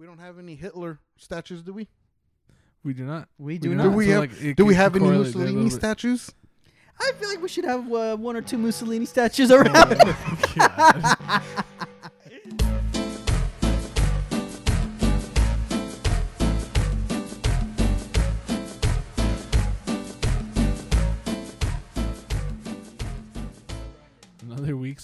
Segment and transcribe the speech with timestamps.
[0.00, 1.86] We don't have any Hitler statues, do we?
[2.82, 3.28] We do not.
[3.36, 3.82] We do do not.
[3.82, 4.20] Do we So, have?
[4.20, 5.72] like, it do we could have any correlate there a Mussolini bit.
[5.74, 6.32] statues?
[6.98, 10.00] I feel like we should have uh, one or two Mussolini statues around.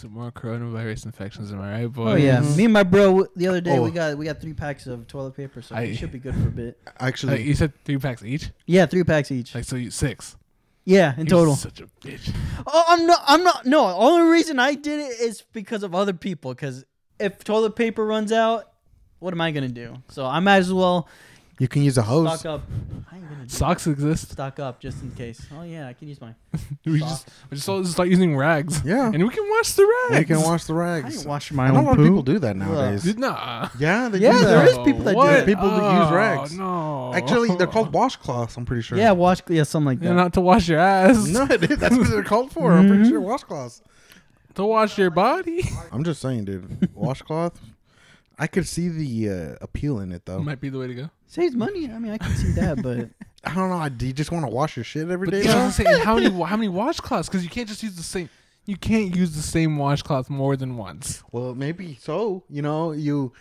[0.07, 0.12] God.
[0.14, 1.52] Some more coronavirus infections.
[1.52, 2.12] Am I right, boy?
[2.12, 3.93] oh yeah, me and my bro the other day we Oh.
[3.93, 6.48] got we got three packs of toilet paper, so I- we should be good for
[6.48, 6.79] a bit.
[7.00, 8.50] Actually, Like, you said three packs each.
[8.67, 9.54] Yeah, three packs each.
[9.54, 10.36] Like so, you six
[10.84, 11.57] yeah, in You're total.
[11.57, 12.32] Such a bitch.
[12.67, 13.21] Oh, I'm not.
[13.26, 13.67] I'm not.
[13.67, 16.54] No, only reason I did it is because of other people.
[16.54, 16.84] Because
[17.18, 18.70] if toilet paper runs out,
[19.18, 19.96] what am I gonna do?
[20.11, 21.09] So I might as well
[21.59, 22.41] you can use a hose.
[22.41, 22.63] stock up.
[23.11, 24.33] I ain't gonna do Socks exist.
[24.33, 25.41] stock up just in case.
[25.57, 26.35] Oh yeah, I can use mine.
[26.85, 27.13] We Socks.
[27.25, 28.82] just we just all just start using rags.
[28.85, 30.19] Yeah, and we can wash the rags.
[30.19, 31.19] we can wash the I rags.
[31.19, 32.05] ain't washing I my know a own lot of poo.
[32.05, 33.03] people do that nowadays.
[33.05, 33.69] Dude, Nah.
[33.79, 34.45] Yeah, they Yeah, do that.
[34.47, 35.31] there is people that do What?
[35.33, 35.47] that.
[35.47, 36.53] People that use Oh, rags.
[36.59, 37.12] No.
[37.15, 38.57] Actually, they're called washcloths.
[38.57, 38.98] I'm pretty sure.
[38.98, 39.41] Yeah, wash.
[39.48, 40.07] Yeah, something like that.
[40.07, 41.27] Yeah, not to wash your ass.
[41.37, 42.73] No, dude, that's what they're called for.
[42.73, 43.09] I'm pretty Mhm.
[43.09, 43.81] sure washcloths.
[44.57, 45.63] To wash your body.
[45.93, 46.89] I'm just saying, dude.
[46.95, 47.61] Washcloth.
[48.39, 50.41] I could see the uh, appeal in it, though.
[50.41, 51.11] Might be the way to go.
[51.27, 51.91] Saves money.
[51.91, 53.09] I mean, I can see that, but
[53.45, 53.89] I don't know.
[53.89, 55.39] Do you just want to wash your shit every But day?
[55.42, 55.65] you know what though?
[55.67, 56.01] I'm saying?
[56.05, 57.27] How many how many washcloths?
[57.27, 58.29] Because you can't just use the same.
[58.67, 61.23] You can't use the same washcloth more than once.
[61.31, 62.42] Well, maybe so.
[62.51, 63.33] You know, you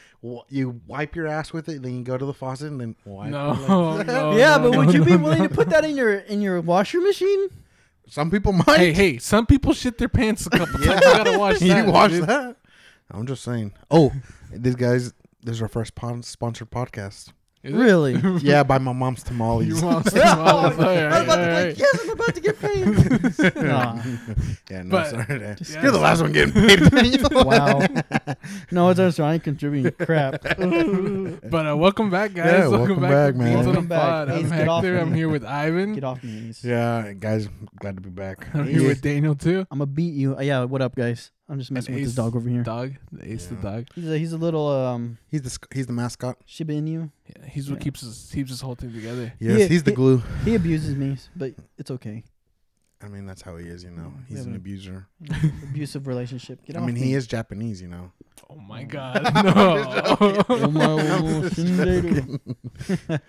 [0.50, 3.32] you wipe your ass with it, then you go to the faucet and then wipe.
[3.32, 3.50] No,
[3.98, 4.38] like- no.
[4.38, 5.48] yeah, no, but would no, you be willing no.
[5.48, 7.50] to put that in your in your washer machine?
[8.08, 8.78] Some people might.
[8.78, 9.18] Hey, hey!
[9.18, 11.00] Some people shit their pants a couple Yeah.
[11.00, 11.06] times.
[11.06, 12.28] You gotta wash you wash dude.
[12.28, 12.58] that.
[13.12, 13.74] I'm just saying.
[13.92, 14.12] Oh,
[14.52, 17.32] this guys, this is our first pon- sponsored podcast.
[17.64, 17.78] Is it?
[17.78, 18.14] Really?
[18.44, 19.68] yeah, by my mom's tamales.
[19.68, 20.78] Your mom's tamales.
[20.78, 23.56] All right, I was about to all be like, yes, I'm about to get paid.
[23.64, 24.02] Nah.
[24.70, 25.40] yeah, no, But- sorry.
[25.40, 25.82] Yeah.
[25.82, 26.92] You're the last one getting paid.
[26.92, 27.44] Daniel.
[27.46, 27.82] wow.
[28.72, 30.44] No, it's just I ain't contributing crap.
[30.44, 30.60] But
[31.68, 32.46] uh, welcome back, guys.
[32.46, 33.54] Yeah, welcome, welcome back, back, to man.
[33.56, 34.02] Beans on the Welcome back.
[34.02, 34.30] Pod.
[34.30, 34.96] I'm Ace, get off Hector.
[34.96, 35.02] me.
[35.02, 35.94] I'm here with Ivan.
[35.96, 36.64] Get off me, Ace.
[36.64, 38.48] yeah, guys, glad to be back.
[38.54, 38.88] I'm here Ace.
[38.90, 39.66] with Daniel too.
[39.72, 40.38] I'm gonna beat you.
[40.38, 41.32] Uh, yeah, what up, guys?
[41.48, 42.64] I'm just messing And with this dog over here.
[42.64, 43.62] Dog, the Ace the Yeah.
[43.62, 43.88] dog.
[43.94, 46.38] He's a, he's a little um He's the sc- he's the mascot.
[46.46, 47.12] Shiba Inu.
[47.28, 47.84] Yeah, he's what Yeah.
[47.84, 49.34] keeps us keeps this whole thing together.
[49.40, 50.24] Yes, Yeah, he's the he- glue.
[50.44, 52.24] He abuses me, but it's okay.
[53.04, 53.84] I mean, that's how he is.
[53.84, 55.08] You know, Yeah, he's an haven't- abuser.
[55.70, 56.66] Abusive relationship.
[56.66, 57.02] Get I off mean, me.
[57.02, 57.80] he is Japanese.
[57.82, 58.12] You know.
[58.50, 60.98] Oh my god, Oh my no!
[60.98, 61.52] God.
[61.52, 62.40] Shinderu.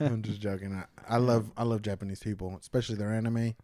[0.01, 0.73] I'm just joking.
[0.75, 0.85] I,
[1.15, 3.55] I love I love Japanese people, especially their anime.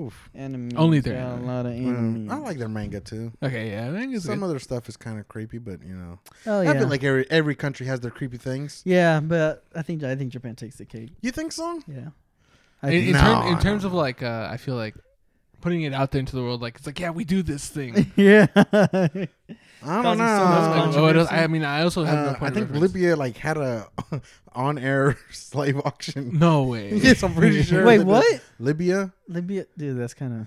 [0.00, 0.30] Oof.
[0.34, 0.74] Enemy.
[0.76, 1.14] Only there.
[1.22, 2.30] got a lot of Mm, enemies.
[2.32, 3.32] I like their manga too.
[3.42, 4.44] okay, yeah, I think Some good.
[4.46, 6.78] other stuff is kind of creepy, but you know, Oh I yeah.
[6.78, 8.82] feel like every every country has their creepy things.
[8.84, 11.10] yeah, but I think I think Japan takes the cake.
[11.20, 11.80] You think so?
[11.86, 11.96] Yeah.
[11.98, 12.12] in,
[12.82, 14.94] I in, think, No, term- in terms don't of like, uh, I feel like
[15.60, 18.12] putting it out there into the world, like it's like, yeah, we do this thing.
[18.16, 18.46] yeah.
[19.82, 20.24] I don't so much know.
[20.24, 21.00] Like, controversy.
[21.00, 22.94] what I mean, I also have no Uh, point I of think reference.
[22.94, 23.88] Libya like had a
[24.52, 26.38] on-air slave auction.
[26.38, 26.94] No way.
[26.94, 27.84] yes, I'm pretty sure.
[27.84, 28.06] Wait, they did.
[28.06, 28.40] what?
[28.58, 29.12] Libya?
[29.28, 30.46] Libya, dude, that's kind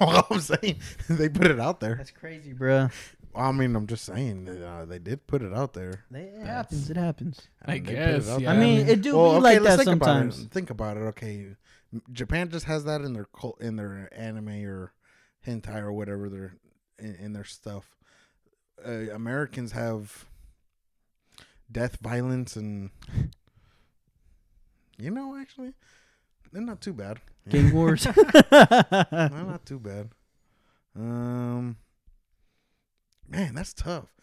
[0.00, 0.76] All I'm saying,
[1.08, 1.96] they put it out there.
[1.96, 2.90] that's crazy, bruh.
[3.34, 6.04] I mean, I'm just saying that, uh, they did put it out there.
[6.10, 6.90] They, it happens.
[6.90, 7.40] It happens.
[7.64, 8.52] I mean, they put guess, it out yeah.
[8.52, 10.36] I mean, it do Well, be okay, like let's that think sometimes.
[10.38, 10.52] About it.
[10.52, 11.00] Think about it.
[11.00, 11.56] Okay, M-
[12.12, 14.92] Japan just has that in their cult, in their anime or
[15.46, 16.56] hentai or whatever their
[16.98, 17.96] in, in their stuff.
[18.86, 20.26] Uh, Americans have
[21.70, 22.90] death, violence, and
[24.98, 25.74] you know, actually,
[26.52, 27.20] they're not too bad.
[27.46, 27.52] Yeah.
[27.52, 28.04] Gang wars.
[28.04, 30.10] They're not too bad.
[30.96, 31.76] Um,
[33.28, 34.14] man, that's tough.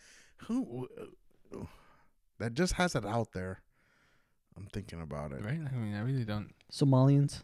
[0.48, 0.88] Who
[1.54, 1.66] uh,
[2.40, 3.62] that just has it out there?
[4.56, 5.44] I'm thinking about it.
[5.44, 5.60] Right?
[5.60, 6.54] I mean, I really don't.
[6.72, 7.44] Somalians.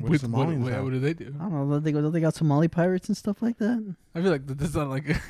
[0.00, 1.34] What With- do what, what, what do they do?
[1.38, 1.74] I don't know.
[1.74, 3.94] Don't they, don't they got Somali pirates and stuff like that?
[4.14, 5.04] I feel like that- that's not like.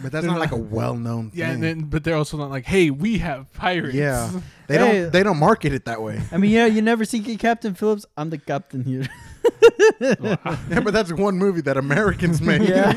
[0.00, 1.40] But that's They're not like a well-known thing.
[1.40, 3.96] yeah, and then but they're also not like, hey, we have pirates.
[3.96, 4.30] Yeah.
[4.68, 5.00] they Hey.
[5.02, 5.12] don't.
[5.12, 6.20] They don't market it that way.
[6.30, 8.06] I mean, yeah, you never see Captain Phillips.
[8.16, 9.08] I'm the captain here.
[10.00, 10.36] yeah,
[10.84, 12.62] but that's one movie that Americans made.
[12.68, 12.92] yeah.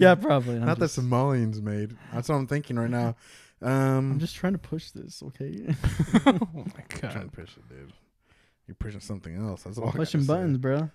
[0.00, 0.56] yeah, probably.
[0.56, 1.96] I'm not just, that Somalians made.
[2.12, 3.14] That's what I'm thinking right now.
[3.62, 5.66] Um, I'm just trying to push this, okay?
[6.26, 6.62] oh my
[7.02, 7.92] I'm trying to push it, dude.
[8.68, 9.62] You're pushing something else.
[9.64, 9.90] That's all.
[9.90, 10.34] Pushing gotta say.
[10.34, 10.90] buttons, bro.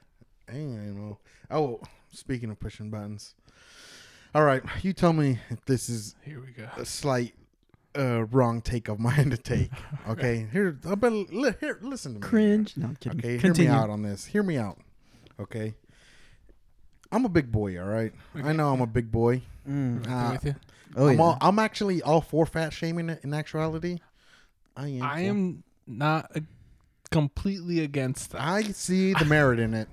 [0.48, 1.18] Dang, I know.
[1.52, 1.82] Oh,
[2.14, 3.34] speaking of pushing buttons.
[4.36, 6.68] All right, you tell me if this is Here we go.
[6.78, 7.34] a slight
[7.98, 9.70] uh, wrong take of mine to take.
[10.10, 11.80] Okay, here, I better li- here.
[11.82, 12.28] Listen to me.
[12.28, 12.76] Cringe.
[12.78, 13.20] No, I'm kidding.
[13.20, 13.70] Okay, Continue.
[13.70, 14.26] hear me out on this.
[14.26, 14.78] Hear me out.
[15.40, 15.74] Okay,
[17.12, 17.80] I'm a big boy.
[17.82, 19.42] All right, I know I'm a big boy.
[19.70, 20.06] Mm.
[20.08, 20.56] I'm Uh, with you.
[20.96, 21.24] Oh, I'm, yeah.
[21.24, 23.16] all, I'm actually all for fat shaming.
[23.24, 24.00] In actuality,
[24.76, 25.04] I am.
[25.04, 26.40] I for- am not uh
[27.14, 28.42] completely against that.
[28.42, 29.88] I see the merit in it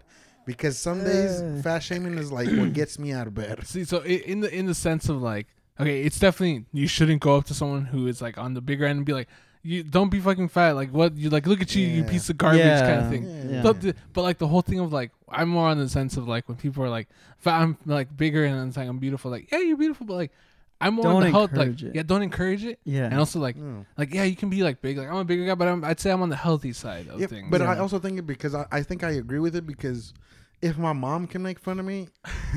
[0.46, 3.64] because some days fat shaming is like what gets me out of bed.
[3.67, 5.46] See, so i- in the in the sense of like,
[5.78, 8.84] okay, it's definitely you shouldn't go up to someone who is like on the bigger
[8.87, 9.28] end and be like,
[9.62, 10.72] you don't be fucking fat.
[10.75, 11.46] Like what you like?
[11.46, 12.11] Look at you, you Yeah.
[12.11, 13.50] piece of garbage kind of thing.
[13.50, 13.62] Yeah.
[13.62, 16.26] But, the, but like the whole thing of like I'm more on the sense of
[16.26, 17.08] like when people are like
[17.38, 19.31] fat, I'm like bigger and then it's like I'm beautiful.
[19.31, 20.32] Like yeah, you're beautiful, but like
[20.80, 21.52] I'm more on the health.
[21.52, 21.94] Like it.
[21.94, 22.80] yeah, don't encourage it.
[22.84, 23.04] Yeah.
[23.04, 23.84] And also like Yeah.
[23.98, 24.96] like yeah, you can be like big.
[24.98, 27.20] Like I'm a bigger guy, but I'm, I'd say I'm on the healthy side of
[27.20, 27.48] Yeah, things.
[27.50, 30.14] but I also think it because I, I think I agree with it because
[30.62, 32.08] if my mom can make fun of me,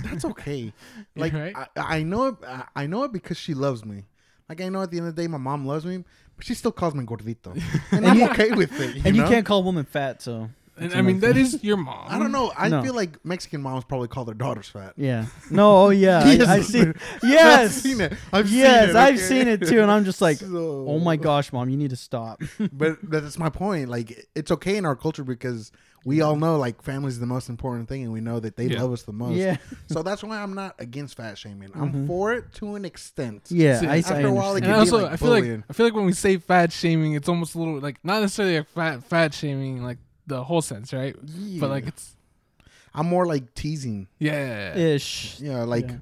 [0.03, 0.73] that's okay.
[1.15, 1.55] like Right.
[1.55, 1.67] I,
[1.99, 2.35] I know it.
[2.45, 4.05] I- I know it because she loves me.
[4.49, 6.03] Like I know at the end of the day, my mom loves me,
[6.35, 7.59] but she still calls me gordito,
[7.91, 8.95] and I'm okay with it.
[8.97, 11.77] You and you can't call a woman fat, so and I mean that is your
[11.77, 12.05] mom.
[12.09, 12.51] I don't know.
[12.57, 12.81] I No.
[12.83, 14.93] feel like Mexican moms probably call their daughters fat.
[14.97, 15.25] yeah.
[15.51, 16.47] No, oh yeah, Yes.
[16.47, 16.93] I, I've seen.
[17.15, 18.13] I've Yes, seen it.
[18.31, 18.99] I've yes, seen it.
[18.99, 19.23] I've okay?
[19.23, 21.95] seen it too, and I'm just like, So- oh my gosh, mom, you need to
[21.95, 22.41] stop.
[22.73, 23.89] but that's my point.
[23.89, 25.71] Like it's okay in our culture because
[26.05, 28.65] we all know like family is the most important thing, and we know that they
[28.65, 28.81] Yeah.
[28.81, 29.35] love us the most.
[29.37, 29.55] yeah,
[29.87, 31.69] So that's why I'm not against fat shaming.
[31.75, 32.07] I'm Mhm.
[32.07, 33.43] for it to an extent.
[33.49, 33.79] yeah.
[33.79, 34.75] See, I, after I a while, it And can understand.
[34.75, 35.63] be also, like I feel like.
[35.69, 38.57] I feel like when we say fat shaming, it's almost a little like not necessarily
[38.57, 39.97] a fat fat shaming, like
[40.27, 41.15] the whole sense, right?
[41.59, 42.15] But like it's
[42.93, 44.07] I'm more like teasing.
[44.19, 45.39] yeah, ish.
[45.39, 45.97] Yeah, like Yeah.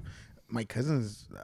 [0.48, 1.26] my cousins.
[1.36, 1.42] uh,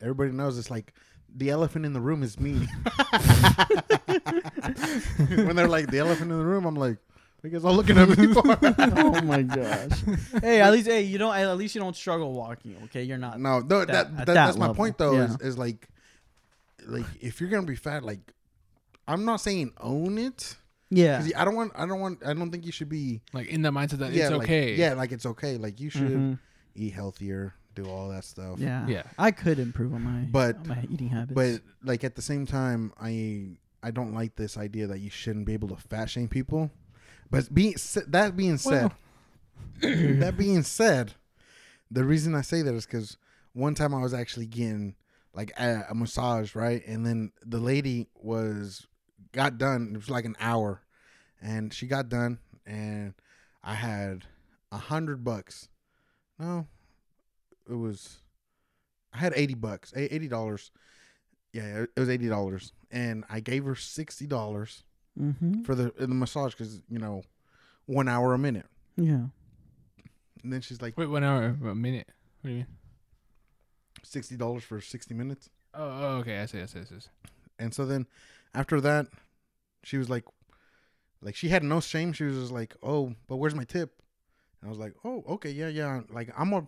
[0.00, 0.92] Everybody knows it's like
[1.34, 2.52] the elephant in the room is me.
[5.28, 6.98] when they're like the elephant in the room, I'm like,
[7.42, 8.42] you guys all looking at me for?
[8.98, 9.90] oh my gosh.
[10.42, 11.34] hey, at least hey, you don't.
[11.34, 12.76] At least you don't struggle walking.
[12.84, 13.38] Okay, you're not.
[13.40, 15.14] no, no, that, That- that, at that's that my point though.
[15.14, 15.88] Is, is like,
[16.86, 18.32] like if you're gonna be fat, like,
[19.06, 20.56] I'm not saying own it.
[20.90, 21.18] Yeah.
[21.20, 21.72] 'Cause I don't want.
[21.74, 22.24] I don't want.
[22.24, 23.20] I don't think you should be.
[23.32, 24.74] like in the mindset that yeah, it's like- okay.
[24.74, 25.56] yeah, like it's okay.
[25.58, 26.38] Like you should Mhm.
[26.74, 28.58] eat healthier, do all that stuff.
[28.58, 28.86] Yeah.
[28.86, 29.02] Yeah.
[29.18, 31.34] I could improve on my But- on my eating habits.
[31.34, 35.46] But like at the same time, I I don't like this idea that you shouldn't
[35.46, 36.70] be able to fat shame people.
[37.30, 37.74] But being
[38.08, 38.90] that being said,
[39.80, 41.12] that being said,
[41.90, 43.16] the reason I say that is because
[43.52, 44.94] one time I was actually getting
[45.34, 48.86] like a, a massage, right, and then the lady was
[49.32, 49.90] got done.
[49.92, 50.82] It was like an hour,
[51.40, 53.14] and she got done, and
[53.62, 54.24] I had
[54.72, 55.68] a hundred bucks.
[56.38, 56.66] No,
[57.68, 58.18] it was.
[59.12, 60.70] I had eighty bucks, eighty dollars.
[61.52, 64.84] Yeah, it was eighty dollars, and I gave her sixty dollars
[65.20, 65.62] mm-hmm.
[65.62, 67.22] for the the massage because you know,
[67.86, 68.66] one hour a minute.
[68.96, 69.26] yeah.
[70.44, 72.08] And then she's like Wait, one hour, a minute.
[72.40, 72.66] What do you mean?
[74.04, 75.50] sixty dollars for sixty minutes.
[75.74, 76.38] Oh, oh, okay.
[76.38, 76.60] I see.
[76.60, 76.78] I see.
[76.80, 77.08] I see.
[77.58, 78.06] And so then
[78.54, 79.06] after that,
[79.82, 80.24] she was like,
[81.22, 82.12] like she had no shame.
[82.12, 84.00] She was just like, oh, but where's my tip?
[84.60, 86.00] And I was like, oh, okay, yeah, yeah.
[86.10, 86.66] Like I'm a,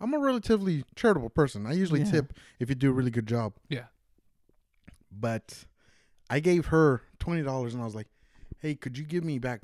[0.00, 1.66] I'm a relatively charitable person.
[1.66, 2.10] I usually Yeah.
[2.10, 3.54] tip if you do a really good job.
[3.68, 3.84] Yeah.
[5.12, 5.64] But
[6.28, 8.08] I gave her twenty dollars, and I was like,
[8.58, 9.62] hey, could you give me back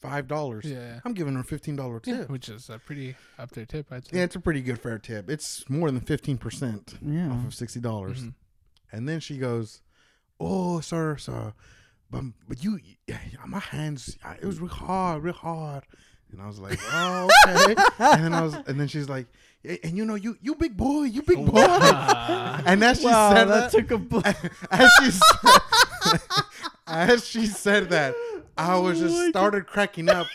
[0.00, 0.64] five dollars?
[0.64, 1.00] Yeah.
[1.04, 2.30] I'm giving her fifteen dollar Yeah, tip.
[2.30, 4.18] which is a pretty up there tip, I'd say.
[4.18, 5.28] Yeah, it's a pretty good fair tip.
[5.28, 7.30] It's more than fifteen percent Yeah.
[7.30, 8.22] off of sixty dollars.
[8.24, 8.34] Mhm.
[8.92, 9.82] And then she goes,
[10.40, 11.52] "Oh, sir, sir,
[12.10, 15.84] but but you, yeah, my hands, it was real hard, real hard."
[16.32, 19.26] And I was like, "Oh, okay." and then I was, and then she's like,
[19.64, 22.60] "Eh, "And you know, you you big boy, you big boy." Wow.
[22.66, 24.22] and as she wow, said that that, took a bu-
[24.70, 26.20] as she said,
[26.86, 28.14] as she said that,
[28.56, 30.26] I was Oh just started cracking up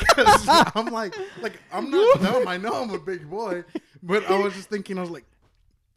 [0.00, 0.44] because
[0.74, 2.48] I'm like, like I'm not dumb.
[2.48, 3.64] I know I'm a big boy,
[4.02, 5.24] but I was just thinking, I was like,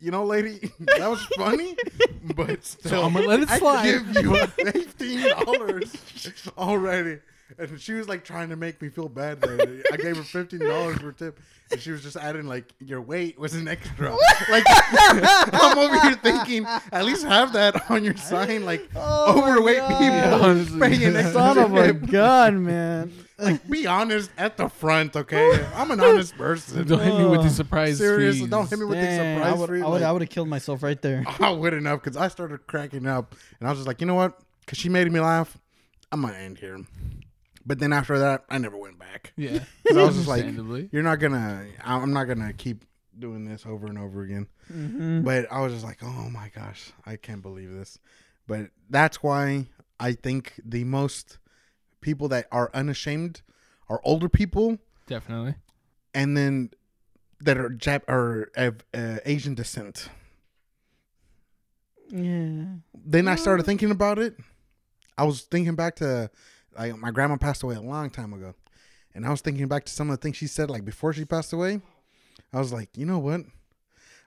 [0.01, 1.75] you know, lady, that was funny,
[2.35, 3.81] but still, I'm gonna let it slide.
[3.81, 5.95] I give you fifteen dollars
[6.57, 7.19] already.
[7.57, 9.43] And she was like trying to make me feel bad.
[9.91, 11.39] I gave her fifteen dollars for a tip,
[11.69, 14.15] and she was just adding like your weight was an extra.
[14.49, 19.81] like I'm over here thinking, at least have that on your sign, like Oh overweight
[19.81, 23.11] people Yeah, paying an extra Son of a gun, man.
[23.41, 25.65] Like, be honest at the front, okay?
[25.75, 26.85] I'm an honest person.
[26.87, 28.49] Don't hit me with these surprise Seriously, fees.
[28.49, 29.81] don't hit me with these Dang, I surprise would, free.
[29.81, 31.23] I would, like- I would have killed myself right there.
[31.39, 34.15] I wouldn't have because I started cracking up and I was just like, you know
[34.15, 34.39] what?
[34.61, 35.57] Because she made me laugh,
[36.11, 36.79] I'm gonna end here.
[37.65, 39.33] But then after that, I never went back.
[39.37, 39.59] Yeah.
[39.87, 40.89] 'Cause I was just like, Understandably.
[40.91, 42.85] you're not gonna, I'm not gonna keep
[43.17, 44.47] doing this over and over again.
[44.71, 45.21] Mm-hmm.
[45.21, 47.99] But I was just like, oh my gosh, I can't believe this.
[48.47, 49.67] But that's why
[49.99, 51.37] I think the most
[52.01, 53.41] people that are unashamed
[53.89, 54.77] are older people
[55.07, 55.55] Definitely.
[56.13, 56.71] and then
[57.39, 60.09] that are Jap or of uh, Asian descent.
[62.09, 62.65] Yeah.
[62.93, 64.35] then I started thinking about it.
[65.17, 66.29] I was thinking back to
[66.77, 68.53] like my grandma passed away a long time ago.
[69.13, 71.25] And I was thinking back to some of the things she said like before she
[71.25, 71.81] passed away.
[72.53, 73.41] I was like, you know what?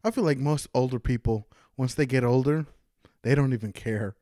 [0.02, 2.66] I feel like most older people, once they get older,
[3.22, 4.14] they don't even care.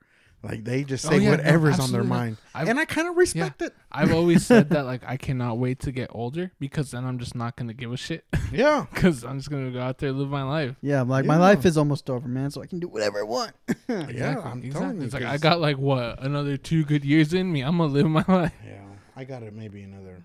[0.44, 3.06] Like they just Oh, say yeah, no, whatever's on their mind, I've- and I kind
[3.08, 3.72] of respect it.
[3.92, 7.34] I've always said that like I cannot wait to get older because then I'm just
[7.36, 10.30] not gonna give a shit Yeah, because I'm just gonna go out there and live
[10.30, 10.74] my life.
[10.82, 12.50] Yeah, like my life is almost over, man.
[12.50, 13.52] So I can do whatever I want.
[13.88, 14.40] yeah.
[14.44, 17.60] I'm telling you, It's like I got like what another two good years in me.
[17.62, 18.52] I'm gonna live my life.
[18.66, 18.82] Yeah,
[19.16, 19.54] I got it.
[19.54, 20.24] Maybe another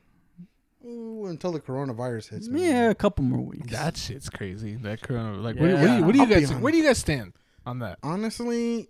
[0.84, 2.68] ooh, until the coronavirus hits me.
[2.68, 3.72] Yeah, a couple more weeks.
[3.72, 4.76] That shit's crazy.
[4.78, 5.38] That corona.
[5.38, 6.50] Like, what, do- what do you, what do you guys?
[6.52, 7.34] on Where do you guys stand
[7.68, 8.00] on that?
[8.02, 8.90] honestly,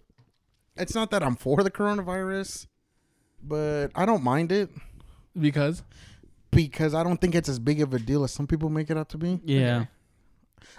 [0.80, 2.68] it's not that I'm for the coronavirus,
[3.44, 4.70] but I don't mind it
[5.40, 5.84] Because
[6.52, 8.98] because I don't think it's as big of a deal as some people make it
[8.98, 9.40] out to be.
[9.46, 9.86] yeah.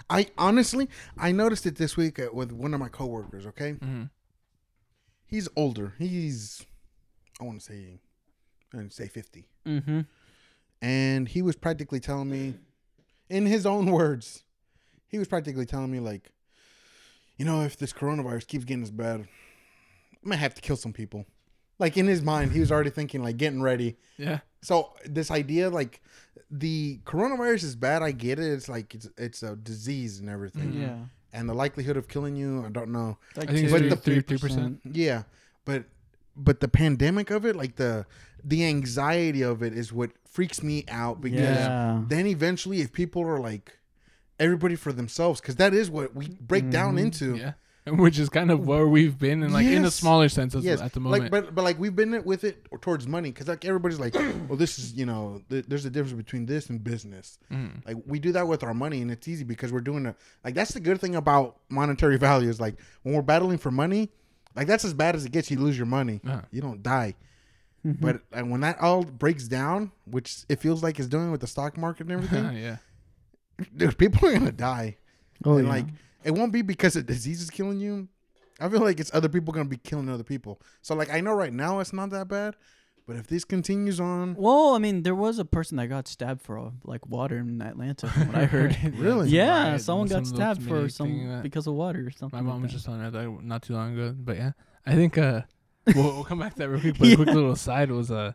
[0.09, 3.45] I honestly, I noticed it this week uh, with one of my coworkers.
[3.47, 4.09] Okay, Mhm.
[5.25, 5.93] he's older.
[5.97, 6.65] He's,
[7.39, 7.99] I want to say,
[8.73, 10.01] I want to say fifty, Mm-hmm.
[10.81, 12.55] and he was practically telling me,
[13.29, 14.43] in his own words,
[15.07, 16.31] he was practically telling me like,
[17.37, 19.27] you know, if this coronavirus keeps getting as bad,
[20.23, 21.25] I'm gonna have to kill some people.
[21.77, 23.97] Like in his mind, he was already thinking like getting ready.
[24.17, 26.01] yeah, So this idea, like
[26.51, 28.01] the coronavirus is bad.
[28.03, 28.51] I get it.
[28.51, 30.73] It's like it's it's a disease and everything.
[30.73, 30.81] Mhm.
[30.81, 30.97] Yeah.
[31.31, 33.17] And the likelihood of killing you, I don't know.
[33.35, 34.81] Like I think But three, three, three percent.
[34.83, 35.23] Yeah,
[35.63, 35.85] but
[36.35, 38.05] but the pandemic of it, like the
[38.43, 42.03] the anxiety of it, is what freaks me out because Yeah.
[42.07, 43.77] then eventually, if people are like
[44.39, 46.99] everybody for themselves, because that is what we break down Mhm.
[47.01, 47.35] into.
[47.35, 47.55] Yeah, and
[47.87, 49.95] which is kind of where we've been, and like in a Yes.
[49.95, 51.23] smaller sense as, Yes, at the moment.
[51.23, 54.13] like but but like we've been with it or towards money because like everybody's like,
[54.13, 57.39] well, this is you know, th- there's a difference between this and business.
[57.51, 57.85] Mhm.
[57.85, 60.15] Like we do that with our money, and it's easy because we're doing it.
[60.43, 64.09] Like that's the good thing about monetary value is like when we're battling for money,
[64.55, 65.49] like that's as bad as it gets.
[65.49, 66.41] You lose your money, Uh-huh.
[66.51, 67.15] you don't die.
[67.85, 68.05] Mm-hmm.
[68.05, 71.47] But uh, when that all breaks down, which it feels like it's doing with the
[71.47, 72.77] stock market and everything, yeah,
[73.75, 74.97] dude, people are gonna die.
[75.45, 75.73] Oh and yeah.
[75.73, 75.85] like
[76.23, 78.07] it won't be because a disease is killing you.
[78.59, 80.61] I feel like it's other people gonna be killing other people.
[80.81, 82.55] So like I know right now it's not that bad,
[83.07, 86.41] but if this continues on, well, I mean, there was a person that got stabbed
[86.41, 88.77] for uh, like water in Atlanta, from what I heard.
[88.97, 89.29] Really?
[89.29, 92.37] yeah, Right, someone got some stabbed for some because of water or something.
[92.37, 94.51] My mom like was just telling her that not too long ago, but yeah,
[94.85, 95.41] I think uh,
[95.95, 96.97] we'll, we'll come back to that real quick.
[96.99, 97.33] But a quick Yeah.
[97.35, 98.33] little aside was uh,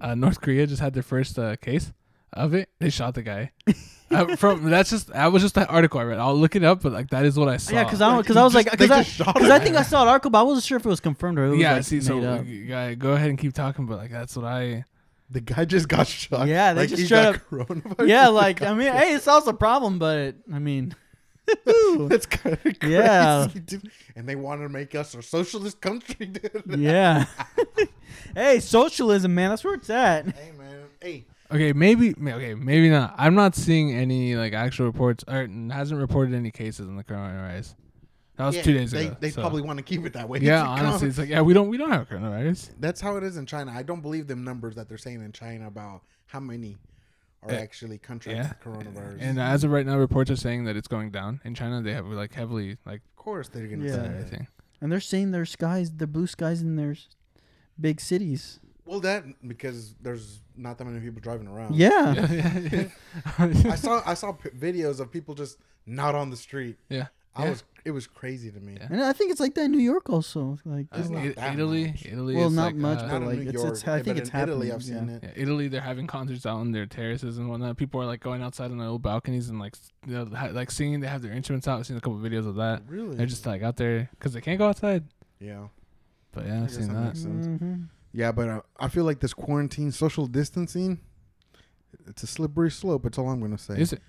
[0.00, 1.92] uh, North Korea just had their first uh, case
[2.32, 2.68] of it.
[2.78, 3.52] They shot the guy.
[4.10, 6.18] uh, from that's just that was just that article I read.
[6.18, 7.74] I'll look it up, but like that is what I saw.
[7.74, 9.50] Yeah, because I Like, because I was like they because I shot because.
[9.50, 11.46] I think I saw an article, but I wasn't sure if it was confirmed or
[11.46, 11.74] it was yeah.
[11.74, 12.46] like see, so made up.
[12.46, 14.84] you go ahead and keep talking, but like that's what I.
[15.30, 16.46] the guy just got shot.
[16.46, 18.08] Yeah, they like just he straight got up- coronavirus.
[18.08, 20.94] yeah, like I mean, hey, it solves a problem, but I mean,
[22.08, 22.94] That's kind of crazy.
[22.94, 23.48] Yeah.
[23.64, 23.90] dude.
[24.14, 26.78] And they want to make us a socialist country, dude.
[26.78, 27.26] yeah.
[28.34, 30.26] hey, socialism, man, that's where it's at.
[30.26, 31.24] Hey man, hey.
[31.54, 33.14] Okay, maybe okay, maybe not.
[33.18, 37.74] I'm not seeing any like actual reports or hasn't reported any cases in the coronavirus.
[38.36, 39.16] That was Yeah, two days they, ago.
[39.20, 40.38] They so- probably want to keep it that way.
[40.42, 42.70] Yeah, It's like, honestly, it's like yeah, we don't we don't have coronavirus.
[42.80, 43.72] that's how it is in China.
[43.74, 46.78] I don't believe them numbers that they're saying in China about how many
[47.42, 47.58] are Yeah.
[47.60, 48.52] actually contracted Yeah.
[48.72, 49.18] coronavirus.
[49.20, 51.82] And as of right now, reports are saying that it's going down in China.
[51.82, 53.90] They have like heavily like of course they're gonna Yeah.
[53.90, 54.16] say done that.
[54.18, 54.46] everything.
[54.80, 56.96] And they're saying their skies, the blue skies in their
[57.80, 58.58] big cities.
[58.84, 61.74] Well, that because there's not that many people driving around.
[61.76, 62.14] Yeah.
[62.14, 62.88] Yeah, yeah,
[63.38, 66.76] I saw I saw p- videos of people just not on the street.
[66.88, 67.06] yeah.
[67.34, 67.50] I Yeah.
[67.50, 68.76] was it was crazy to me.
[68.78, 68.88] Yeah.
[68.90, 70.58] And I think it's like that in New York also.
[70.66, 72.04] Like, Uh, It's not I- Italy, much.
[72.06, 72.34] Italy.
[72.36, 73.66] Well, is not like, much, uh, but Not like, it's- York.
[73.68, 74.72] it's- I yeah, think but it's in Italy.
[74.72, 75.14] I've seen yeah.
[75.14, 75.20] it.
[75.22, 77.76] Yeah, Italy, they're having concerts out on their terraces and whatnot.
[77.78, 80.50] People are like going outside on their little balconies and like, s- you know, ha-
[80.52, 81.00] like singing.
[81.00, 81.78] They have their instruments out.
[81.80, 82.82] I've seen a couple videos of that.
[82.86, 83.16] Really?
[83.16, 85.04] They're just like out there because they can't go outside.
[85.40, 85.68] yeah.
[86.32, 87.04] But yeah, I I've seen that that.
[87.06, 87.46] makes sense.
[87.46, 87.88] Mhm.
[88.12, 91.00] Yeah, but uh, I feel like this quarantine, social distancing,
[92.06, 93.04] it's a slippery slope.
[93.04, 93.78] That's all I'm gonna say.
[93.78, 94.00] Is it?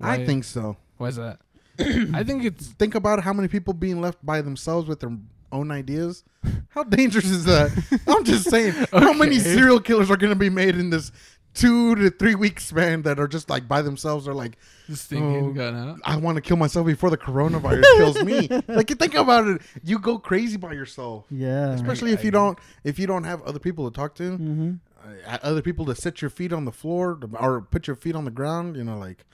[0.00, 0.76] I think so.
[0.96, 1.38] Why is that?
[1.78, 5.16] I think it's Think about how many people being left by themselves with their
[5.52, 6.24] own ideas.
[6.70, 7.70] How dangerous is that?
[8.06, 8.72] I'm just saying.
[8.92, 11.12] How many serial killers are gonna be made in this
[11.54, 14.26] two to three weeks, span that are just like by themselves?
[14.28, 14.56] Are like,
[14.88, 15.98] this thing Oh, ain't got out.
[16.04, 18.48] I want to kill myself before the coronavirus kills me.
[18.68, 19.62] Like, you think about it.
[19.84, 21.70] You go crazy by yourself, Yeah.
[21.72, 24.36] especially if you don't if you don't have other people to talk to.
[24.36, 24.72] hmm
[25.26, 28.24] uh, other people to sit your feet on the floor or put your feet on
[28.24, 28.76] the ground.
[28.76, 29.24] You know, like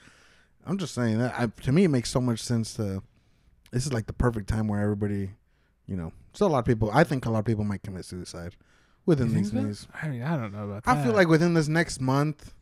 [0.66, 1.34] I'm just saying that.
[1.38, 3.02] I, to me, it makes so much sense to.
[3.70, 5.28] This is like the perfect time where everybody,
[5.86, 6.90] you know, still a lot of people.
[6.90, 8.56] I think a lot of people might commit suicide
[9.08, 9.66] within You think these so?
[9.66, 9.88] days.
[10.02, 10.96] I mean, I don't know about that.
[10.96, 12.54] I feel like within this next month,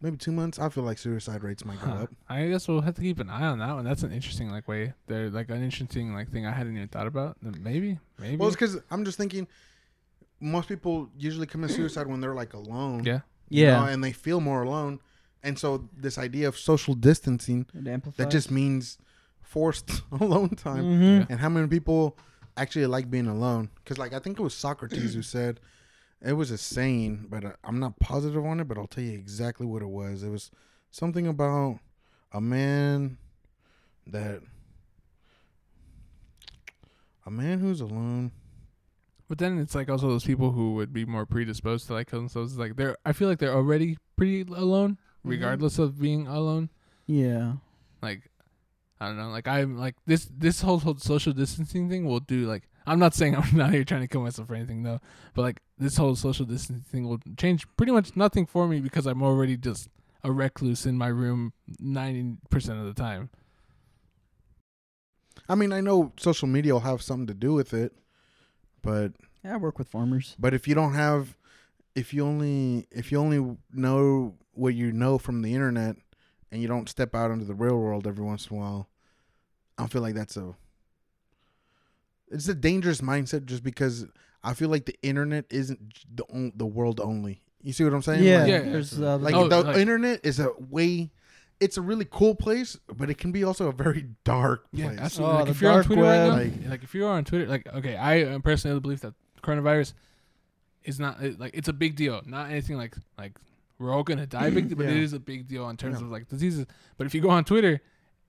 [0.00, 2.02] maybe two months, I feel like suicide rates might go Huh.
[2.04, 2.10] up.
[2.28, 3.84] I guess we'll have to keep an eye on that one.
[3.84, 4.94] That's an interesting like way.
[5.06, 7.36] They're like an interesting like thing I hadn't even thought about.
[7.42, 8.36] Maybe, maybe.
[8.36, 9.46] Well, it's because I'm just thinking.
[10.38, 13.04] Most people usually commit suicide when they're like alone.
[13.04, 13.20] yeah.
[13.48, 13.80] you Yeah.
[13.80, 15.00] know, and they feel more alone.
[15.42, 17.66] And so this idea of social distancing
[18.16, 18.98] that just means
[19.40, 20.84] forced alone time.
[20.84, 21.18] Mhm.
[21.20, 21.26] Yeah.
[21.30, 22.18] And how many people
[22.56, 25.60] actually I like being alone because like I think it was Socrates who said
[26.22, 28.68] it was a saying, but uh, I'm not positive on it.
[28.68, 30.22] But I'll tell you exactly what it was.
[30.22, 30.50] It was
[30.90, 31.78] something about
[32.32, 33.18] a man
[34.06, 34.40] that
[37.26, 38.32] a man who's alone.
[39.28, 42.20] But then it's like also those people who would be more predisposed to like kill
[42.20, 42.56] themselves.
[42.56, 46.70] Like they're, I feel like they're already pretty alone, regardless of being alone.
[47.06, 47.54] Yeah.
[48.02, 48.30] Like,
[49.00, 49.28] I don't know.
[49.28, 52.46] Like I'm like this this whole, whole social distancing thing will do.
[52.46, 55.00] Like I'm not saying I'm not here trying to kill myself or anything though.
[55.34, 59.06] But like this whole social distancing thing will change pretty much nothing for me because
[59.06, 59.88] I'm already just
[60.24, 63.30] a recluse in my room ninety percent of the time.
[65.48, 67.92] I mean, I know social media will have something to do with it,
[68.82, 69.12] but
[69.44, 70.34] Yeah, I work with farmers.
[70.38, 71.36] but if you don't have,
[71.94, 75.96] if you only if you only know what you know from the internet,
[76.56, 78.88] and you don't step out into the real world every once in a while,
[79.76, 80.54] I feel like that's a
[82.28, 84.06] it's a dangerous mindset just because
[84.42, 85.78] I feel like the internet isn't
[86.14, 87.42] the on, the world only.
[87.62, 88.24] You see what I'm saying?
[88.24, 91.10] Yeah, Like, Yeah, there's uh, like Oh, the like- internet is a way.
[91.60, 94.84] It's a really cool place, but it can be also a very dark place.
[94.94, 95.36] Yeah, absolutely.
[95.36, 96.70] Oh, like if you're on dark Twitter right now, web.
[96.70, 99.92] like, if you're on Twitter, like okay, I uh, personally believe that coronavirus
[100.84, 102.22] is not like it's a big deal.
[102.24, 103.32] Not anything like like
[103.78, 105.02] we're all gonna die big, deal, but it Yeah.
[105.02, 106.06] is a big deal in terms Yeah.
[106.06, 106.66] of like diseases.
[106.96, 107.80] But if you go on Twitter,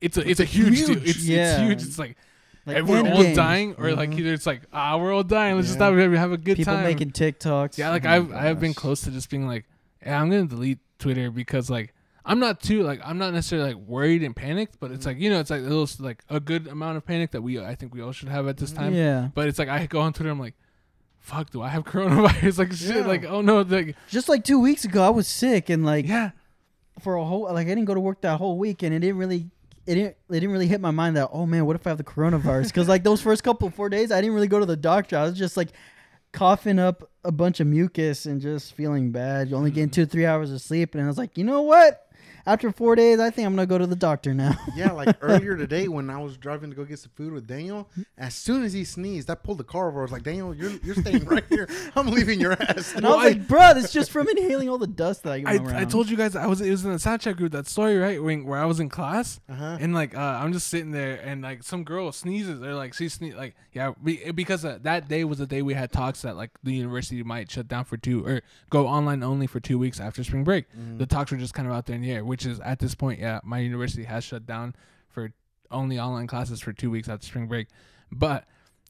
[0.02, 0.98] it's a it's, It's a a huge, deal.
[1.04, 1.52] It's Yeah.
[1.54, 1.82] it's huge.
[1.84, 2.18] It's like,
[2.66, 4.20] like we're all dying, or like Mhm.
[4.20, 5.56] either it's like ah we're all dying.
[5.56, 5.90] Let's just Yeah.
[5.92, 6.86] have, have a good People time.
[6.86, 7.78] People making TikToks.
[7.78, 9.66] Yeah, like Oh I've I've been close to just being like,
[10.06, 11.94] yeah, I'm gonna delete Twitter because like
[12.26, 15.08] I'm not too like I'm not necessarily like worried and panicked, but it's Mm-hmm.
[15.12, 17.58] like you know it's like a little like a good amount of panic that we
[17.58, 18.94] I think we all should have at this time.
[18.94, 19.30] Yeah.
[19.34, 20.56] But it's like I go on Twitter, I'm like,
[21.28, 22.58] fuck, do I have coronavirus?
[22.60, 23.06] like shit, Yeah.
[23.06, 26.32] like oh no, like Just like two weeks ago, I was sick and like yeah,
[27.02, 29.18] for a whole like I didn't go to work that whole week and it didn't
[29.18, 29.50] really
[29.86, 31.98] it didn't it didn't really hit my mind that oh man what if I have
[31.98, 32.68] the coronavirus?
[32.68, 35.18] Because like those first couple four days I didn't really go to the doctor.
[35.18, 35.70] I was just like
[36.32, 39.52] coughing up a bunch of mucus and just feeling bad.
[39.52, 39.94] Only getting mm.
[39.94, 42.07] two three hours of sleep and I was like you know what
[42.48, 45.56] after four days I think I'm gonna go to the doctor now Yeah, like earlier
[45.56, 48.74] today when I was driving to go get some food with Daniel, as soon as
[48.74, 50.00] he sneezed, I pulled the car over.
[50.00, 51.68] I was like, Daniel, you're you're staying right here.
[51.96, 52.96] I'm leaving your ass.
[52.96, 55.56] and I was like bro it's just from inhaling all the dust that I I,
[55.58, 57.98] around I told you guys I was it was in the Snapchat group that story
[57.98, 59.78] right when where I was in class uh-huh.
[59.80, 63.10] and like uh, I'm just sitting there and like some girl sneezes or like she
[63.10, 66.36] sneeze like yeah we, because uh, that day was the day we had talks that
[66.36, 70.00] like the university might shut down for two or go online only for two weeks
[70.00, 70.70] after spring break.
[70.72, 70.98] Mm-hmm.
[70.98, 72.96] The talks were just kind of out there in the air, which is at this
[72.96, 74.76] point yeah my university has shut down
[75.10, 75.32] for
[75.72, 77.68] only online classes for two weeks after spring break,
[78.12, 78.46] but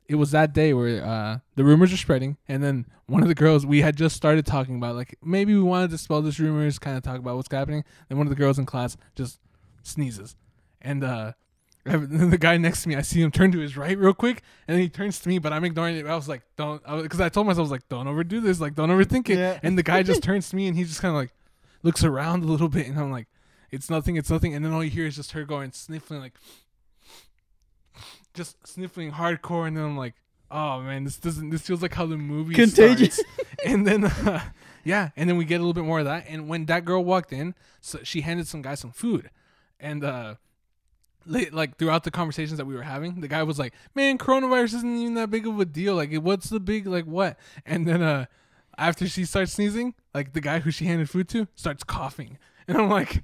[0.08, 3.36] it was that day where uh, the rumors were spreading, and then one of the
[3.36, 6.80] girls we had just started talking about like maybe we wanted to spell this rumors,
[6.80, 7.84] kind of talk about what's happening.
[8.08, 9.40] Then one of the girls in class just
[9.84, 10.36] sneezes,
[10.82, 11.34] and uh,
[11.86, 14.76] the guy next to me, I see him turn to his right real quick, and
[14.76, 16.06] then he turns to me, but I'm ignoring it.
[16.06, 18.76] I was like, don't, because I, told myself I was like, don't overdo this, like
[18.76, 19.38] don't overthink it.
[19.38, 19.60] Yeah.
[19.64, 21.32] And the guy just turns to me, and he just kind of like
[21.84, 23.28] looks around a little bit, and I'm like,
[23.72, 24.54] it's nothing, it's nothing.
[24.54, 26.34] And then all you hear is just her going sniffling like
[28.34, 30.16] just sniffling hardcore, and then I'm like,
[30.50, 31.50] oh man, this doesn't.
[31.50, 32.74] This feels like how the movie is.
[32.74, 33.22] Contagious.
[33.66, 34.42] and then, uh,
[34.84, 36.26] yeah, and then we get a little bit more of that.
[36.28, 39.30] And when that girl walked in, so she handed some guy some food,
[39.80, 40.36] and uh,
[41.26, 44.98] like throughout the conversations that we were having, the guy was like, "Man, coronavirus isn't
[44.98, 45.96] even that big of a deal.
[45.96, 48.26] Like, what's the big like what?" And then uh,
[48.78, 52.78] after she starts sneezing, like the guy who she handed food to starts coughing, and
[52.78, 53.24] I'm like.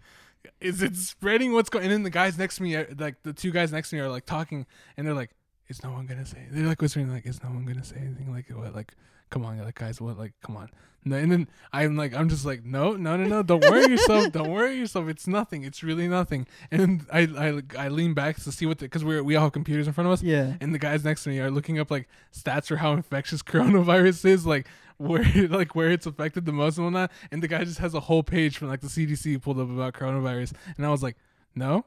[0.59, 1.53] Is it spreading?
[1.53, 1.85] What's going?
[1.85, 4.01] And then the guys next to me, are, like the two guys next to me,
[4.01, 4.65] are like talking,
[4.97, 5.31] and they're like,
[5.67, 8.31] "Is no one gonna say?" They're like whispering, like, "Is no one gonna say anything?"
[8.31, 8.75] Like, what?
[8.75, 8.93] Like,
[9.29, 10.17] come on, like guys, what?
[10.17, 10.69] Like, come on.
[11.05, 13.43] No, and then I'm like, I'm just like, no, no, no, no.
[13.43, 14.31] Don't worry yourself.
[14.31, 15.09] Don't worry yourself.
[15.09, 15.63] It's nothing.
[15.63, 16.47] It's really nothing.
[16.71, 19.51] And I, I, I lean back to see what the, because we're we all have
[19.51, 21.91] computers in front of us, yeah and the guys next to me are looking up
[21.91, 24.67] like stats for how infectious coronavirus is, like
[25.07, 27.11] where like where it's affected the most and whatnot.
[27.31, 29.93] And the guy just has a whole page from like the CDC pulled up about
[29.93, 31.17] coronavirus, and I was like,
[31.55, 31.85] no,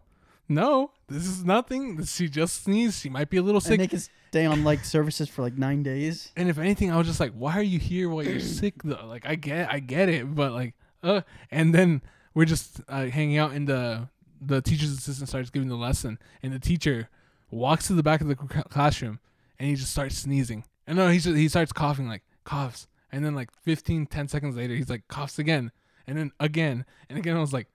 [0.48, 2.04] no, this is nothing.
[2.04, 3.00] She just sneezed.
[3.00, 3.72] She might be a little sick.
[3.72, 6.96] and they can stay on like services for like nine days And if anything, I
[6.96, 9.06] was just like, why are you here while you're sick though?
[9.06, 12.02] Like I get I get it, but like uh and then
[12.34, 14.08] we're just uh, hanging out and the
[14.40, 17.08] the teacher's assistant starts giving the lesson and the teacher
[17.50, 19.18] walks to the back of the classroom
[19.58, 20.64] and he just starts sneezing.
[20.86, 22.86] And no, he just, he starts coughing like coughs.
[23.12, 25.70] And then like 15 10 seconds later he's like coughs again
[26.06, 27.68] and then again and again I was like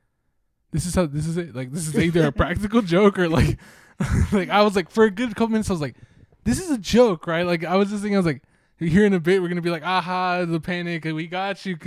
[0.71, 1.55] this is how this is it.
[1.55, 3.57] Like this is either a practical joke or like
[4.31, 5.95] like I was like for a good couple minutes I was like
[6.43, 7.45] this is a joke, right?
[7.45, 8.43] Like I was just thinking, I was like,
[8.77, 11.77] here in a bit, we're gonna be like, aha, the panic, we got you.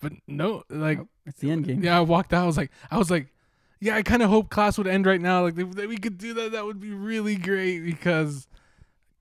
[0.00, 2.44] But no, like, it's the end game yeah, I walked out.
[2.44, 3.28] I was like, I was like,
[3.80, 5.42] yeah, I kind of hope class would end right now.
[5.42, 8.47] Like, if we could do that, that would be really great because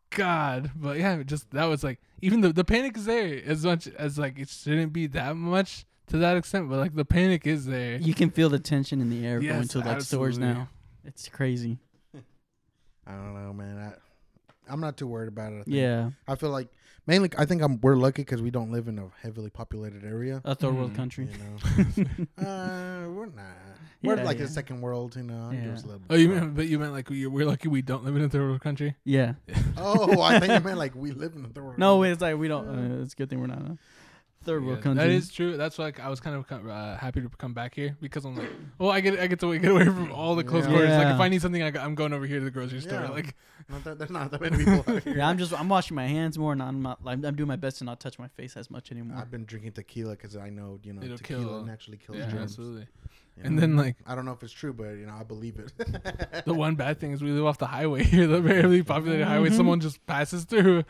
[0.09, 3.87] God, but yeah, just that was like even the the panic is there as much
[3.87, 7.65] as like it shouldn't be that much to that extent, but like the panic is
[7.65, 7.97] there.
[7.97, 10.69] You can feel the tension in the air going to like stores now.
[11.05, 11.77] It's crazy.
[13.07, 13.77] I don't know, man.
[13.77, 15.59] I, I'm not too worried about it.
[15.59, 15.75] I think.
[15.75, 16.69] Yeah, I feel like
[17.05, 20.41] mainly I think I'm we're lucky because we don't live in a heavily populated area.
[20.45, 20.95] a third world Mhm.
[20.95, 21.27] country.
[21.31, 23.45] You know, uh, we're not.
[24.03, 24.45] We're Yeah, like yeah.
[24.45, 25.15] a second world.
[25.15, 25.73] You know, Yeah.
[25.73, 26.01] us a little.
[26.09, 26.35] Oh, you bit.
[26.41, 28.61] meant, but you meant like we, we're lucky we don't live in a third world
[28.61, 28.95] country.
[29.03, 29.33] Yeah.
[29.77, 31.77] Oh, I think you meant like we live in a third world.
[31.79, 32.11] No, country.
[32.11, 32.67] it's like we don't.
[32.67, 33.77] Uh, it's a good thing we're not a
[34.43, 35.03] third world Yeah, country.
[35.03, 35.57] That is true.
[35.57, 38.35] That's why like, I was kind of uh, happy to come back here because I'm
[38.37, 40.71] like, well, I get I get to get away from all the close Yeah.
[40.71, 40.89] quarters.
[40.91, 43.01] Like if I need something, I, go- I'm going over here to the grocery store.
[43.01, 43.09] Yeah.
[43.09, 43.35] Like
[43.69, 45.13] Not that, there's not that many people out here.
[45.17, 47.03] Yeah, I'm just I'm washing my hands more, and I'm not.
[47.03, 49.17] Like, I'm doing my best to not touch my face as much anymore.
[49.17, 52.27] I've been drinking tequila because I know you know It'll tequila kill- naturally kills yeah,
[52.29, 52.51] germs.
[52.51, 52.87] absolutely.
[53.37, 55.59] You And then like I don't know if it's true, but you know I believe
[55.59, 55.71] it.
[56.45, 59.49] the one bad thing is we live off the highway here, the barely populated highway.
[59.49, 59.55] Mhm.
[59.57, 60.83] Someone just passes through,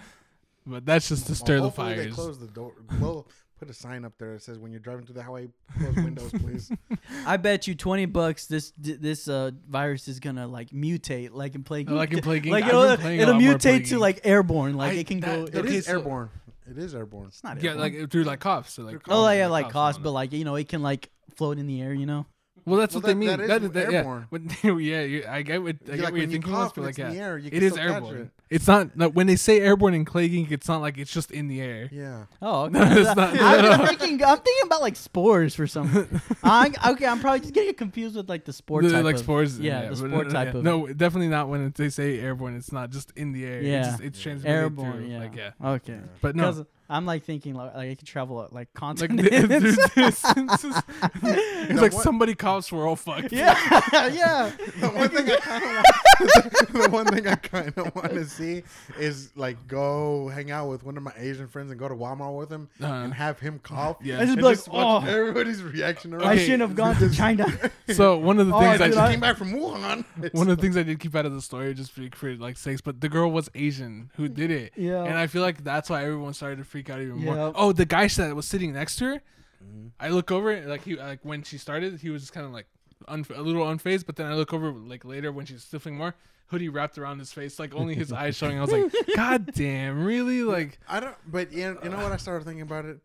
[0.66, 2.74] but that's just to Well, stir the hopefully They close the door.
[3.00, 3.28] Well,
[3.60, 6.32] put a sign up there that says when you're driving through the highway, close windows,
[6.32, 6.72] please.
[7.26, 11.64] I bet you twenty bucks this this uh virus is gonna like mutate like in
[11.64, 11.90] plague.
[11.90, 14.76] Like in Plague like I've it'll, been playing a it'll mutate to like airborne.
[14.76, 15.60] Like I- it can that- go.
[15.60, 16.30] It Okay, so- airborne.
[16.70, 17.28] It is airborne.
[17.28, 18.00] It's not Yeah, airborne.
[18.02, 18.74] like through like coughs.
[18.74, 21.10] So, like oh coughs, yeah, like coughs cost, but like you know it can like
[21.36, 21.94] float in the air.
[21.94, 22.26] You know.
[22.68, 23.30] Well, that's Well, what they mean.
[23.30, 23.98] that is That is that, yeah.
[24.00, 24.26] airborne.
[24.30, 24.50] When,
[24.82, 26.52] yeah, you, I get what I get like, what you're thinking.
[26.52, 28.18] cough but like it's yeah, air, you it is airborne.
[28.24, 28.30] it.
[28.50, 30.52] It's not no, when they say airborne in Plague Inc.
[30.52, 31.88] It's not like it's just in the air.
[31.92, 32.26] Yeah.
[32.42, 32.74] Oh, okay.
[32.78, 33.86] No, it's not- I'm no.
[33.88, 34.22] thinking.
[34.24, 36.10] I'm thinking about like spores for some.
[36.44, 39.22] I, okay, I'm probably just getting confused with like the sport The- type like of,
[39.22, 39.58] spores.
[39.60, 40.58] Yeah, the but sport no, uh, type yeah.
[40.60, 40.64] of.
[40.66, 42.58] No, definitely not when they say airborne.
[42.58, 43.62] It's not just in the air.
[43.62, 43.80] Yeah.
[43.80, 44.92] it's, just, it's transmitted airborne.
[44.94, 45.20] through, Yeah.
[45.20, 46.00] Like yeah, Okay.
[46.22, 46.66] but no.
[46.90, 49.30] I'm like thinking like, like I could travel uh, like Like continents.
[49.94, 50.82] through distances.
[51.24, 52.04] it's know like what?
[52.04, 53.32] somebody coughs, we're all fucked.
[53.32, 54.52] yeah, yeah.
[54.80, 58.26] The one thing I kind of want, the one thing I kind of want to
[58.26, 58.64] see
[59.00, 62.38] is like go hang out with one of my Asian friends and go to Walmart
[62.38, 62.94] with him Uh-huh.
[62.94, 63.98] and have him cough.
[64.02, 64.16] Yeah.
[64.16, 66.24] I just And be like, just watch oh, everybody's reaction around.
[66.28, 66.44] I Okay.
[66.46, 67.48] shouldn't have gone to China.
[67.90, 70.06] So one of the Oh, things dude, I I- came back from Wuhan.
[70.34, 72.58] one of the things I did keep out of the story just for, for like
[72.58, 74.74] sakes, but the girl was Asian who did it.
[74.76, 75.04] Yeah.
[75.04, 77.36] And I feel like that's why everyone started to freak out even more.
[77.36, 77.54] Yep.
[77.56, 79.22] Oh, the guy that was sitting next to her,
[79.64, 79.92] Mhm.
[80.00, 82.68] I look over like he like when she started, he was just kind of like
[83.08, 86.14] unf- a little unfazed, but then I look over like later when she's sniffling more,
[86.48, 88.58] hoodie wrapped around his face, like only his eyes showing.
[88.58, 90.44] I was like, God damn, really?
[90.44, 91.16] Like I don't.
[91.30, 92.12] But you know, you know what?
[92.12, 93.00] I started thinking about it.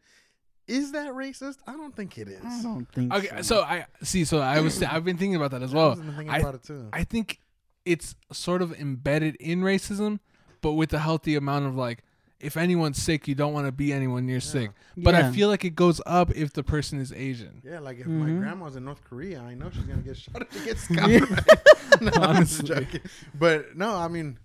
[0.68, 1.56] Is that racist?
[1.66, 2.44] I don't think it is.
[2.44, 3.12] I don't think.
[3.14, 3.42] okay, so.
[3.42, 4.24] so I see.
[4.24, 5.90] So I was I've been thinking about that as I well.
[5.90, 6.88] was thinking I- about it too.
[6.92, 7.40] I think
[7.84, 10.20] it's sort of embedded in racism,
[10.60, 12.04] but with a healthy amount of like,
[12.42, 14.70] if anyone's sick, you don't want to be anyone near sick.
[14.96, 17.62] But I feel like it goes up if the person is Asian.
[17.64, 18.40] yeah, like if my Mhm.
[18.40, 21.24] grandma's in North Korea, I know she's gonna get shot if she gets Yeah.
[21.24, 22.00] scot.
[22.02, 23.00] no, I'm just joking.
[23.34, 24.38] But no, I mean,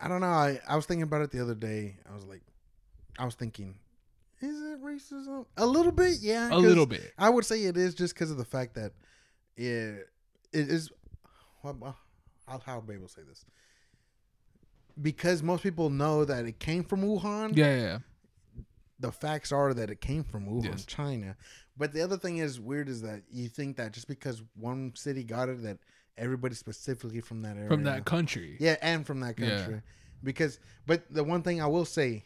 [0.00, 0.26] I don't know.
[0.26, 1.96] I, I was thinking about it the other day.
[2.10, 2.42] I was like,
[3.18, 3.76] I was thinking,
[4.40, 5.46] is it racism?
[5.56, 6.48] A little bit, yeah.
[6.52, 7.12] A little bit.
[7.18, 8.92] I would say it is just because of the fact that
[9.56, 10.08] it,
[10.52, 10.90] it is.
[11.62, 11.96] Well, well,
[12.48, 13.44] how how would I be able to say this?
[15.00, 17.56] Because most people know that it came from Wuhan.
[17.56, 17.98] Yeah, yeah, yeah.
[19.00, 20.84] The facts are that it came from Wuhan, Yes.
[20.86, 21.36] China.
[21.76, 25.24] But the other thing is weird is that you think that just because one city
[25.24, 25.78] got it, that
[26.16, 28.56] everybody specifically from that area, From that country.
[28.60, 29.56] yeah, and from that Yeah.
[29.58, 29.82] country.
[30.22, 32.24] Because, but the one thing I will say,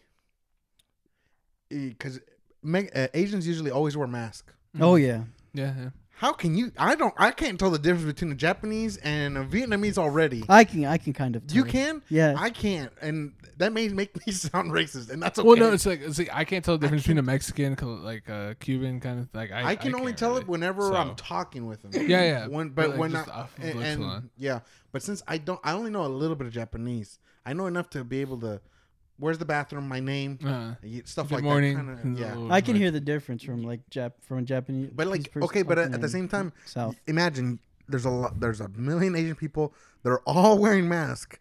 [1.70, 2.20] because
[2.64, 4.52] uh, Asians usually always wear masks.
[4.80, 5.24] Oh yeah.
[5.54, 5.90] Yeah, yeah.
[6.18, 6.72] How can you?
[6.76, 7.14] I don't.
[7.16, 10.42] I can't tell the difference between a Japanese and a Vietnamese already.
[10.48, 10.84] I can.
[10.84, 11.44] I can kind of.
[11.52, 12.02] You can.
[12.08, 12.34] Yeah.
[12.36, 15.46] I can't, and that may make me sound racist, and that's okay.
[15.46, 18.28] Well, no, it's like it's like I can't tell the difference between a Mexican, like
[18.28, 19.52] a Cuban kind of like.
[19.52, 20.40] I, I can only tell really.
[20.42, 21.92] it whenever So- I'm talking with them.
[22.08, 22.46] Yeah, yeah.
[22.48, 25.38] When, But, but like, when just I, off of and, and- yeah, but since I
[25.38, 27.20] don't, I only know a little bit of Japanese.
[27.46, 28.60] I know enough to be able to.
[29.18, 29.88] Where's the bathroom?
[29.88, 31.76] My name, Uh, stuff good like morning.
[31.86, 32.02] that.
[32.02, 32.48] Kinda, yeah.
[32.54, 34.90] I can hear the difference from like Jap from Japanese.
[34.94, 36.94] But like, okay, but at, the same time, South.
[37.06, 41.38] imagine there's a lot, there's a million Asian people that are all wearing masks.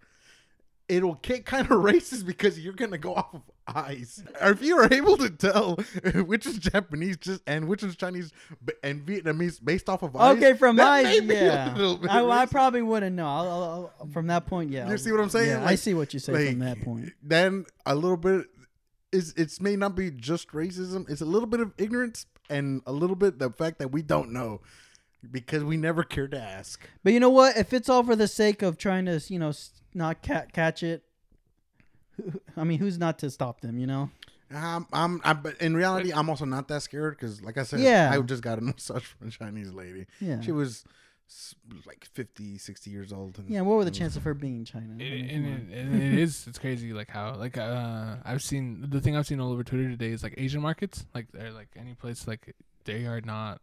[0.90, 3.42] It'll get kind of racist because you're gonna go off of
[3.76, 4.24] eyes.
[4.42, 5.76] If you are able to tell
[6.26, 8.32] which is Japanese just and which is Chinese
[8.84, 10.38] and Vietnamese based off of eyes.
[10.38, 11.98] Okay, from eyes, may be a yeah.
[12.10, 13.28] I, I probably wouldn't know.
[13.28, 14.90] I'll, I'll, I'll- from that point, yeah.
[14.90, 15.50] You see what I'm saying?
[15.50, 17.12] Yeah, I see what you say from that point.
[17.22, 18.48] Then a little bit
[19.12, 21.10] is it's may not be just racism.
[21.10, 24.32] It's a little bit of ignorance and a little bit the fact that we don't
[24.32, 24.62] know
[25.32, 26.88] because we never cared to ask.
[27.04, 27.58] But you know what?
[27.58, 29.52] If it's all for the sake of trying to, you know,
[29.94, 31.04] not ca- catch it,
[32.56, 33.78] I mean, who's not to stop them?
[33.80, 34.10] You know?
[34.54, 37.82] Um, I'm, I'm, but in reality, I'm also not that scared because, like I said,
[37.82, 38.12] Yeah.
[38.14, 40.06] I just got a massage from a Chinese lady.
[40.22, 40.40] Yeah.
[40.42, 40.86] She was
[41.86, 43.38] like 50, 60 years old.
[43.40, 44.96] And Yeah, what were the chances of her being in China?
[44.98, 48.42] I It, mean, and, it, and it is it's crazy like how like uh I've
[48.42, 51.52] seen the thing I've seen all over Twitter today is like Asian markets like they're
[51.52, 53.60] like any place like they are not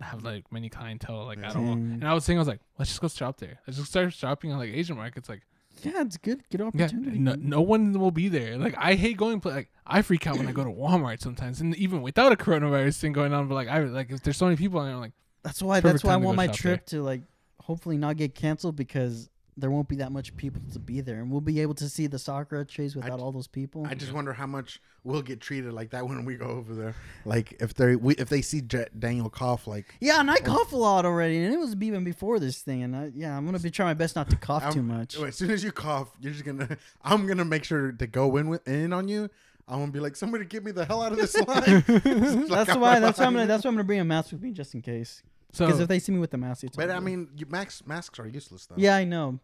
[0.00, 1.62] have like many clientele like at all.
[1.62, 3.60] And I was saying I was like let's just go shop there.
[3.64, 5.42] Let's just start shopping on like Asian markets like
[5.82, 6.42] yeah, it's good.
[6.50, 7.18] Good yeah opportunity.
[7.18, 8.56] no, no one will be there.
[8.56, 11.74] Like I hate going like I freak out when I go to Walmart sometimes and
[11.76, 14.56] even without a coronavirus thing going on but like I like if there's so many
[14.56, 15.80] people in there I'm like That's why.
[15.80, 17.22] That's why I want my trip to like
[17.60, 21.30] hopefully not get canceled because there won't be that much people to be there, and
[21.30, 23.86] we'll be able to see the Sakura trees without j- all those people.
[23.88, 26.94] I just wonder how much we'll get treated like that when we go over there.
[27.24, 30.72] Like if they we, if they see J- Daniel cough, like yeah, and I cough
[30.72, 32.82] a lot already, and it was even before this thing.
[32.82, 35.16] And I, yeah, I'm gonna be trying my best not to cough I'm- too much.
[35.18, 36.76] as soon as you cough, you're just gonna.
[37.02, 39.28] I'm gonna make sure to go in with in on you.
[39.66, 41.84] I'm gonna be like, somebody get me the hell out of this line.
[41.88, 42.98] Like, that's I'm why.
[43.00, 43.46] That's why I'm gonna.
[43.46, 45.22] That's why I'm gonna bring a mask with me just in case.
[45.54, 47.46] So Because if they see me with the mask, it's But all I mean, you,
[47.46, 48.74] masks masks are useless though.
[48.78, 49.38] yeah, I know.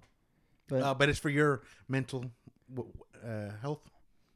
[0.68, 2.24] But Uh, but it's for your mental
[3.24, 3.80] uh, health.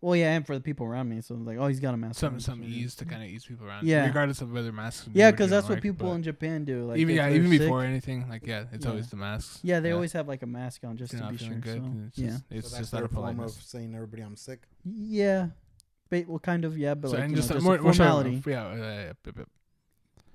[0.00, 2.18] well, yeah, and for the people around me, so like, oh, he's got a mask.
[2.20, 4.04] some on, some so- ease to kind of ease people around Yeah.
[4.06, 6.84] regardless of whether masks Yeah, because that's what work, people in Japan do.
[6.86, 8.90] Like even yeah, even sick- before anything, like yeah, it's Yeah.
[8.90, 9.60] always the masks.
[9.62, 11.54] Yeah, they always have like a mask on just to you're be sure.
[11.56, 11.82] good.
[11.84, 13.64] so, It's yeah, just, it's so that's just out their of form of politeness.
[13.66, 14.62] saying everybody I'm sick.
[14.84, 15.48] yeah.
[16.10, 17.82] Ba- well, kind of, yeah, but So like and you know, just, just, more, a
[17.82, 18.64] more formality yeah.
[18.66, 19.48] uh, bip, bip.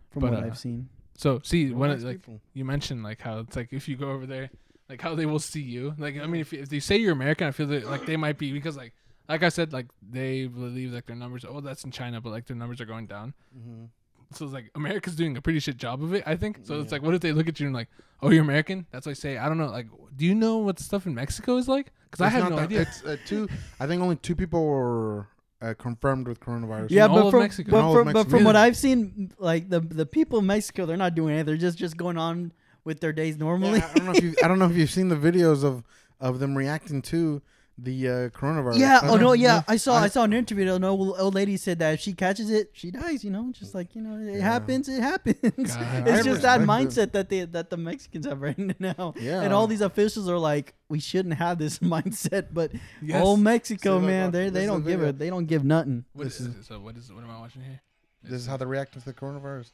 [0.10, 0.90] from but, what uh, I've seen.
[1.20, 2.40] So see, when nice it, like people.
[2.54, 4.50] you mentioned, like how it's like if you go over there,
[4.90, 5.94] like how they will see you.
[5.98, 8.38] Like I mean, if if they say you're American, I feel that like they might
[8.38, 8.94] be because like
[9.28, 11.44] like I said, like they believe like their numbers.
[11.48, 13.34] Oh, that's in China, but like their numbers are going down.
[13.54, 13.90] Mhm.
[14.32, 16.60] So it's like America's doing a pretty shit job of it, I think.
[16.64, 17.90] So it's like, what if they look at you and like,
[18.22, 18.86] oh, you're American?
[18.92, 19.38] That's what I say.
[19.38, 19.72] I don't know.
[19.72, 21.92] Like, do you know what stuff in Mexico is like?
[22.10, 22.82] Because I had no that- idea.
[22.82, 23.50] It's uh, two.
[23.80, 25.28] I think only two people were
[25.62, 26.88] uh, confirmed with coronavirus.
[26.90, 27.72] Yeah, all but of from, Mexico.
[27.72, 28.38] but In all from, but Mexico.
[28.38, 31.46] from what I've seen, like the the people in Mexico, they're not doing anything.
[31.48, 32.52] They're just just going on
[32.84, 33.80] with their days normally.
[33.80, 34.36] Yeah, I don't know if you.
[34.44, 35.84] I don't know if you've seen the videos of
[36.20, 37.42] of them reacting to
[37.84, 38.78] the uh, coronavirus.
[38.78, 39.00] Yeah.
[39.02, 39.34] I Oh no.
[39.34, 39.64] Yeah.
[39.68, 39.96] I saw.
[39.96, 40.72] I, I- saw an interview.
[40.74, 43.24] An old, old lady said that if she catches it, she dies.
[43.24, 44.42] You know, just like you know, it Yeah.
[44.44, 44.88] happens.
[44.90, 45.38] It happens.
[45.42, 45.54] God,
[46.08, 49.14] it's I just that respect mindset that they that the Mexicans have right now.
[49.20, 49.42] Yeah.
[49.42, 53.22] And all these officials are like, we shouldn't have this mindset, but Yes.
[53.24, 55.10] oh See, Mexico, look, man, they they don't the give video.
[55.10, 55.20] it.
[55.20, 56.06] They don't give nothing.
[56.14, 56.80] What This is, is- so?
[56.80, 57.12] What is?
[57.12, 57.82] What am I watching here?
[58.24, 59.72] This is how they react to the coronavirus.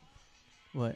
[0.74, 0.96] What?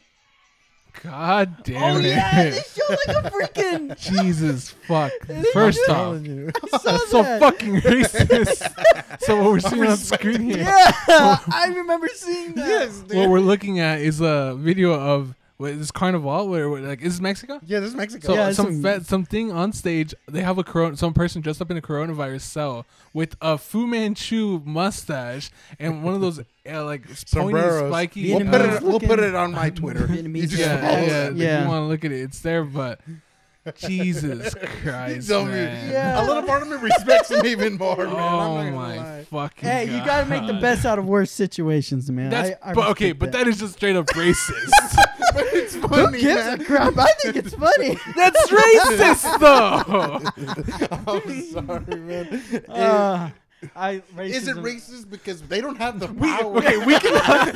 [1.03, 2.05] God oh, damn oh it!
[2.05, 3.97] yeah, they show like a freaking.
[4.11, 5.11] Jesus fuck!
[5.53, 6.51] First off, you.
[6.63, 7.39] I saw that's so that.
[7.39, 9.21] fucking racist.
[9.21, 12.67] so what we're seeing on screen here, Yeah, I remember seeing that.
[12.67, 16.47] yes, what we're looking at is a video of what is this Carnival?
[16.47, 17.59] Where, where like is this Mexico?
[17.65, 18.27] yeah, this is Mexico.
[18.27, 20.13] So Yeah, some some- vet, something on stage.
[20.27, 23.85] They have a corona, some person dressed up in a coronavirus cell with a Fu
[23.85, 26.39] Manchu mustache and one of those
[26.71, 27.91] uh, like pointy, Sombreros.
[27.91, 28.31] spiky.
[28.33, 28.81] We'll Vietnamese put it.
[28.83, 30.07] We'll put it on my Twitter.
[30.09, 31.27] You just yeah, follow yeah.
[31.29, 31.61] If Yeah.
[31.63, 32.63] you want to look at it, it's there.
[32.63, 33.01] But
[33.77, 35.51] Jesus Christ, tell me.
[35.51, 35.91] man.
[35.91, 36.21] Yeah.
[36.21, 38.07] A little part of me respects him even more, man.
[38.07, 39.23] I'm not Oh gonna my lie.
[39.25, 39.69] fucking!
[39.69, 40.61] Hey, you gotta make the God.
[40.61, 42.29] best out of worst situations, man.
[42.29, 44.69] That's I, I but okay, respect but that is just straight up racist.
[45.33, 46.61] but it's Who gives man.
[46.61, 46.97] a crap?
[46.97, 47.97] I think it's funny.
[48.15, 50.21] That's racist, though.
[51.07, 52.63] I'm sorry, man.
[52.69, 53.29] Uh,
[53.75, 56.57] I is it racist because they don't have the We, power?
[56.57, 57.53] okay, we cannot.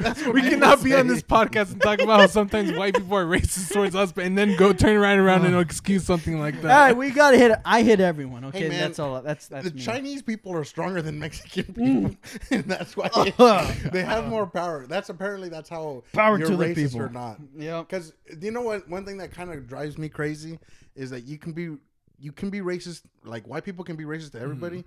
[0.00, 3.16] That's what we cannot be on this podcast and talk about how sometimes white people
[3.16, 6.60] are racist towards us, but and then go turn around around and excuse something like
[6.62, 6.68] that.
[6.78, 7.52] right, we gotta hit.
[7.64, 8.44] I hit everyone.
[8.46, 9.22] Okay, man, that's all.
[9.22, 9.80] That's that's the me.
[9.80, 12.16] Chinese people are stronger than Mexican people,
[12.50, 13.72] and that's why Uh.
[13.92, 14.86] they have more power.
[14.86, 17.00] That's apparently that's how Power you're to the people.
[17.00, 17.38] or not.
[17.56, 17.88] Yep.
[17.88, 18.88] Because you know what?
[18.88, 20.58] One thing that kind of drives me crazy
[20.94, 21.76] is that you can be
[22.18, 23.02] you can be racist.
[23.24, 24.84] Like white people can be racist to everybody,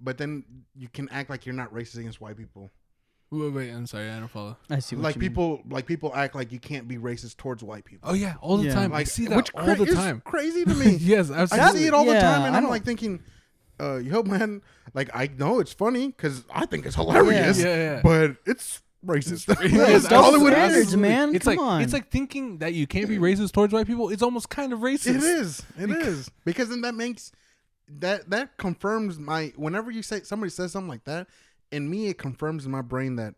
[0.00, 0.44] but then
[0.76, 2.70] you can act like you're not racist against white people.
[3.32, 4.56] Wait, wait, I'm sorry, I don't follow.
[4.68, 4.96] I see.
[4.96, 5.30] What like you mean.
[5.30, 8.10] people, like people act like you can't be racist towards white people.
[8.10, 8.74] Oh yeah, all the Yeah.
[8.74, 8.92] time.
[8.92, 10.20] I Like see that which all cra- the is time.
[10.24, 10.90] Crazy to me.
[11.00, 13.22] yes, I see it all the Yeah, time, and I I'm don't- like thinking,
[13.78, 14.62] uh, yo, man,
[14.94, 18.00] like I know it's funny because I think it's hilarious, Yeah, yeah.
[18.02, 19.48] but it's racist.
[19.70, 20.96] Yeah, That's it's all double it standards, is.
[20.96, 21.34] man.
[21.34, 21.82] It's Come like on.
[21.82, 24.10] it's like thinking that you can't be racist towards white people.
[24.10, 25.16] It's almost kind of racist.
[25.16, 25.62] It is.
[25.78, 27.32] It is because then that makes
[27.98, 31.26] that that confirms my whenever you say somebody says something like that,
[31.72, 33.34] in me it confirms in my brain that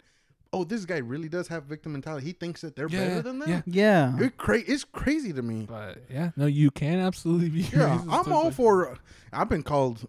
[0.53, 2.27] oh this guy really does have victim mentality.
[2.27, 3.49] He thinks that they're Yeah, better than that.
[3.49, 3.63] yeah.
[3.67, 4.19] yeah.
[4.21, 5.65] It cra- it's crazy to me.
[5.69, 7.63] But yeah, no, you can absolutely be.
[7.73, 8.99] Yeah, I'm all for.
[9.33, 10.07] I've been called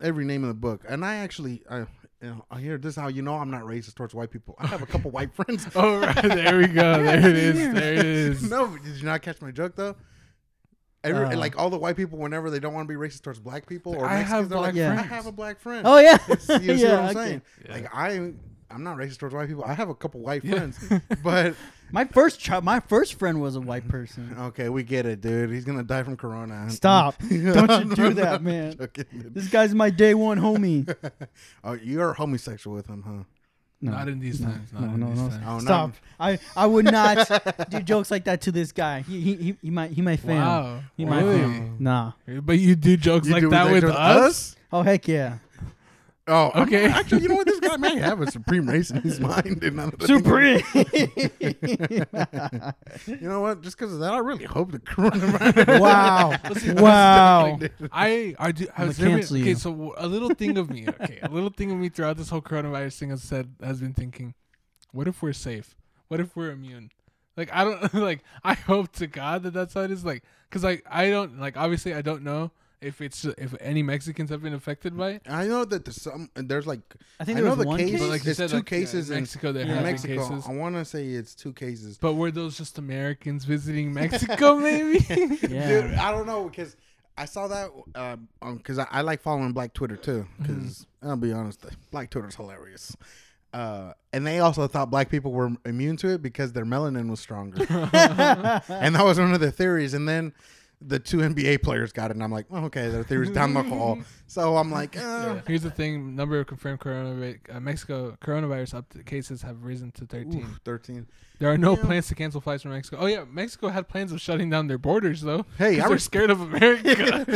[0.00, 1.86] every name in the book, and I actually I.
[2.22, 4.54] You know, I hear this is how you know I'm not racist towards white people.
[4.58, 5.66] I have a couple white friends.
[5.74, 7.02] Oh right, there we go.
[7.02, 7.56] There it is.
[7.72, 8.42] There it is.
[8.50, 9.96] no, did you not catch my joke though?
[11.04, 11.36] Every, Uh.
[11.36, 13.96] like all the white people, whenever they don't want to be racist towards black people
[13.96, 15.84] or I have Mexicans, they're like, black I have a black friend.
[15.84, 16.18] Oh yeah.
[16.28, 16.90] you see yeah.
[16.90, 17.14] what I'm okay.
[17.14, 17.42] saying?
[17.66, 17.72] Yeah.
[17.72, 18.10] Like I,
[18.70, 19.64] I'm not racist towards white people.
[19.64, 20.58] I have a couple white Yeah.
[20.58, 20.78] friends,
[21.24, 21.56] but
[21.92, 24.34] My first child, my first friend was a white person.
[24.38, 25.50] okay, we get it, dude.
[25.50, 26.70] He's gonna die from corona.
[26.70, 27.16] Stop!
[27.20, 27.30] Don't
[27.88, 28.76] you do that, man.
[28.78, 29.04] Joking.
[29.12, 30.92] This guy's my day one homie.
[31.62, 33.24] oh, you're homosexual with him, huh?
[33.84, 34.72] No, Not in these no, times.
[34.72, 35.28] Not no, in no, these no.
[35.28, 35.44] times.
[35.46, 35.90] Oh, Stop!
[35.90, 35.94] no.
[36.20, 39.00] I I would not do jokes like that to this guy.
[39.02, 40.36] He he he, he might he might fail.
[40.36, 40.80] Wow.
[40.96, 41.40] He might Really?
[41.40, 41.70] fail.
[41.78, 42.12] Nah.
[42.42, 44.56] But you do jokes You like do that with us?
[44.72, 45.38] Oh heck yeah.
[46.28, 46.84] Oh, Okay.
[46.86, 46.86] okay.
[46.86, 47.46] Actually, you know what?
[47.48, 49.62] This guy may have a supreme race in his mind.
[49.64, 50.62] and now that I Supreme.
[53.20, 53.60] You know what?
[53.62, 55.80] Just because of that, I really hope the coronavirus.
[55.80, 56.36] wow.
[56.82, 57.58] wow.
[57.90, 58.66] I I do.
[58.76, 59.54] I'ma there cancel okay, you.
[59.56, 60.86] so a little thing of me.
[60.88, 63.92] Okay, a little thing of me throughout this whole coronavirus thing has said has been
[63.94, 64.34] thinking,
[64.92, 65.74] what if we're safe?
[66.06, 66.90] What if we're immune?
[67.36, 68.22] Like I don't like.
[68.44, 70.04] I hope to God that that's how it is.
[70.04, 71.56] Like, cause like I don't like.
[71.56, 75.22] Obviously, I don't know if it's if any Mexicans have been affected by it.
[75.28, 76.28] I know that there's some.
[76.34, 76.80] There's like
[77.20, 78.00] I think I there know was the one case- case.
[78.00, 79.84] But like you It's said, two like, cases in in- Mexico, there in have been
[79.92, 80.28] Mexico.
[80.28, 80.44] cases.
[80.48, 81.98] I want to say it's two cases.
[81.98, 84.56] But were those just Americans visiting Mexico?
[84.58, 84.98] Maybe.
[85.48, 85.68] Yeah.
[85.82, 86.76] Dude, I don't know because
[87.16, 87.70] I saw that
[88.58, 90.26] because I, I like following Black Twitter too.
[90.40, 90.54] Mm-hmm.
[90.54, 92.96] Because I'll be honest, Black Twitter's hilarious.
[93.54, 97.20] Uh, and they also thought black people were immune to it because their melanin was
[97.20, 99.92] stronger, and that was one of the theories.
[99.92, 100.32] And then
[100.86, 103.62] the two NBA players got it, and I'm like, oh, okay, their theories down the
[103.62, 103.98] hall.
[104.26, 105.40] So I'm like, uh, Yeah.
[105.46, 110.06] Here's the thing: number of confirmed coronavirus, uh, Mexico coronavirus up cases have risen to
[110.06, 110.40] 13.
[110.40, 111.06] oof, thirteen.
[111.42, 111.84] There are no Yeah.
[111.84, 112.98] plans to cancel flights from Mexico.
[113.00, 115.44] Oh yeah, Mexico had plans of shutting down their borders though.
[115.58, 117.26] Hey, I they're scared of America.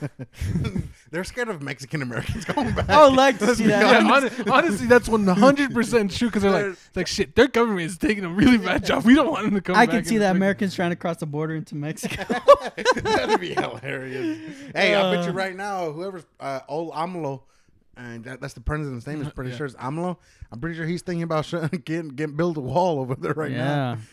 [1.10, 2.88] They're scared of Mexican Americans going back.
[2.88, 3.82] I would like to see that.
[4.02, 4.36] yeah, honest.
[4.38, 6.28] hon- honestly, that's one hundred percent true.
[6.28, 7.34] Because they're like, it's like shit.
[7.34, 9.04] Their government is taking a really bad job.
[9.04, 9.76] We don't want them to come.
[9.76, 12.24] I back can see and that Americans trying to cross the border into Mexico.
[13.02, 14.38] That'd be hilarious.
[14.74, 15.34] Hey, I bet you Uh.
[15.34, 17.42] right now, whoever's uh, old AMLO,
[17.96, 19.20] and that, that's the president's name.
[19.22, 19.56] Is pretty Yeah.
[19.58, 20.16] sure it's AMLO.
[20.52, 23.52] I'm pretty sure he's thinking about sh- getting getting build a wall over there right
[23.52, 23.58] now.
[23.58, 23.96] yeah.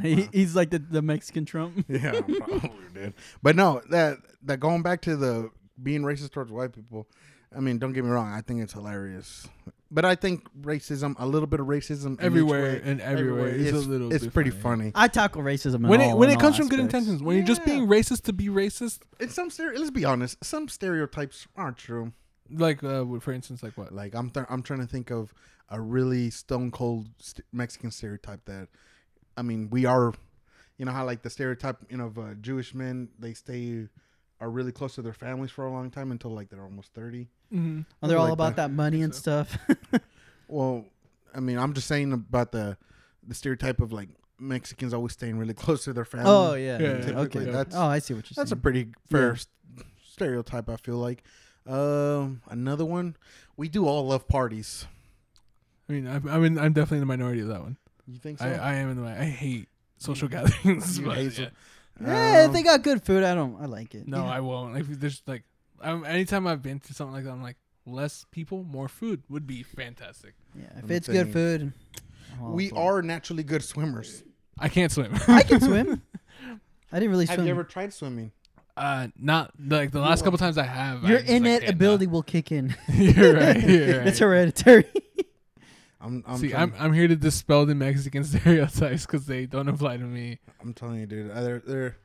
[0.00, 1.84] He, he's like the, the Mexican Trump.
[1.88, 3.12] Yeah, probably dude.
[3.42, 5.50] But no, that that going back to the
[5.82, 7.08] being racist towards white people.
[7.54, 8.32] I mean, don't get me wrong.
[8.32, 9.48] I think it's hilarious.
[9.90, 13.84] But I think racism, a little bit of racism everywhere way, and everywhere, is it's,
[13.84, 14.12] a little.
[14.12, 14.92] It's bit pretty funny.
[14.92, 14.92] funny.
[14.94, 17.44] I tackle racism in When it when in it comes from good intentions, when you're
[17.44, 21.78] just being racist to be racist, And some stere- let's be honest, some stereotypes aren't
[21.78, 22.12] true.
[22.52, 23.92] Like uh, for instance, like what?
[23.92, 25.32] Like I'm th- I'm trying to think of
[25.68, 28.68] a really stone cold st- Mexican stereotype that
[29.36, 30.12] I mean we are
[30.78, 33.86] you know how like the stereotype you know of uh, Jewish men they stay
[34.40, 37.28] are really close to their families for a long time until like they're almost 30.
[37.52, 37.80] Mm-hmm.
[38.02, 38.68] Oh, they're all like about that.
[38.68, 39.44] that, money and so.
[39.44, 39.58] stuff.
[40.48, 40.86] Well,
[41.34, 42.76] I mean I'm just saying about the
[43.26, 44.08] the stereotype of like
[44.38, 46.26] Mexicans always staying really close to their family.
[46.28, 46.78] oh yeah.
[46.80, 47.44] Yeah, yeah, okay.
[47.44, 49.32] that's- oh, I see what you're That's a pretty fair Yeah.
[49.32, 49.46] s-
[50.04, 51.22] stereotype I feel like.
[51.70, 53.16] Um another one,
[53.56, 54.86] we do all love parties.
[55.88, 57.76] I mean, I'm, I'm, in, I'm definitely in the minority of that one.
[58.06, 58.44] You think so?
[58.46, 59.08] I, I am in the.
[59.10, 60.98] I hate social gatherings.
[61.00, 61.48] You but hate yeah.
[62.00, 63.24] yeah, if Um, they got good food.
[63.24, 63.60] I don't.
[63.60, 64.06] I like it.
[64.06, 64.30] No, Yeah.
[64.30, 64.72] I won't.
[64.74, 65.42] Like, there's like,
[65.80, 67.56] I'm, anytime I've been to something like that, I'm like,
[67.86, 70.34] less people, more food would be fantastic.
[70.56, 71.72] Yeah, if I'm it's saying- good food.
[72.34, 72.78] I'm all we for it.
[72.78, 74.22] are naturally good swimmers.
[74.58, 75.12] I can't swim.
[75.26, 76.02] I can swim.
[76.92, 77.46] I didn't really Have swim.
[77.46, 78.30] you ever tried swimming?
[78.80, 81.02] Uh, not like the You last are- couple times I have.
[81.04, 82.74] Your I just, like, innate can't ability will kick in.
[82.92, 83.60] you're right.
[83.62, 84.06] You're right.
[84.08, 84.84] it's hereditary.
[86.00, 89.98] I'm I'm See, I'm I'm here to dispel the Mexican stereotypes because they don't apply
[89.98, 90.38] to me.
[90.62, 91.30] I'm telling you, dude.
[91.30, 91.96] Uh, they're, they're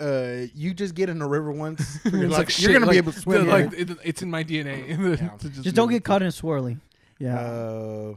[0.00, 2.72] uh, you just get in the river once, for your It's life, like you're shit,
[2.74, 3.46] gonna like, be able to swim.
[3.46, 4.88] the- like it, it's in my DNA.
[5.20, 5.28] Yeah.
[5.38, 6.78] to Just don't be get caught in a swirly.
[7.18, 7.38] Yeah.
[7.38, 8.14] Uh,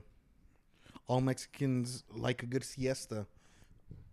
[1.07, 3.25] all Mexicans like a good siesta.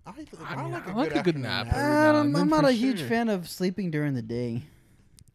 [0.04, 0.12] I, I,
[0.54, 1.66] I mean, like, I a like good a good nap.
[1.66, 1.74] nap.
[1.76, 3.08] every I'm, I'm not for a huge sure.
[3.08, 4.62] fan of sleeping during the day.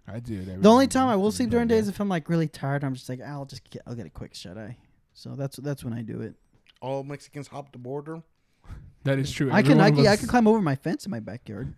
[0.08, 0.48] I do it.
[0.50, 1.76] every The only now time I will sleep during Yeah.
[1.78, 2.84] days is if I'm like really tired.
[2.84, 4.78] I'm just like, I'll just get, I'll get a quick shut eye.
[5.14, 6.36] So that's that's when I do it.
[6.82, 8.22] All Mexicans hop the border.
[9.04, 9.50] That is true.
[9.52, 11.22] I Every can I one of can, I can climb over my fence in my
[11.22, 11.74] backyard.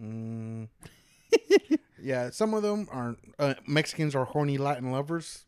[0.00, 0.68] Mm.
[2.02, 3.18] yeah, some of them aren't.
[3.38, 5.44] Uh, Mexicans are horny Latin lovers.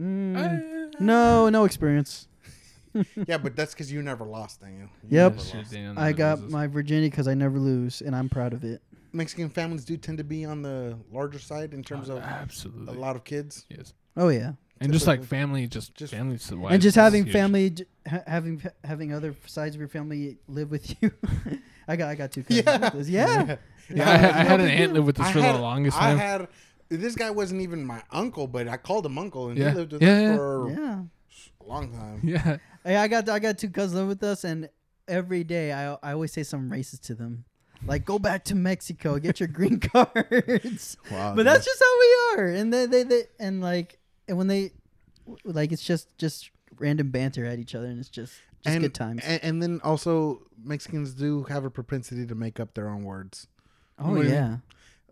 [0.00, 2.28] Mm, Uh, no, no experience.
[3.26, 4.88] yeah, but that's because you never lost, Daniel.
[5.08, 5.36] You Yep.
[5.36, 5.54] lost.
[5.70, 6.52] Daniel I got loses.
[6.52, 8.82] my virginity because I never lose, and I'm proud of it.
[9.12, 12.92] Mexican families do tend to be on the larger side in terms Uh, of a
[12.92, 13.64] lot of kids.
[13.68, 16.38] yes, Oh yeah, and just like family, just, Just- family,
[16.70, 17.84] and just having family, j-
[18.26, 21.10] having having other sides of your family live with you.
[21.88, 22.64] I got I got two cousins.
[22.66, 22.78] Yeah.
[22.80, 23.08] like this.
[23.08, 23.56] yeah.
[23.90, 26.16] Yeah, I, I had an aunt live with us for had- the longest time.
[26.16, 26.40] I time.
[26.40, 26.48] had
[26.88, 29.70] this guy wasn't even my uncle, but I called him uncle, and Yeah.
[29.70, 30.36] he lived with Yeah, us yeah.
[30.36, 31.02] for yeah.
[31.60, 32.20] a long time.
[32.24, 34.68] yeah, Hey, I got I got two cousins live with us, and
[35.08, 37.44] every day I I always say something racist to them,
[37.86, 40.96] like go back to Mexico, get your green cards.
[41.10, 41.98] Wow, but that's just how
[42.36, 44.72] we are, and they they, they and like and when they
[45.44, 48.94] like it's just just random banter at each other, and it's just just and, good
[48.94, 49.22] times.
[49.24, 53.46] And, and then also Mexicans do have a propensity to make up their own words.
[53.98, 54.56] oh when- yeah,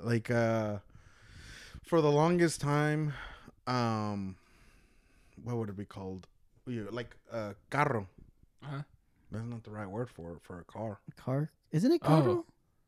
[0.00, 0.78] Like uh
[1.84, 3.12] for the longest time,
[3.66, 4.36] um
[5.42, 6.28] what would it be called?
[6.66, 8.08] Yeah, Like uh carro.
[8.62, 8.82] Uh-huh.
[9.30, 10.98] That's not the right word for for a car.
[11.16, 12.06] car isn't it Oh.
[12.08, 12.46] carro?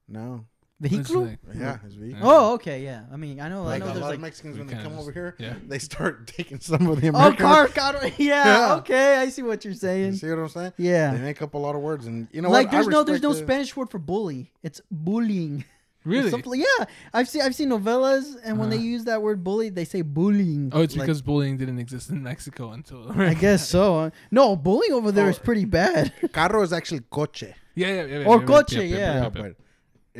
[0.08, 0.44] No.
[0.80, 1.26] Vehicle?
[1.28, 2.20] It's like- Yeah, it's vehicle.
[2.28, 3.04] Oh, okay, yeah.
[3.10, 3.92] I mean, I know, Like I a know.
[3.94, 5.54] There's lot like of Mexicans when they come just- over here, yeah.
[5.66, 8.00] they start taking some of the oh, American car, carro.
[8.18, 8.74] Yeah, Yeah.
[8.76, 10.16] okay, I see what you're You saying.
[10.16, 10.72] see what I'm saying?
[10.76, 11.14] Yeah.
[11.14, 12.74] They make up a lot of words, and you know like what?
[12.74, 14.52] I there's no there's no Spanish word for bully.
[14.62, 15.64] It's bullying.
[16.06, 16.30] Or Really?
[16.30, 16.84] something- yeah,
[17.14, 18.84] I've seen I've seen novellas, and when they Uh-huh.
[18.84, 20.70] use that word bully, they say bullying.
[20.72, 23.10] Oh, it's Like, because bullying didn't exist in Mexico until.
[23.20, 24.10] I guess so.
[24.30, 25.42] No, bullying over there is Oh.
[25.44, 26.12] pretty bad.
[26.32, 27.44] Carro is actually coche.
[27.74, 28.18] Yeah, yeah, yeah.
[28.20, 28.96] yeah, Or yeah, coche, yeah, yeah.
[28.98, 29.28] Yeah, yeah.
[29.30, 29.50] but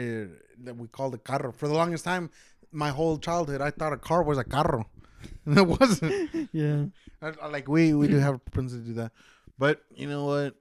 [0.01, 0.27] uh,
[0.65, 2.31] that we called the carro for the longest time.
[2.73, 4.87] My whole childhood, I thought a car was a carro,
[5.47, 6.49] and it wasn't.
[6.53, 6.87] yeah.
[7.23, 9.13] I, I- like we we do have a propensity to do that,
[9.59, 10.55] but you know what?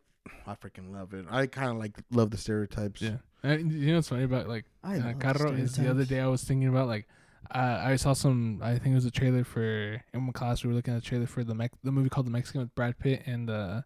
[0.46, 1.26] I freaking love it.
[1.30, 3.02] I kind of like love the stereotypes.
[3.02, 3.18] Yeah.
[3.44, 6.44] You know what's funny about like I uh, carro is the other day I was
[6.44, 7.08] thinking about like
[7.54, 10.70] uh, I saw some I think it was a trailer for in my class we
[10.70, 12.98] were looking at a trailer for the Mex- the movie called The Mexican with Brad
[13.00, 13.82] Pitt and uh,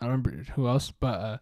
[0.00, 1.38] I don't remember who else but uh,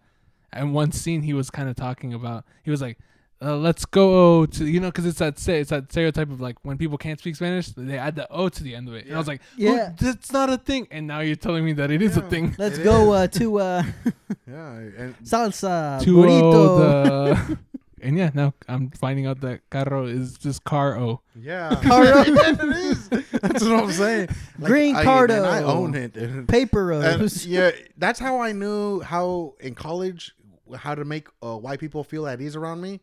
[0.52, 2.98] and one scene he was kind of talking about he was like
[3.42, 6.56] uh, let's go to you know because it's that say it's that stereotype of like
[6.62, 9.14] when people can't speak Spanish they add the o to the end of it and
[9.14, 9.74] I was like Yeah.
[9.74, 12.22] yeah that's not a thing and now you're telling me that it is Yeah.
[12.24, 13.82] a thing Let's It go uh, to uh,
[14.46, 17.34] yeah, and salsa to burrito.
[17.48, 17.58] the
[18.02, 22.20] and yeah now I'm finding out that carro is just car o yeah, Carro.
[22.26, 23.08] it is.
[23.08, 24.28] That's what I'm saying.
[24.60, 25.36] Green I, cardo.
[25.38, 26.46] and I own it.
[26.48, 27.46] paper And, rose.
[27.46, 30.34] yeah, that's how I knew how in college
[30.76, 33.00] how to make uh, white people feel at ease around me.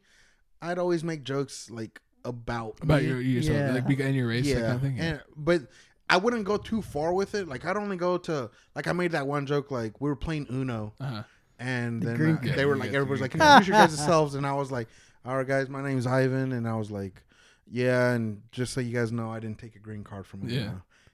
[0.61, 3.07] I'd always make jokes like about about me.
[3.07, 3.71] your yourself Yeah.
[3.73, 5.03] like being in your race yeah, that kind of thing yeah.
[5.03, 5.61] and, but
[6.09, 7.47] I wouldn't go too far with it.
[7.47, 10.47] Like I'd only go to like I made that one joke like we were playing
[10.49, 11.23] Uno uh-huh.
[11.59, 14.35] and The then green uh, they were like everybody's like green introduce your guys yourselves
[14.35, 14.87] and I was like
[15.25, 17.23] all right guys my name's Ivan and I was like
[17.69, 20.71] yeah and just so you guys know I didn't take a green card from Yeah.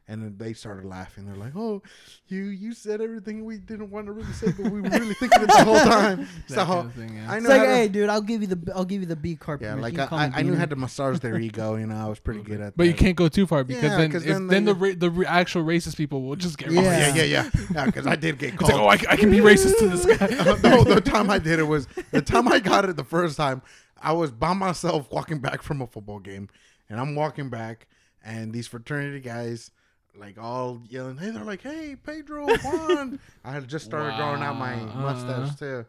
[0.10, 0.14] Uno.
[0.14, 1.26] And then they started laughing.
[1.26, 1.82] They're like, "Oh,
[2.28, 5.42] you you said everything we didn't want to really say, but we were really thinking
[5.44, 7.32] it the whole time." That so kind of thing, yeah.
[7.32, 9.16] I It's know like, to- hey, dude, I'll give you the I'll give you the
[9.16, 9.62] B card.
[9.62, 11.76] yeah, like I, can call me I, I knew how to massage their ego.
[11.78, 12.66] You know, I was pretty good at.
[12.66, 12.78] That.
[12.78, 14.92] But you can't go too far because Yeah, then 'cause if, then then, the ra-
[14.98, 16.82] the re- actual racist people will just get Oh, Yeah.
[16.82, 17.86] yeah, yeah, yeah, yeah.
[17.86, 18.84] Because I did get It's like, called.
[18.84, 20.28] oh, I, c- I can be racist to this guy.
[20.70, 23.62] no, the time I did it was the time I got it the first time.
[24.02, 26.50] I was by myself walking back from a football game,
[26.90, 27.88] and I'm walking back,
[28.22, 29.72] and these fraternity guys,
[30.18, 34.56] like all yelling, "Hey!" They're like, "Hey, Pedro Juan!" I had just started growing out
[34.56, 34.96] my Wow.
[34.96, 35.86] mustache too,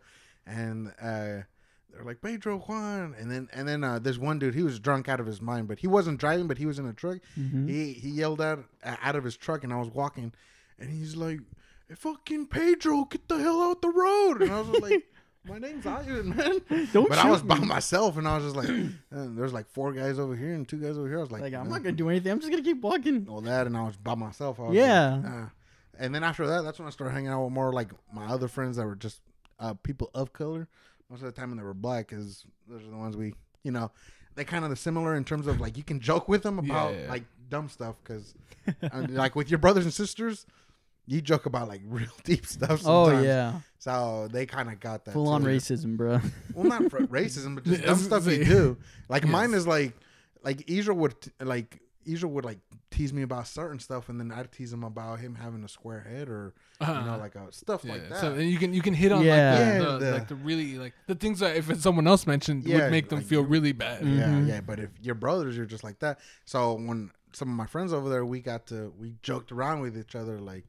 [0.46, 1.44] and uh,
[1.92, 4.54] they're like Pedro Juan, and then and then uh, there's one dude.
[4.54, 6.86] He was drunk out of his mind, but he wasn't driving, but he was in
[6.86, 7.18] a truck.
[7.38, 7.68] Mhm.
[7.68, 10.32] He he yelled out out of his truck, and I was walking,
[10.78, 11.40] and he's like,
[11.88, 15.04] "Hey, "Fucking Pedro, get the hell out the road!" And I was like,
[15.44, 16.60] "My name's Ivan, man."
[16.92, 18.68] Don't but I was shoot by myself, and I was just like,
[19.14, 21.42] uh, "There's like four guys over here and two guys over here." I was like,
[21.42, 22.32] Like I'm uh, not gonna do anything.
[22.32, 23.24] I'm just gonna keep walking.
[23.24, 24.58] Well, that, and I was by myself.
[24.58, 25.16] I was Yeah.
[25.16, 25.46] Like, uh.
[25.96, 28.48] And then after that, that's when I started hanging out with more like my other
[28.48, 29.20] friends that were just
[29.60, 30.66] uh, people of color.
[31.08, 33.70] Most of the time, when they were black, because those are the ones we, you
[33.70, 33.92] know,
[34.34, 36.94] they kind of the similar in terms of like you can joke with them about
[36.94, 37.08] Yeah, yeah.
[37.08, 38.34] like dumb stuff because
[39.08, 40.46] like with your brothers and sisters,
[41.06, 42.82] you joke about like real deep stuff.
[42.84, 46.20] Oh yeah, So they kind of got that full on racism, bro.
[46.54, 48.76] Well, not for racism, but just dumb stuff gonna you do.
[49.08, 49.32] Like Yes.
[49.32, 49.92] mine is like,
[50.42, 52.58] like Israel would like Israel would like
[52.90, 56.00] tease me about certain stuff, and then I'd tease him about him having a square
[56.00, 57.16] head or you know Uh-huh.
[57.18, 58.20] like uh, stuff Yeah, like that.
[58.20, 59.34] So and you can you can hit on Yeah.
[59.50, 62.06] like the, Yeah, the, the- like the really like the things that if it's someone
[62.06, 64.02] else mentioned Yeah, would make them like feel really bad.
[64.04, 64.48] Yeah, Mhm.
[64.48, 64.60] yeah.
[64.60, 66.18] But if your brothers, you're just like that.
[66.44, 69.96] So when some of my friends over there, we got to we joked around with
[69.98, 70.38] each other.
[70.38, 70.64] Like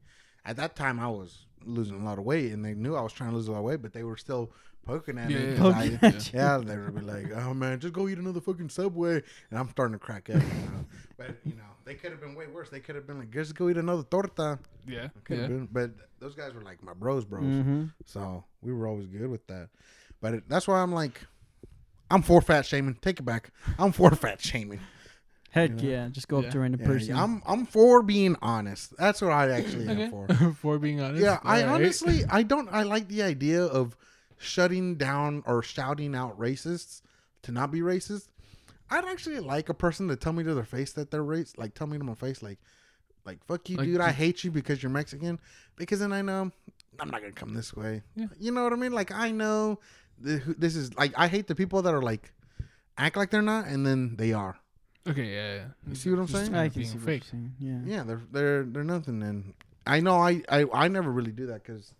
[0.46, 3.12] at that time, I was losing a lot of weight, and they knew I was
[3.12, 4.52] trying to lose a lot of weight, but they were still
[4.86, 5.44] poking at Yeah, me.
[5.50, 5.78] yeah, 'cause yeah.
[5.78, 6.32] I- Poking at you.
[6.40, 9.68] yeah, they would be like, "Oh man, just go eat another fucking Subway," and I'm
[9.70, 10.40] starting to crack up.
[10.42, 10.84] You know?
[11.18, 12.70] But you know, they could have been way worse.
[12.70, 15.46] They could have been like, "Just go eat another torta." Yeah, yeah.
[15.48, 15.90] been, but
[16.20, 17.42] those guys were like my bros, bros.
[17.44, 19.68] hmm So we were always good with that.
[20.20, 21.20] But it, that's why I'm like,
[22.10, 22.96] I'm for fat shaming.
[23.02, 23.50] Take it back.
[23.78, 24.80] I'm for fat shaming.
[25.56, 25.82] Heck You know?
[25.94, 27.16] yeah, just go up to random Yeah, person.
[27.16, 28.94] I'm I'm for being honest.
[28.98, 30.26] That's what I actually am for.
[30.60, 31.22] For being honest.
[31.22, 31.74] Yeah, I Alright.
[31.80, 33.96] honestly I don't I like the idea of
[34.38, 37.00] shutting down or shouting out racists
[37.42, 38.28] to not be racist.
[38.90, 41.74] I'd actually like a person to tell me to their face that they're racist, like
[41.74, 42.58] tell me to my face like
[43.24, 45.40] like fuck you Like, dude, I hate you because you're Mexican
[45.76, 46.52] because then I know
[47.00, 48.02] I'm not going to come this way.
[48.14, 48.26] Yeah.
[48.38, 48.92] You know what I mean?
[48.92, 49.80] Like I know
[50.24, 52.30] th- who- this is like I hate the people that are like
[52.98, 54.56] act like they're not and then they are.
[55.06, 55.64] Okay, yeah, yeah.
[55.88, 56.54] You see what I'm saying?
[56.54, 57.22] I can being see what fake.
[57.32, 57.54] you're saying.
[57.86, 57.96] Yeah.
[57.96, 59.54] Yeah, they're they're they're nothing and
[59.86, 61.94] I know I, I I never really do that because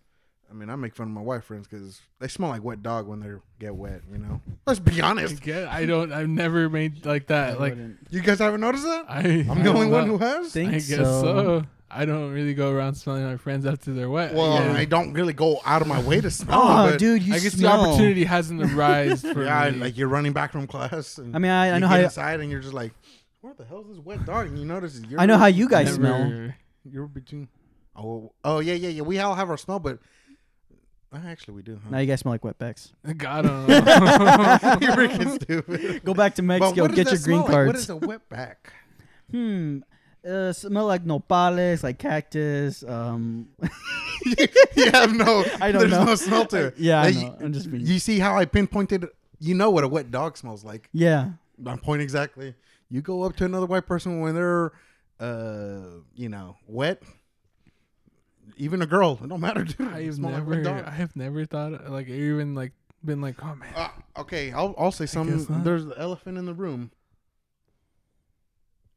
[0.49, 3.07] I mean I make fun of my wife friends because they smell like wet dog
[3.07, 3.29] when they
[3.59, 4.01] get wet.
[4.11, 5.41] You know, let's be I honest.
[5.41, 5.67] get.
[5.69, 6.11] I don't.
[6.11, 7.59] I've never made like I that.
[7.61, 9.05] Like wouldn't You guys haven't noticed that?
[9.07, 9.19] I.
[9.49, 10.51] I'm I the only one who has.
[10.51, 11.21] think I guess so.
[11.21, 11.63] so.
[11.89, 14.33] I don't really go around smelling my friends after they're wet.
[14.33, 16.59] Well, I, I don't really go out of my way to smell.
[16.61, 17.83] Oh, but dude, you I guess smell.
[17.83, 19.79] the opportunity hasn't arisen for Yeah, me.
[19.79, 21.17] like you're running back from class.
[21.17, 22.73] And I mean, I, I know how you know get how inside and you're just
[22.73, 22.91] like,
[23.41, 24.47] what the hell is this wet dog?
[24.47, 26.51] And you notice you're I know how you guys smell.
[26.83, 27.47] you're between.
[27.95, 29.01] Oh, oh yeah, yeah, yeah.
[29.03, 29.99] We all have our smell, but
[31.13, 31.79] uh, actually we do.
[31.81, 31.89] Huh?
[31.89, 32.91] Now you guys smell like wetbacks.
[33.15, 33.65] Got him.
[33.69, 36.03] you're freaking stupid.
[36.03, 37.47] Go back to Mexico, get your green smell like?
[37.47, 37.79] What cards.
[37.79, 38.55] is a wetback?
[39.31, 39.79] hmm.
[40.27, 42.83] Uh, smell like nopales, like cactus.
[42.83, 43.47] Um,
[44.75, 45.45] you have no.
[45.61, 46.03] I don't there's know.
[46.05, 46.77] no smell to it.
[46.77, 47.37] Yeah, I know.
[47.39, 49.07] I'm just being- You see how I pinpointed?
[49.39, 50.89] You know what a wet dog smells like.
[50.91, 51.29] yeah.
[51.65, 52.53] I'm point exactly.
[52.89, 54.71] You go up to another white person when they're,
[55.19, 57.01] uh, you know, wet.
[58.57, 59.87] Even a girl, it don't matter, dude.
[59.87, 60.61] I have smell like never.
[60.63, 60.83] dog.
[60.85, 62.71] I have never thought like even like
[63.03, 63.73] been like, oh man.
[63.75, 65.63] Uh, okay, I'll I'll say something.
[65.63, 66.91] There's the elephant in the room.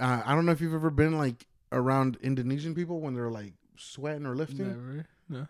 [0.00, 3.52] Uh, I don't know if you've ever been like around Indonesian people when they're like
[3.76, 4.68] sweating or lifting.
[4.68, 5.06] Never.
[5.28, 5.48] No.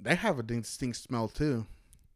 [0.00, 1.66] They have a distinct smell too.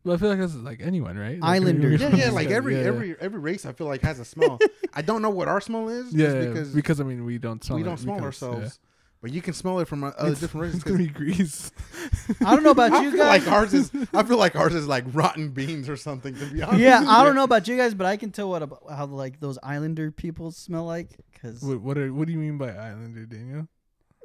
[0.04, 1.40] Well, I feel like that's like anyone, right?
[1.40, 2.00] Like, Islanders.
[2.00, 2.30] Yeah, Yeah, yeah.
[2.30, 2.86] Like every yeah.
[2.86, 4.58] every every race, I feel like has a smell.
[4.94, 6.12] I don't know what our smell is.
[6.14, 7.78] Yeah, because, because, I mean we don't smell.
[7.78, 8.78] we don't smell because, ourselves.
[9.24, 10.12] But you can smell it from uh, yeah.
[10.18, 10.74] other It's- different races.
[10.74, 11.72] It's gonna be grease.
[12.44, 13.46] I don't know about I you feel guys.
[13.46, 13.90] like ours is.
[14.12, 16.34] I feel like ours is like rotten beans or something.
[16.34, 16.80] To be honest.
[16.80, 19.40] yeah, I don't know about you guys, but I can tell what about how like
[19.40, 21.16] those Islander people smell like.
[21.40, 23.66] Cause what what, are, what do you mean by Islander, Daniel?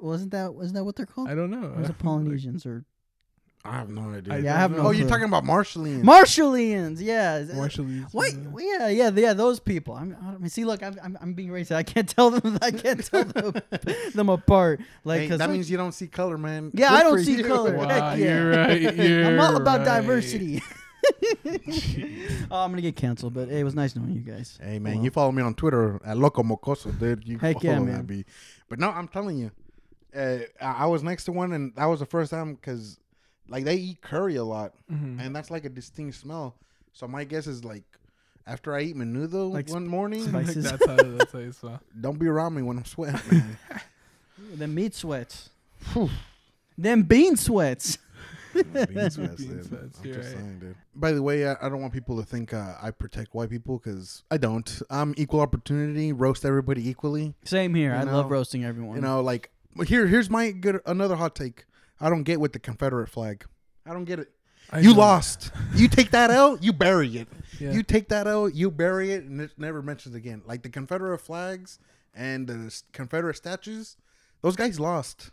[0.02, 1.30] wasn't that wasn't that what they're called?
[1.30, 1.64] I don't know.
[1.70, 2.84] Or was it Polynesians or
[3.66, 4.34] I have no idea.
[4.34, 6.02] I Yeah, I have no oh, you're talking about Marshallese.
[6.02, 7.02] Marshalians?
[7.02, 7.42] Yeah.
[7.44, 8.14] Marshallese.
[8.14, 9.34] Wait, well, yeah, yeah, yeah.
[9.34, 9.96] Those people.
[9.96, 11.76] I'm, I mean, see, look, I'm, I'm, I'm being racist.
[11.76, 12.58] I can't tell them.
[12.62, 13.54] I can't tell them,
[14.16, 14.80] them apart.
[15.04, 16.72] Like, Hey, 'cause, that like, means you don't see color, man.
[16.74, 17.44] yeah, Good I don't see you.
[17.44, 17.76] color.
[17.76, 18.26] Wow, Heck yeah.
[18.26, 18.82] you're right.
[18.96, 19.86] You're I'm all about right.
[19.86, 20.62] diversity.
[22.52, 24.60] oh, I'm gonna get canceled, but hey, it was nice knowing you guys.
[24.62, 27.28] Hey man, Well, you follow me on Twitter at Loco Mocoso, dude.
[27.28, 28.06] You Heck yeah, man.
[28.08, 28.26] that
[28.70, 29.52] But no, I'm telling you,
[30.16, 33.00] uh, I I was next to one, and that was the first time because
[33.50, 35.20] like they eat curry a lot, Mhm.
[35.20, 36.56] and that's like a distinct smell.
[36.94, 37.84] So my guess is like
[38.48, 40.64] after I eat menudo Like one morning, spice- spices.
[40.72, 41.80] that's how that's how you smell.
[42.00, 43.58] don't be around me when I'm sweating, man.
[44.56, 45.50] them meat sweats.
[45.94, 46.10] Whew.
[46.78, 47.98] Them bean sweats.
[48.54, 48.64] Bean
[49.12, 50.38] sweats, Bean sweats, I'm you're just right.
[50.40, 50.76] saying.
[50.96, 53.78] By the way, I, I don't want people to think uh, I protect white people
[53.78, 54.82] because I don't.
[54.90, 57.36] I'm equal opportunity, roast everybody equally.
[57.44, 57.92] Same here.
[57.92, 58.96] You I love roasting everyone.
[58.96, 59.52] You know, like
[59.86, 61.66] here, here's my good another hot take.
[62.00, 63.46] I don't get with the Confederate flag.
[63.86, 64.32] I don't get it.
[64.72, 65.00] I you know.
[65.00, 65.52] lost.
[65.74, 67.28] You take that out, you bury it.
[67.60, 67.72] Yeah.
[67.72, 70.44] You take that out, you bury it, and it never mentions again.
[70.46, 71.80] Like the Confederate flags
[72.14, 73.98] and the Confederate statues,
[74.42, 75.32] those guys lost.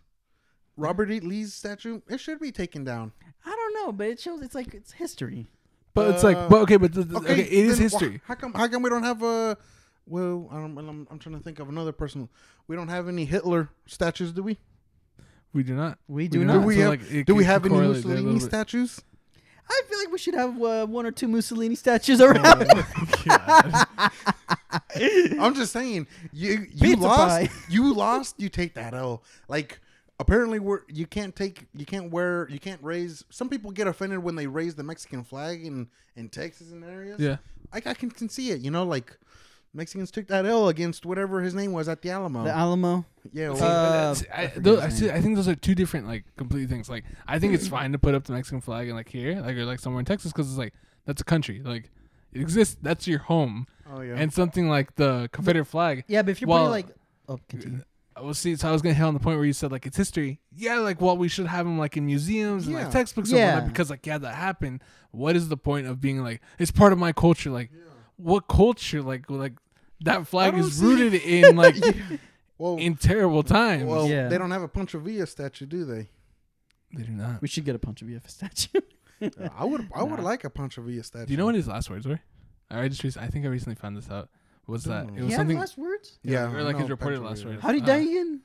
[0.78, 1.20] Robert E.
[1.20, 3.12] Lee's statue, it should be taken down.
[3.44, 5.46] I don't know, but it shows it's like it's history.
[5.94, 8.20] but it's like, Uh, but okay, but the, the- okay, it is then wh- history.
[8.26, 8.52] How come?
[8.54, 9.56] How come we don't have a?
[10.06, 12.28] Well, I don't, I'm, I'm trying to think of another person.
[12.68, 14.58] We don't have any Hitler statues, do we?
[15.57, 15.98] We do not.
[16.07, 16.52] We do do not.
[16.61, 16.90] Do we So, have?
[16.90, 19.00] like, it do we have any correlate there a Mussolini statues?
[19.68, 22.42] I feel like we should have uh, one or two Mussolini statues around.
[23.24, 23.86] God.
[25.40, 27.18] I'm just saying, you you Pizza lost.
[27.18, 27.48] pie.
[27.68, 28.34] You lost.
[28.38, 29.22] You take that L.
[29.48, 29.80] Like
[30.20, 33.24] apparently, we're you can't take you can't wear you can't raise.
[33.30, 37.18] Some people get offended when they raise the Mexican flag in in Texas and areas.
[37.20, 37.36] yeah.
[37.72, 38.61] I, I can, can see it.
[38.61, 39.18] You know, like
[39.77, 42.45] Mexicans took that L against whatever his name was at the Alamo.
[42.45, 43.05] the Alamo.
[43.33, 43.51] yeah.
[43.51, 45.11] Well, Uh, I, I those, I, see.
[45.11, 46.89] I think those are two different like complete things.
[46.89, 49.57] Like I think it's fine to put up the Mexican flag and like here, like
[49.57, 50.72] or like somewhere in Texas, because it's like
[51.05, 51.61] that's a country.
[51.62, 51.91] Like
[52.33, 52.77] it exists.
[52.81, 53.66] That's your home.
[53.93, 54.14] oh yeah.
[54.16, 56.05] And something like the Confederate flag.
[56.09, 56.97] Yeah, but if you're Well- putting like,
[57.29, 57.83] oh, continue.
[58.18, 59.97] Well, see, so I was gonna hit on the point where you said like it's
[59.99, 60.41] history.
[60.55, 62.85] Yeah, like well, we should have them like in museums and Yeah.
[62.85, 63.55] like textbooks and Yeah.
[63.57, 64.83] whatnot because like yeah, that happened.
[65.11, 67.51] What is the point of being like it's part of my culture?
[67.51, 67.70] Like
[68.16, 69.03] what culture?
[69.03, 69.53] Like like
[70.01, 71.76] that flag is see- rooted in like
[72.59, 73.84] well, in terrible times.
[73.84, 74.28] well, Yeah.
[74.28, 76.09] they don't have a Pancho Villa statue, do they?
[76.94, 77.42] they do not.
[77.42, 78.80] We should get a Pancho Villa statue.
[79.20, 79.88] Uh, I would.
[79.94, 81.26] I would like a Pancho Villa statue.
[81.26, 82.20] Do you know what his last words were?
[82.70, 84.28] I just rec- I think I recently found this out.
[84.66, 85.59] Was that Don't it was yeah, something?
[85.59, 86.18] last words.
[86.22, 87.62] Yeah, or like I his reported Pancho last words.
[87.62, 88.40] How did he Uh, die again?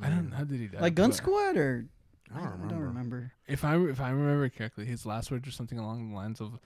[0.00, 0.80] I don't know how did he die.
[0.80, 1.86] Like Gun but Squad or?
[2.34, 2.84] I don't remember.
[2.86, 3.32] remember.
[3.46, 6.58] If I if I remember correctly, his last words were something along the lines of,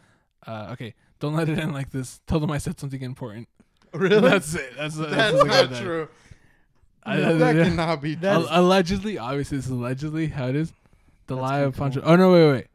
[0.47, 2.21] uh, "Okay, don't let it end like this.
[2.29, 3.49] Tell them I said something important."
[3.97, 4.21] Really?
[4.29, 4.73] That's it.
[4.77, 6.09] That's that's, That's the guy not that- true.
[7.05, 7.65] I- No, I- that yeah.
[7.65, 8.15] cannot be.
[8.17, 8.53] That's- true.
[8.55, 10.73] Al- allegedly, obviously, it's allegedly how it is.
[11.29, 12.09] The That's lie of kinda Pancho.
[12.13, 12.33] Oh no!
[12.33, 12.67] Wait, wait.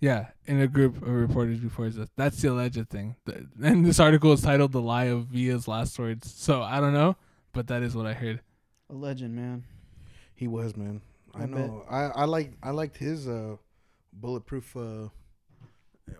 [0.00, 2.10] Yeah, in a group of reporters before his death.
[2.16, 3.16] That's the alleged thing.
[3.24, 6.92] The- And this article is titled "The Lie of Villa's Last Words." So I don't
[6.92, 7.16] know,
[7.52, 8.40] but that is what I heard.
[8.90, 9.64] A legend, man.
[10.34, 11.00] He was man.
[11.34, 11.84] I, I know.
[11.90, 13.56] I I like I liked his uh
[14.12, 15.08] bulletproof uh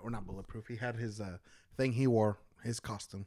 [0.02, 0.66] or not bulletproof.
[0.68, 1.38] He had his uh
[1.76, 3.26] thing he wore his costume.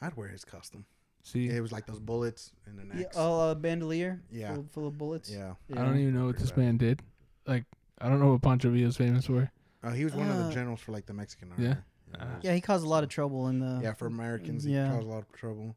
[0.00, 0.84] I'd wear his costume.
[1.22, 3.16] See, It was like those bullets in the Yeah, necks.
[3.18, 4.20] oh, uh, bandolier.
[4.30, 4.54] Yeah.
[4.54, 5.30] Full, full of bullets.
[5.30, 5.54] yeah.
[5.72, 7.02] I don't even know what this man did.
[7.46, 7.64] Like,
[7.98, 9.50] I don't know what Pancho Villa is famous for.
[9.82, 11.64] Uh, he was one of Uh, the generals for like the Mexican army.
[11.64, 11.76] Yeah?
[12.10, 12.22] Yeah, Ah.
[12.24, 13.80] it was- Yeah, he caused a lot of trouble in the.
[13.82, 14.86] yeah, for Americans, Yeah.
[14.88, 15.76] he caused a lot of trouble.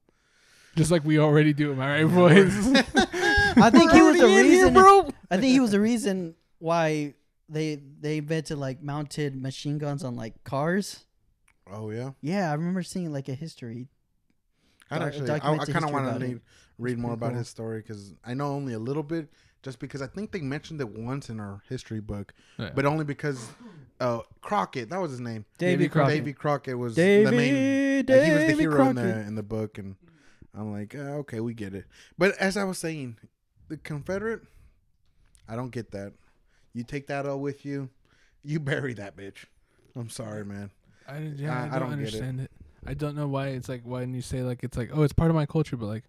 [0.75, 1.71] Just like we already do.
[1.71, 2.53] Am I right, boys?
[3.57, 4.73] I think he was the already in here, reason.
[4.73, 5.09] bro.
[5.31, 7.15] I think he was the reason why
[7.49, 11.05] they they invented like mounted machine guns on like cars.
[11.65, 13.87] Oh yeah, Yeah, I remember seeing like a history.
[14.91, 15.29] I'd actually.
[15.31, 16.41] I, I kind of want to read,
[16.77, 17.39] read more about cool.
[17.39, 19.27] his story because I know only a little bit.
[19.63, 22.69] Just because I think they mentioned it once in our history book, Yeah.
[22.73, 23.49] but only because
[23.99, 25.45] uh, Crockett, that was his name.
[25.57, 25.91] Davy Davy Crockett.
[25.91, 26.23] Crockett.
[26.25, 28.05] Davy Crockett was Davy, the main.
[28.05, 29.95] Davy like, he was the hero in the in the book, and
[30.55, 31.85] I'm like, uh, okay, we get it.
[32.17, 33.17] But as I was saying,
[33.67, 34.41] the Confederate,
[35.49, 36.13] I don't get that.
[36.73, 37.89] You take that all with you,
[38.43, 39.45] you bury that bitch.
[39.95, 40.69] I'm sorry, man.
[41.07, 42.21] I, yeah, I- I, I don't, don't get it.
[42.21, 42.51] understand it.
[42.85, 45.13] I don't know why it's like why when you say like it's like oh it's
[45.13, 46.03] part of my culture, but like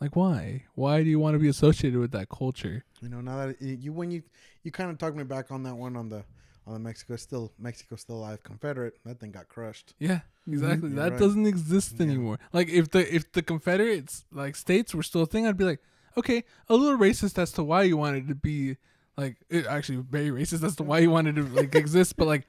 [0.00, 0.64] like why?
[0.74, 2.84] Why do you want to be associated with that culture?
[3.02, 4.22] You know, now that you when you
[4.62, 6.24] you kind of talked me back on that one on the
[6.66, 9.94] on the Mexico still Mexico still alive Confederate that thing got crushed.
[9.98, 10.52] Yeah, mm-hmm.
[10.52, 10.88] exactly.
[10.90, 11.20] You're that right.
[11.20, 12.06] doesn't exist Yeah.
[12.06, 12.38] anymore.
[12.52, 15.80] Like if the if the Confederates like states were still a thing, I'd be like,
[16.16, 18.76] okay, a little racist as to why you wanted to be
[19.16, 22.46] like it, actually very racist as to why you wanted to like exist, but like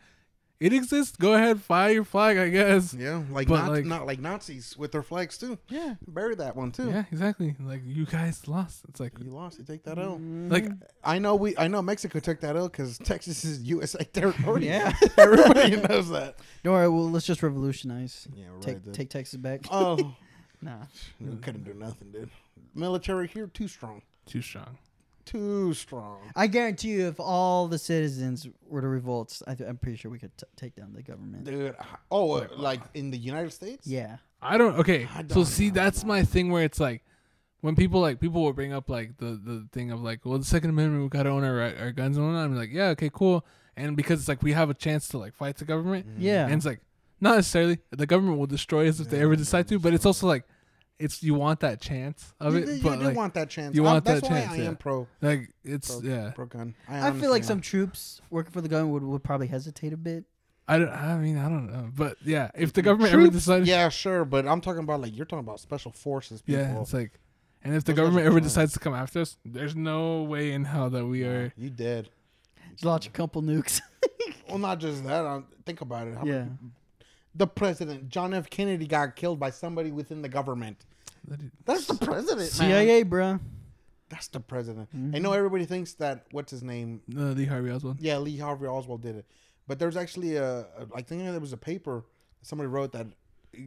[0.59, 1.15] it exists.
[1.15, 2.93] Go ahead, fly your flag, I guess.
[2.93, 5.57] Yeah, like But, not like- not like Nazis with their flags too.
[5.69, 6.89] Yeah, Bury that one too.
[6.89, 7.55] yeah, exactly.
[7.59, 8.83] Like you guys lost.
[8.89, 9.57] It's like You lost.
[9.59, 10.13] You take that L.
[10.15, 10.49] Mm-hmm.
[10.49, 10.65] like
[11.03, 11.57] I know we.
[11.57, 14.65] I know Mexico took that out because Texas is USA territory.
[14.67, 14.93] Yeah.
[15.17, 16.37] everybody knows that.
[16.63, 16.89] Don't worry.
[16.89, 18.27] Well, let's just revolutionize.
[18.35, 18.61] Yeah, right.
[18.61, 18.93] Take dude.
[18.93, 19.61] take Texas back.
[19.71, 20.15] Oh,
[20.61, 20.83] nah.
[21.21, 22.29] we couldn't do nothing, dude.
[22.75, 24.01] Military here too strong.
[24.25, 24.77] too strong.
[25.31, 26.17] Too strong.
[26.35, 30.09] I guarantee you, if all the citizens were to revolt, I th- I'm pretty sure
[30.09, 31.43] we could t- take down the government.
[31.43, 31.75] Dude,
[32.09, 33.85] oh, uh, like in the United States?
[33.85, 34.17] Yeah.
[34.41, 34.77] I don't.
[34.79, 35.73] Okay, I so don't see, know.
[35.75, 37.03] that's my thing where it's like,
[37.61, 40.45] when people like people will bring up like the the thing of like, well, the
[40.45, 42.45] Second Amendment, we gotta own our our guns and whatnot.
[42.45, 43.45] I'm like, yeah, okay, cool.
[43.77, 46.45] And because it's like we have a chance to like fight the government, Yeah.
[46.45, 46.79] and it's like
[47.21, 50.25] not necessarily the government will destroy us if they ever decide to, but it's also
[50.25, 50.45] like,
[50.99, 53.73] it's you want that chance of You, it, you but do like, want that chance.
[53.75, 54.67] you want I- want that's that why chance, I yeah.
[54.67, 56.31] am pro, like it's pro, yeah.
[56.35, 56.75] pro gun.
[56.87, 59.97] I feel like honestly some troops working for the government would, would probably hesitate a
[59.97, 60.25] bit.
[60.67, 60.89] I don't.
[60.89, 64.23] I mean, I don't know, but yeah, if the government ever Troops, decided, Yeah, sure,
[64.23, 66.61] but I'm talking about like you're talking about special forces people.
[66.61, 67.13] yeah, it's like,
[67.63, 68.43] and if the Those government ever trying.
[68.43, 71.51] decides to come after us, there's no way in hell that we are.
[71.57, 72.09] you dead.
[72.83, 73.81] Launch a couple nukes.
[74.47, 75.25] Well, not just that.
[75.25, 76.15] Um, think about it.
[76.17, 76.33] How yeah.
[76.39, 76.49] many-
[77.39, 78.49] the president, John F.
[78.49, 80.85] Kennedy, got killed by somebody within the government.
[81.65, 82.47] That's the president, man.
[82.49, 83.39] CIA, bro.
[84.09, 84.89] That's the president.
[84.93, 85.21] I Mhm.
[85.21, 87.01] know everybody thinks that what's his name?
[87.15, 87.99] Uh, Lee Harvey Oswald.
[88.01, 89.25] Yeah, Lee Harvey Oswald did it.
[89.67, 92.03] But there's actually a, a I think there was a paper
[92.41, 93.07] somebody wrote that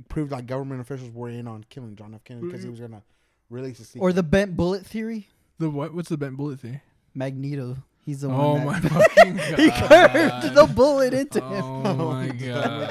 [0.08, 2.24] proved like government officials were in on killing John F.
[2.24, 3.02] Kennedy because he was gonna
[3.50, 4.00] release a secret.
[4.02, 5.28] Or the bent bullet theory.
[5.58, 5.94] The what?
[5.94, 6.82] What's the bent bullet theory?
[7.14, 7.76] Magneto.
[8.04, 8.66] He's the Oh one.
[8.66, 9.58] my that- fucking god!
[9.60, 11.62] he curved the bullet into him.
[11.64, 12.90] Oh my god!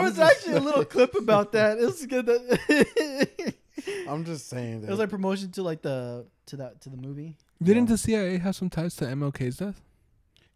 [0.00, 1.78] There was just- actually a little clip about that.
[1.78, 2.26] It was good.
[2.26, 3.54] That
[4.08, 4.88] I'm just saying that.
[4.88, 7.36] it was like promotion to like the to that to the movie.
[7.62, 9.80] Didn't the CIA have some ties to MLK's death?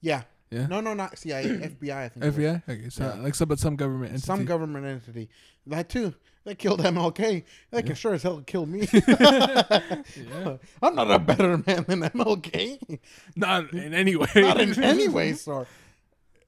[0.01, 0.23] yeah.
[0.51, 0.67] Yeah.
[0.69, 1.45] No, no, not CIA,
[1.83, 1.91] FBI.
[1.97, 2.25] I think.
[2.27, 2.63] FBI.
[2.69, 3.21] Okay, so Yeah.
[3.23, 4.27] like some, but some government entity.
[4.27, 5.29] Some government entity.
[5.67, 6.15] That too.
[6.45, 7.43] They killed MLK.
[7.73, 8.87] They can sure as hell kill me.
[8.93, 10.57] yeah.
[10.81, 13.01] I'm not a better man than MLK.
[13.35, 14.29] Not in any way.
[14.37, 15.67] not in any way, sir.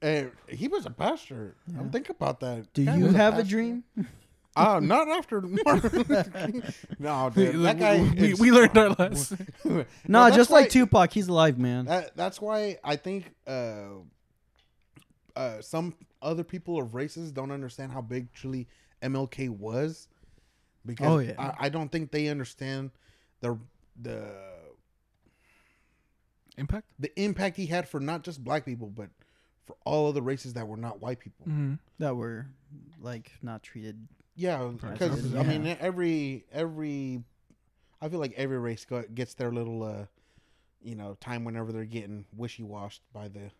[0.01, 1.55] Uh, he was a pastor.
[1.77, 2.71] I'm thinking about that.
[2.73, 3.49] Do you have a pastor.
[3.49, 3.83] dream?
[4.55, 6.63] Uh, not after Martin Luther King.
[6.99, 7.63] No, dude.
[7.63, 8.01] That guy.
[8.19, 9.47] we, we learned our lesson.
[10.07, 11.85] No, that's just why- like Tupac, he's alive, man.
[11.85, 13.85] That, that's why I think uh,
[15.35, 18.67] uh, some other people of races don't understand how big truly
[19.03, 20.07] MLK was.
[20.85, 21.33] Because Oh, yeah.
[21.37, 22.91] I, I don't think they understand
[23.41, 23.57] the
[24.01, 24.31] the
[26.57, 26.87] Impact.
[26.97, 29.09] the impact he had for not just black people, but
[29.67, 31.45] for all of the races that were not white people.
[31.45, 31.75] Mm-hmm.
[31.99, 32.47] that were
[32.99, 34.07] like not treated.
[34.35, 35.39] Yeah, because Yeah.
[35.41, 37.21] I mean every every
[38.01, 40.05] I feel like every race go, gets their little uh
[40.81, 43.51] you know time whenever they're getting wishy washed by the.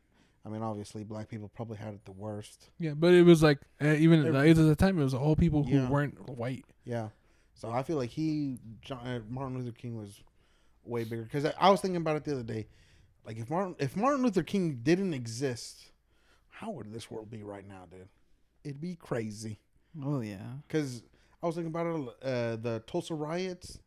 [0.46, 2.70] I mean, obviously, black people probably had it the worst.
[2.80, 5.36] Yeah, but it was like uh, even at the at the time it was all
[5.36, 5.90] people who Yeah.
[5.90, 6.64] weren't white.
[6.86, 7.10] Yeah,
[7.54, 10.22] so I feel like he John, uh, Martin Luther King was
[10.86, 12.68] way bigger because I, I was thinking about it the other day.
[13.26, 15.92] Like if Martin if Martin Luther King didn't exist,
[16.60, 18.08] how would this world be right now, dude?
[18.64, 19.60] It'd be crazy.
[20.04, 20.38] Oh yeah.
[20.68, 21.04] Because
[21.42, 23.80] I was thinking about it, uh, the Tulsa riots.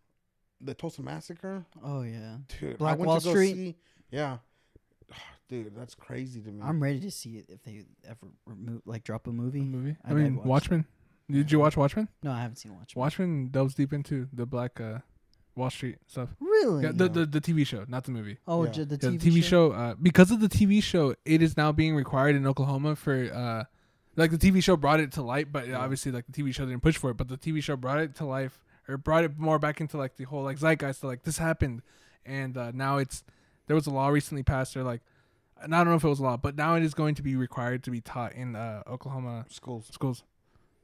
[0.60, 2.36] the Tulsa massacre, Oh yeah.
[2.60, 2.74] dude.
[2.74, 3.54] I Black went Wall to go Street?
[3.54, 3.76] See,
[4.10, 4.38] yeah,
[5.48, 6.62] dude, that's crazy to me.
[6.62, 9.60] I'm ready to see it if they ever remove like drop a movie.
[9.62, 9.96] movie.
[10.04, 10.84] I, I'd mean, watch Watchmen.
[11.30, 12.08] Did you watch Watchmen?
[12.24, 13.00] No, I haven't seen Watchmen.
[13.00, 14.98] Watchmen delves deep into the Black uh,
[15.56, 16.30] Wall Street stuff.
[16.40, 16.84] Really?
[16.84, 18.38] Yeah, the, the the TV show, not the movie.
[18.46, 18.70] oh, Yeah.
[18.70, 21.56] ju- the Yeah, TV, the TV show, uh, because of the TV show, it is
[21.56, 23.64] now being required in Oklahoma for uh,
[24.16, 25.78] like the TV show brought it to light, but Yeah.
[25.78, 28.14] obviously like the TV show didn't push for it, but the TV show brought it
[28.16, 31.00] to life or brought it more back into like the whole like zeitgeist.
[31.00, 31.82] So, like this happened,
[32.24, 33.22] and uh, now it's
[33.66, 35.00] there was a law recently passed or like,
[35.62, 37.22] and I don't know if it was a law, but now it is going to
[37.22, 40.22] be required to be taught in uh, Oklahoma schools schools,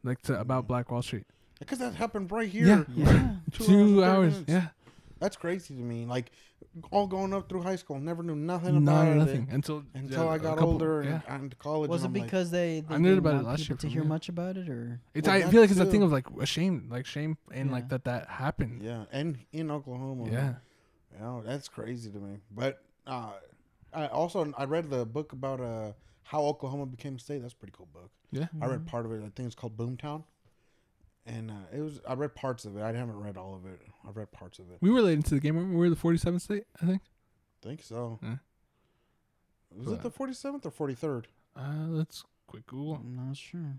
[0.05, 0.69] like to about Mm.
[0.69, 1.25] Black Wall Street.
[1.59, 2.67] Because that happened right here.
[2.67, 2.85] Yeah.
[2.95, 3.31] Yeah.
[3.53, 4.67] Two Two, hours hours, yeah,
[5.21, 6.07] That's crazy to me.
[6.07, 6.33] Like
[6.91, 10.25] all going up through high school, never knew nothing not about nothing it until until
[10.25, 11.21] yeah, I a got couple- older and yeah.
[11.29, 11.89] got into college.
[11.89, 13.89] Was it and I'm like, because they, they I knew about it last year to
[13.89, 14.09] hear you.
[14.09, 16.47] much about it, or It's Well, I feel like it's a thing of like a
[16.47, 18.83] shame, like shame, and like that that happened.
[18.83, 20.31] yeah, and in Oklahoma.
[20.31, 20.55] Yeah.
[21.15, 22.41] You know, that's crazy to me.
[22.51, 23.31] But uh,
[23.95, 25.93] I also I read the book about uh
[26.25, 27.41] how Oklahoma became a state.
[27.41, 28.11] That's a pretty cool book.
[28.33, 28.49] Yeah.
[28.61, 29.19] I read part of it.
[29.19, 30.25] I think it's called Boomtown.
[31.27, 32.83] And uh, it was I read parts of it.
[32.83, 33.81] I haven't read all of it.
[34.07, 34.79] I read parts of it.
[34.81, 35.57] We were late into the game.
[35.57, 37.03] Remember, we were the 47th state, I think.
[37.63, 38.21] think so.
[38.23, 38.37] Yeah.
[39.75, 41.27] Was it the forty seventh or forty third?
[41.57, 42.95] Uh, let's quick Google.
[42.95, 43.77] I'm not sure.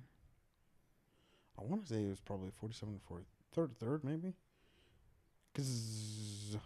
[1.60, 3.22] I want to say it was probably forty seventh or
[3.54, 4.34] third, third maybe.
[5.54, 6.58] Because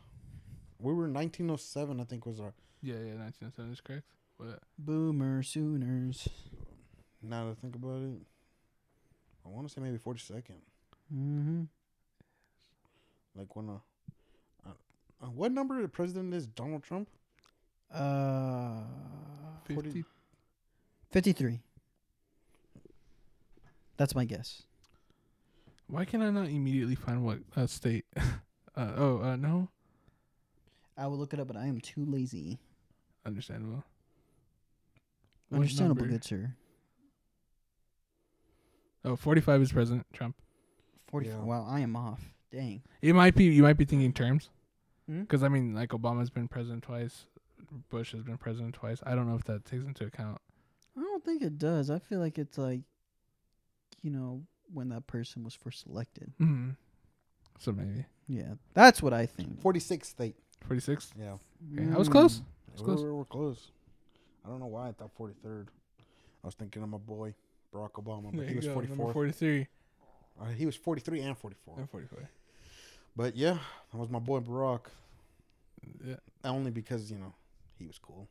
[0.80, 2.02] we were nineteen oh seven.
[2.02, 2.54] I think was our.
[2.82, 4.06] Yeah, yeah, 1907 is correct.
[4.38, 4.60] What?
[4.80, 6.28] Boomer Sooners.
[7.22, 8.22] Now that I think about it,
[9.46, 10.58] I want to say maybe forty second.
[11.14, 11.64] Mm-hmm.
[13.36, 13.74] Like when uh,
[14.66, 14.74] uh,
[15.24, 17.08] uh, what number the president is Donald Trump?
[17.94, 18.82] Uh,
[19.66, 20.06] 50?
[21.12, 21.60] 53.
[23.98, 24.64] That's my guess.
[25.88, 28.06] Why can I not immediately find what uh, state?
[28.18, 29.70] uh, oh, uh, no.
[30.98, 32.60] I will look it up, but I am too lazy.
[33.26, 33.84] Understandable.
[35.50, 36.14] What Understandable, number?
[36.14, 36.56] good sir.
[39.04, 40.36] Oh, 45 is President Trump.
[41.12, 41.38] 44.
[41.38, 41.44] Yeah.
[41.46, 42.22] Wow, I am off.
[42.52, 42.82] Dang.
[43.02, 44.50] It might be, you might be thinking terms.
[45.08, 45.22] Hmm?
[45.22, 47.26] Because, I mean, like, Obama's been president twice.
[47.90, 49.02] Bush has been president twice.
[49.06, 50.40] I don't know if that takes into account.
[50.98, 51.90] I don't think it does.
[51.90, 52.82] I feel like it's like,
[54.02, 54.44] you know,
[54.74, 56.34] when that person was first elected.
[56.42, 56.72] Mm-hmm.
[57.60, 58.06] So maybe.
[58.28, 59.62] Yeah, that's what I think.
[59.62, 60.36] Forty sixth state.
[60.68, 61.12] 46?
[61.20, 61.38] Yeah,
[61.78, 62.38] Okay, I was close.
[62.40, 62.44] Mm.
[62.74, 63.04] It's we close.
[63.04, 63.72] we were close.
[64.46, 65.70] I don't know why I thought forty third.
[66.44, 67.34] I was thinking of my boy
[67.74, 69.14] Barack Obama, but There he was go, forty number four.
[69.14, 69.68] 43
[70.42, 71.76] Uh, he was forty three and forty four.
[71.78, 72.30] and 44.
[73.16, 73.58] But yeah,
[73.92, 74.82] that was my boy Barack.
[76.06, 77.34] Yeah, Only because you know
[77.78, 78.28] he was cool.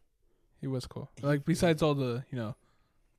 [0.60, 1.08] he was cool.
[1.22, 2.54] Like, besides all the, you know,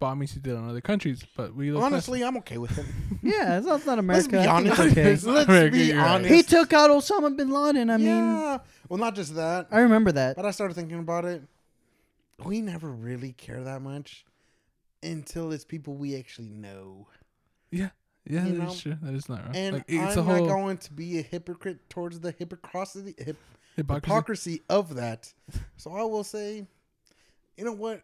[0.02, 2.86] bombings he did on other countries, but we look Honestly, I'm okay with him.
[3.24, 4.32] Yeah, it's not, it's not Let's America.
[4.42, 4.80] be honest.
[4.80, 5.04] okay.
[5.12, 6.10] Let's America, be you're right.
[6.16, 6.34] honest.
[6.34, 7.90] he took out Osama bin Laden.
[7.92, 8.58] I mean, yeah.
[8.90, 10.36] well, not just that, I remember that.
[10.36, 11.44] but I started thinking about it.
[12.44, 14.26] We never really care that much
[15.04, 17.08] until it's people we actually know.
[17.70, 17.90] Yeah,
[18.28, 18.72] yeah, You that know?
[18.72, 18.98] is true.
[19.02, 19.56] That is not right.
[19.56, 23.16] And like, it's I'm a whole not going to be a hypocrite towards the hypocrisy,
[23.18, 23.38] hip,
[23.76, 24.06] hypocrisy.
[24.12, 25.34] hypocrisy of that.
[25.78, 26.66] So I will say,
[27.58, 28.02] you know what?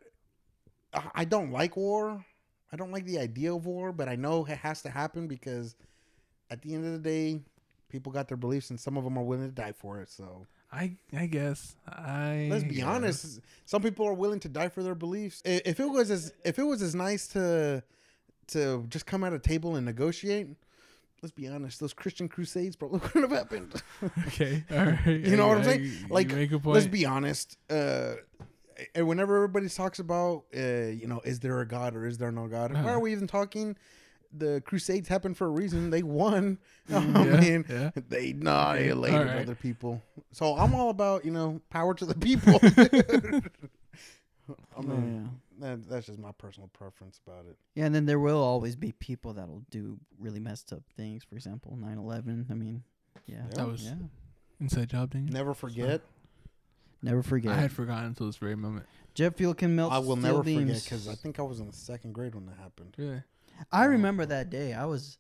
[0.94, 2.26] I I don't like war.
[2.72, 5.76] I don't like the idea of war, but I know it has to happen because
[6.50, 7.42] at the end of the day,
[7.90, 10.10] people got their beliefs and some of them are willing to die for it.
[10.10, 12.48] So I I guess I.
[12.52, 12.86] let's be guess.
[12.86, 13.40] honest.
[13.66, 15.42] Some people are willing to die for their beliefs.
[15.46, 17.84] If it was as if it was as nice to
[18.48, 20.48] to just come at a table and negotiate,
[21.22, 23.82] let's be honest, those Christian crusades probably wouldn't have happened.
[24.28, 25.06] Okay, all right.
[25.08, 25.84] You know what I'm saying?
[25.84, 26.76] you Like, make a point.
[26.76, 27.58] Let's be honest.
[27.70, 28.16] Uh,
[28.94, 32.32] and whenever everybody talks about, uh, you know, is there a God or is there
[32.32, 32.72] no God?
[32.74, 32.90] Why Uh-huh.
[32.92, 33.76] are we even talking?
[34.38, 35.90] The Crusades happened for a reason.
[35.90, 36.60] They won.
[36.94, 37.92] I Yeah, mean, yeah.
[38.10, 39.42] they annihilated All right.
[39.42, 40.04] other people.
[40.32, 42.60] So I'm all about, you know, power to the people.
[42.62, 43.42] I
[44.78, 45.30] Oh, mean, yeah.
[45.60, 47.58] That, that's just my personal preference about it.
[47.76, 51.24] Yeah, and then there will always be people that'll do really messed up things.
[51.24, 52.50] For example, 9/11.
[52.50, 52.84] I mean,
[53.26, 53.56] yeah, Yeah.
[53.56, 53.96] That was yeah.
[54.60, 55.32] inside job, didn't?
[55.32, 56.02] Never forget.
[57.02, 57.52] Never forget.
[57.52, 58.86] I had forgotten until this very moment.
[59.14, 59.94] Jet fuel can melt.
[59.94, 62.46] I will steel never forget because I think I was in the second grade when
[62.48, 62.96] that happened.
[62.98, 63.22] Really?
[63.72, 64.74] I remember that day.
[64.74, 65.18] I was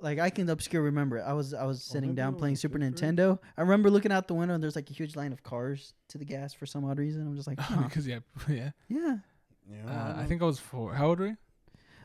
[0.00, 1.18] like, I can obscure remember.
[1.18, 1.22] it.
[1.22, 3.16] I was I was Oh, sitting maybe down playing Super fifth grade?
[3.16, 3.38] Nintendo.
[3.56, 6.18] I remember looking out the window and there's like a huge line of cars to
[6.18, 7.26] the gas for some odd reason.
[7.26, 7.82] I'm just like, huh.
[7.84, 8.70] because yeah, yeah.
[8.88, 9.16] yeah.
[9.70, 10.94] Yeah, Uh, I think I was four.
[10.94, 11.36] How old were you?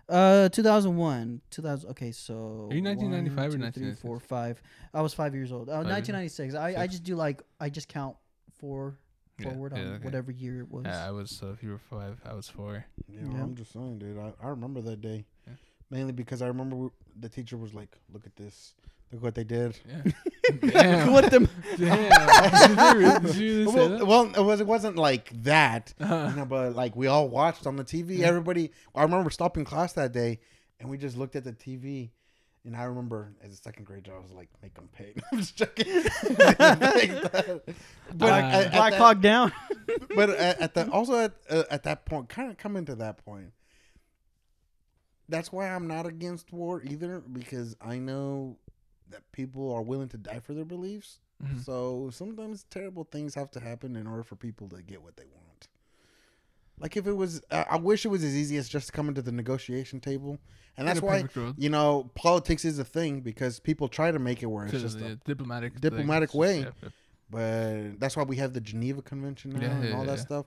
[0.09, 1.89] Uh, 2001, 2000.
[1.91, 2.33] Okay, so
[2.69, 4.01] Are you 1995 or one, two, three, 1996?
[4.01, 4.61] four, five.
[4.93, 5.69] I was five years old.
[5.69, 6.09] Uh, Five years?
[6.09, 6.55] 1996.
[6.55, 6.91] I, I Six.
[6.93, 8.17] just do like I just count
[8.59, 8.97] four
[9.41, 10.03] forward yeah, on okay.
[10.03, 10.83] whatever year it was.
[10.85, 11.31] Yeah, I was.
[11.31, 12.85] So if you were five, I was four.
[13.07, 13.41] Yeah, Yeah.
[13.41, 14.19] I'm just saying, dude.
[14.19, 15.25] I, I remember that day.
[15.47, 15.53] Yeah.
[15.89, 16.89] Mainly because I remember we,
[17.19, 18.73] the teacher was like, look at this.
[19.13, 19.79] Look what they did.
[19.87, 20.11] Yeah.
[20.71, 21.13] Damn.
[21.13, 21.47] what the?
[21.77, 22.67] Damn.
[22.67, 24.07] Did they did you really say Well, that?
[24.07, 26.27] well, it was it wasn't like that, Uh-huh.
[26.31, 28.17] you know, but like we all watched on the TV.
[28.17, 28.27] Yeah.
[28.27, 30.39] Everybody, I remember stopping class that day,
[30.79, 32.09] and we just looked at the TV.
[32.65, 35.57] And I remember as a second grader, I was like, "Make them pay." I'm just
[35.57, 35.85] joking.
[36.37, 37.65] but
[38.13, 39.51] Black, at, at Black that- Hawk down.
[40.15, 43.17] but at, at the also at uh, at that point, kind of coming to that
[43.25, 43.51] point,
[45.29, 48.57] that's why I'm not against war either because I know
[49.13, 51.19] that people are willing to die for their beliefs.
[51.43, 51.63] Mhm.
[51.63, 55.25] So sometimes terrible things have to happen in order for people to get what they
[55.25, 55.67] want.
[56.79, 59.21] Like if it was, uh, I wish it was as easy as just coming to
[59.21, 60.39] the negotiation table,
[60.75, 61.55] and that's why perfect world.
[61.57, 64.99] you know politics is a thing because people try to make it where it's just
[64.99, 66.39] a diplomatic diplomatic thing.
[66.41, 66.59] way.
[66.61, 66.89] Yeah, yeah.
[67.29, 70.23] but that's why we have the Geneva Convention now Yeah, and yeah, all that yeah.
[70.25, 70.45] stuff.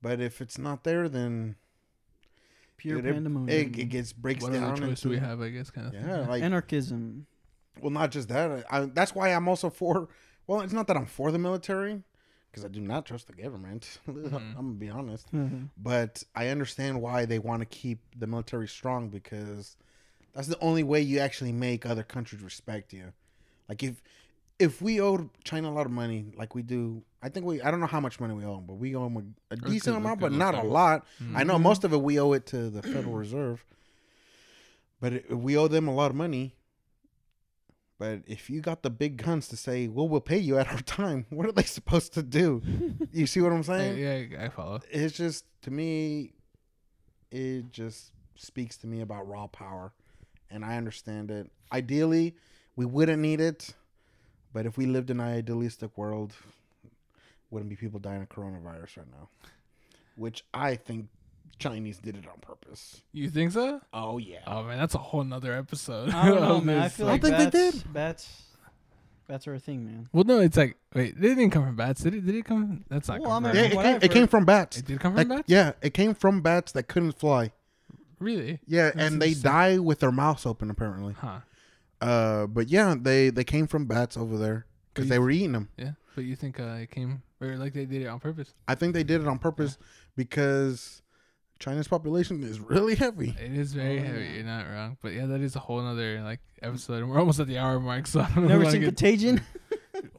[0.00, 1.56] But if it's not there, then
[2.76, 3.48] Pure it, it, pandemonium.
[3.74, 5.40] it, it gets breaks What other down choice do we have?
[5.40, 5.94] I guess kind of.
[5.94, 7.26] Yeah, like Anarchism.
[7.80, 8.64] Well, not just that.
[8.70, 10.08] I, that's why I'm also for.
[10.46, 12.02] Well, it's not that I'm for the military
[12.50, 13.98] because I do not trust the government.
[14.08, 14.36] Mm-hmm.
[14.36, 15.70] I'm gonna be honest, Mhm.
[15.76, 19.76] but I understand why they want to keep the military strong because
[20.34, 23.12] that's the only way you actually make other countries respect you.
[23.68, 24.02] Like if
[24.58, 27.70] if we owed China a lot of money, like we do, I think we I
[27.72, 29.96] don't know how much money we owe them, but we owe them a, a decent
[29.96, 30.68] amount, but not a amount.
[30.72, 31.06] lot.
[31.34, 31.62] I know Mhm.
[31.62, 33.64] most of it we owe it to the Federal Reserve,
[35.00, 36.54] but it, we owe them a lot of money.
[37.98, 40.80] But if you got the big guns to say, "Well, we'll pay you at our
[40.80, 42.62] time," what are they supposed to do?
[43.12, 43.98] you see what I'm saying?
[43.98, 44.80] yeah, I follow.
[44.90, 46.32] It's just to me,
[47.30, 49.92] it just speaks to me about raw power,
[50.50, 51.50] and I understand it.
[51.72, 52.34] Ideally,
[52.76, 53.74] we wouldn't need it,
[54.52, 56.34] but if we lived in an idealistic world,
[57.50, 59.28] wouldn't be people dying of coronavirus right now,
[60.16, 61.08] which I think
[61.58, 63.02] Chinese did it on purpose.
[63.12, 63.80] You think so?
[63.92, 64.40] Oh yeah.
[64.46, 66.10] Oh man, that's a whole nother episode.
[66.10, 66.78] I don't know, man.
[66.78, 67.92] I this, feel I like don't think they did.
[67.92, 68.42] bats,
[69.28, 70.08] bats are a thing, man.
[70.12, 72.02] Well, no, it's like wait, they didn't come from bats.
[72.02, 72.26] Did it?
[72.26, 72.84] Did it come?
[72.88, 73.20] That's not.
[73.20, 74.78] Well, come I from mean, Yeah, it came, it came from bats.
[74.78, 75.48] It did come Like, from bats.
[75.48, 77.52] yeah, it came from bats that couldn't fly.
[78.20, 78.60] Really?
[78.66, 81.14] Yeah, That's and they die with their mouths open apparently.
[81.14, 81.40] Huh?
[82.00, 85.68] Uh, but yeah, they they came from bats over there because they were eating them.
[85.76, 85.92] Yeah.
[86.14, 88.54] But you think uh, it came or like they did it on purpose?
[88.68, 89.78] I think they did it on purpose
[90.16, 91.02] because
[91.58, 93.34] China's population is really heavy.
[93.40, 94.24] It is very Oh, heavy.
[94.24, 94.32] yeah.
[94.34, 94.96] You're not wrong.
[95.00, 96.98] But yeah, that is a whole other like episode.
[97.02, 98.48] And we're almost at the hour mark, so I don't.
[98.48, 99.40] Never if seen Contagion?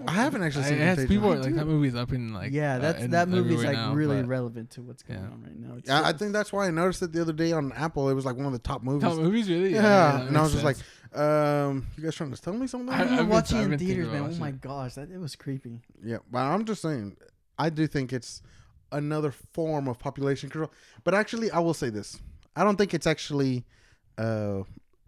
[0.08, 1.22] I haven't actually I seen asked Contagion.
[1.24, 3.76] people like that movie's up in like yeah, uh, that's in that movie's everywhere like
[3.90, 5.26] now, really relevant to what's going Yeah.
[5.26, 5.76] on right now.
[5.78, 8.10] It's Yeah, I think that's why I noticed it the other day on Apple.
[8.10, 9.04] It was like one of the top movies.
[9.04, 9.74] Top movies, really?
[9.74, 11.14] Yeah, that and I was makes just sense.
[11.14, 12.90] like, um, you guys trying to tell me something?
[12.90, 14.32] I- I I've been- watching I've it in theaters, man.
[14.34, 15.82] Oh my gosh, that it was creepy.
[16.04, 17.18] Yeah, but I'm just saying,
[17.60, 18.42] I do think it's
[18.96, 20.72] another form of population control.
[21.04, 22.18] But actually, I will say this:
[22.56, 23.66] I don't think it's actually
[24.18, 24.64] uh,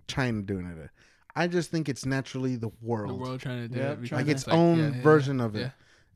[0.08, 0.90] China doing it.
[1.36, 4.02] I just think it's naturally the world, the world trying to do Yeah, it.
[4.02, 5.60] because like its like, own yeah, yeah, version of it.
[5.60, 5.70] Yeah,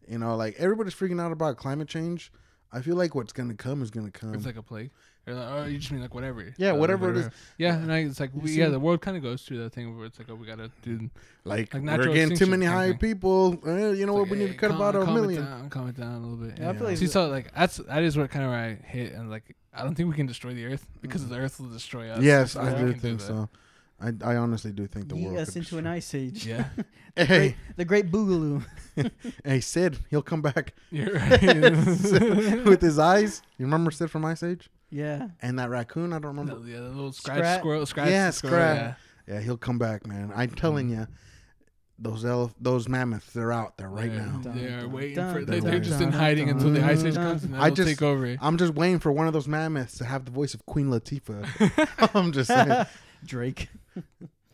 [0.08, 2.32] You know, like everybody's freaking out about climate change.
[2.72, 4.34] I feel like what's gonna come is gonna come.
[4.34, 4.92] it's like a plague.
[5.28, 6.52] Or like, oh, you just mean like whatever.
[6.58, 7.30] Yeah, Uh, whatever it is.
[7.58, 9.72] Yeah, and I, it's like we, see- yeah, the world kind of goes through that
[9.72, 11.10] thing where it's like, oh, we gotta do.
[11.46, 12.98] like, like we're getting too many kind of high thing.
[12.98, 13.60] people.
[13.66, 14.24] Uh, you know what?
[14.24, 15.46] It's we like, need to cut calm- about a calm it million.
[15.46, 16.58] down, calm it down a little bit.
[16.60, 18.74] Yeah, I feel like See, so like that's that is what kind of where I
[18.88, 21.70] hit, and like I don't think we can destroy the Earth because the Earth will
[21.70, 22.24] destroy us.
[22.24, 23.26] Yes, So I do think that.
[23.28, 23.50] so.
[24.04, 25.38] I, I honestly do think the Yeet world.
[25.38, 26.48] us could into an ice age.
[26.48, 26.66] Yeah,
[27.16, 28.66] Hey, Great, the Great Boogaloo.
[29.46, 32.66] hey, Sid, he'll come back you're right.
[32.66, 33.44] with his eyes.
[33.60, 35.30] You remember Sid from Ice Age Yeah.
[35.42, 36.14] and that raccoon?
[36.14, 36.60] I don't remember.
[36.60, 37.60] The- yeah, the little scratch Scrat.
[37.60, 38.76] squirrel, scratch Yeah, squirrel.
[38.76, 38.98] Scrat.
[39.28, 40.32] Yeah, he'll come back, man.
[40.36, 41.02] I'm telling mm-hmm.
[41.02, 41.08] you,
[41.98, 44.40] those elef- those mammoths, they're out there right they're, now.
[44.40, 45.46] Dun, They're dun, waiting dun, for.
[45.46, 47.70] They, dun, they're just in hiding dun, until the ice age comes and then I
[47.70, 48.36] just, take over.
[48.42, 52.10] I'm just waiting for one of those mammoths to have the voice of Queen Latifah.
[52.16, 52.86] I'm just saying.
[53.24, 53.70] Drake.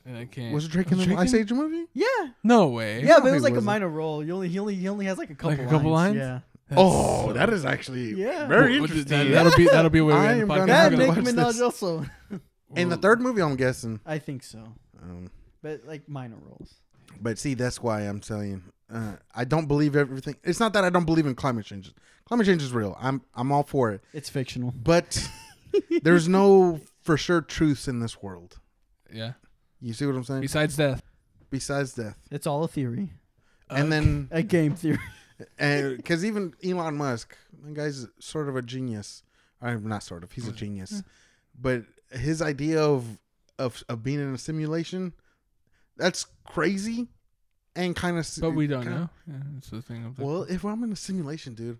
[0.05, 0.53] And I can't.
[0.53, 1.85] Was Drake in the Drake Ice in- Age movie?
[1.93, 2.05] Yeah.
[2.43, 3.03] No way.
[3.03, 3.65] Yeah, but it was like a wasn't.
[3.65, 4.23] minor role.
[4.23, 6.15] You only he only he only has like a couple a couple lines?
[6.15, 6.39] Yeah.
[6.69, 8.47] That's oh, so- that is actually Yeah.
[8.47, 9.31] very Well, interesting.
[9.31, 10.67] That, will be that'll be where we I end am the gonna podcast.
[10.67, 11.61] Yeah, have to Nicki watch Minaj this.
[11.61, 12.05] also.
[12.75, 14.01] In the third movie, I'm guessing.
[14.05, 14.59] I think so.
[15.01, 16.73] Um, But like minor roles.
[17.21, 18.61] But see, that's why I'm telling you,
[18.93, 20.35] uh, I don't believe everything.
[20.43, 21.93] It's not that I don't believe in climate change.
[22.25, 22.97] Climate change is real.
[22.99, 24.01] I'm I'm all for it.
[24.13, 24.73] It's fictional.
[24.75, 25.25] But
[26.03, 28.59] there's no for sure truths in this world.
[29.13, 29.33] Yeah.
[29.79, 30.41] You see what I'm saying?
[30.41, 31.01] Besides death.
[31.49, 33.13] Besides death, It's all a theory.
[33.69, 34.99] and then A game theory.
[35.59, 39.23] And because even Elon Musk, the guy's sort of a genius.
[39.61, 40.31] I'm not sort of.
[40.31, 41.03] He's a genius.
[41.59, 43.17] But his idea of
[43.59, 45.13] of of being in a simulation,
[45.97, 47.07] that's crazy,
[47.75, 48.27] and kind of.
[48.39, 49.09] But we don't know.
[49.27, 50.05] Yeah, that's the thing.
[50.05, 51.79] Of the, Well, if I'm in a simulation, dude,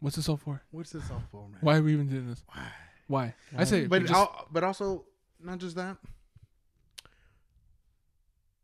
[0.00, 0.62] what's this all for?
[0.70, 1.58] what's this all for, man?
[1.60, 2.42] Why are we even doing this?
[2.52, 2.68] Why?
[3.08, 3.34] Why?
[3.56, 5.04] I say, But we just, al- but also
[5.40, 5.96] not just that.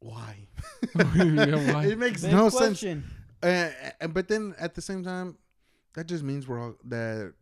[0.01, 0.37] why?
[1.15, 1.87] Yeah, why?
[1.87, 2.57] it makes Big no sense.
[2.57, 3.05] question.
[3.09, 3.71] Uh, uh,
[4.09, 5.37] but then at the same time,
[5.95, 7.35] that just means we're all that.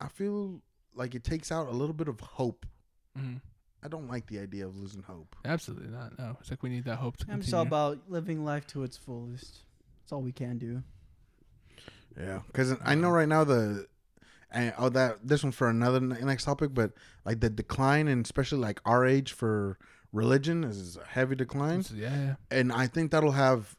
[0.00, 0.60] I feel
[0.94, 2.66] like it takes out a little bit of hope.
[3.16, 3.40] Mhm.
[3.82, 5.36] I don't like the idea of losing hope.
[5.44, 6.18] Absolutely not.
[6.18, 7.42] No, it's like we need that hope to I'm continue.
[7.44, 9.64] just all about living life to its fullest.
[10.02, 10.82] It's all we can do.
[12.18, 13.86] Yeah, because I know right now the,
[14.50, 16.92] and oh that this one for another next topic, but
[17.24, 19.78] like the decline and especially like our age for
[20.12, 22.34] religion is a heavy decline, yeah, yeah.
[22.50, 23.76] and I think that'll have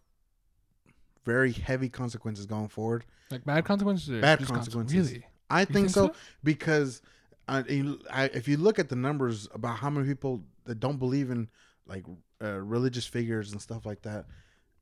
[1.33, 3.05] very heavy consequences going forward.
[3.29, 4.21] Like bad consequences.
[4.21, 5.11] Bad consequences.
[5.11, 5.25] Really?
[5.49, 6.13] I You think, so,
[6.43, 7.01] because
[7.47, 7.63] uh,
[8.11, 11.47] I, if you look at the numbers about how many people that don't believe in
[11.85, 12.05] like
[12.43, 14.25] uh, religious figures and stuff like that,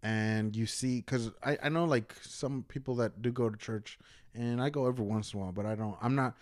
[0.03, 3.97] and you see, because I, I know like some people that do go to church,
[4.33, 5.97] and I go every once in a while, but I don't.
[6.01, 6.35] I'm not.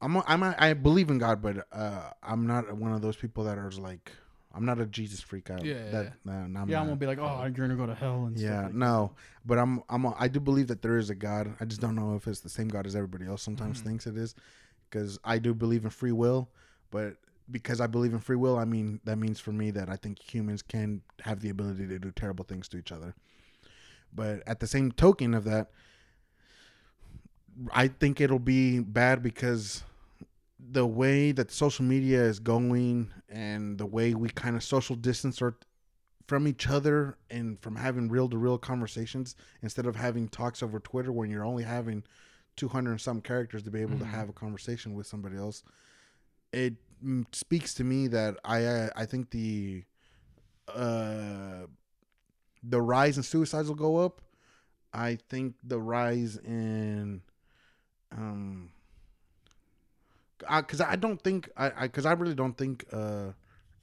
[0.00, 0.16] I'm.
[0.16, 0.42] a- I'm.
[0.42, 3.70] A, I believe in God, but uh, I'm not one of those people that are
[3.90, 4.10] like.
[4.54, 5.50] I'm not a Jesus freak.
[5.50, 7.94] I, Yeah, That, no, I'm yeah, I'm gonna be like, oh, you're gonna go to
[7.94, 9.12] hell and Yeah, stuff like no,
[9.44, 11.54] but I'm I'm a, I do believe that there is a God.
[11.60, 13.42] I just don't know if it's the same God as everybody else.
[13.42, 13.84] Sometimes Mhm.
[13.84, 14.34] thinks it is,
[14.88, 16.48] because I do believe in free will.
[16.90, 17.16] But
[17.50, 20.18] because I believe in free will, I mean that means for me that I think
[20.18, 23.14] humans can have the ability to do terrible things to each other.
[24.12, 25.70] But at the same token of that,
[27.72, 29.84] I think it'll be bad because
[30.72, 35.40] the way that social media is going and the way we kind of social distance
[35.40, 35.56] or
[36.26, 40.78] from each other and from having real to real conversations instead of having talks over
[40.78, 42.04] Twitter when you're only having
[42.56, 44.10] 200 and some characters to be able to Mhm.
[44.10, 45.62] have a conversation with somebody else.
[46.52, 49.84] It mm, speaks to me that I I think the
[50.68, 51.66] uh
[52.62, 54.20] the rise in suicides will go up.
[54.92, 57.22] I think the rise in
[58.12, 58.70] um
[60.40, 63.32] because I, don't think I because I, really don't think uh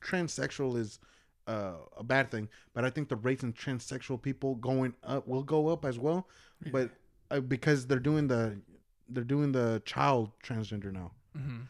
[0.03, 0.99] transsexual is
[1.47, 5.43] uh, a bad thing, but I think the rates in transsexual people going up will
[5.43, 6.27] go up as well,
[6.71, 6.89] but
[7.31, 8.57] uh, because they're doing the
[9.09, 11.61] they're doing the child transgender now, hmm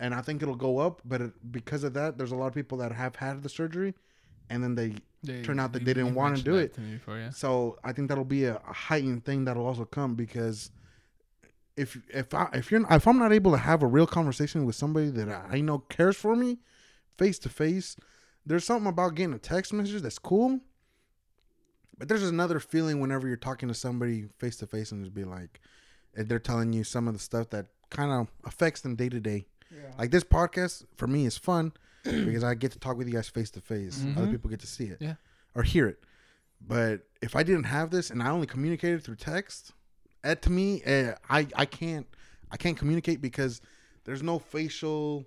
[0.00, 1.00] and I think it'll go up.
[1.04, 3.94] But it, because of that, there's a lot of people that have had the surgery,
[4.50, 4.94] and then they
[5.24, 6.74] They, Turned out that they didn't wanna do it.
[6.74, 7.30] to before, yeah.
[7.30, 10.70] So I think that'll be a, a heightened thing that'll also come because
[11.76, 14.74] if if I if you're if I'm not able to have a real conversation with
[14.76, 16.58] somebody that I know cares for me
[17.18, 17.96] face to face,
[18.44, 20.60] there's something about getting a text message that's cool.
[21.98, 25.24] But there's another feeling whenever you're talking to somebody face to face and just be
[25.24, 25.60] like,
[26.14, 29.20] and they're telling you some of the stuff that kind of affects them day to
[29.20, 29.46] day.
[29.98, 31.72] Like this podcast for me is fun
[32.04, 34.04] because I get to talk with you guys face to face.
[34.16, 34.30] Other Mhm.
[34.32, 35.14] people get to see it Yeah.
[35.54, 36.02] or hear it.
[36.60, 39.72] But if I didn't have this and I only communicated through text,
[40.24, 42.06] uh, to me, uh, I I can't
[42.50, 43.60] I can't communicate because
[44.04, 45.26] there's no facial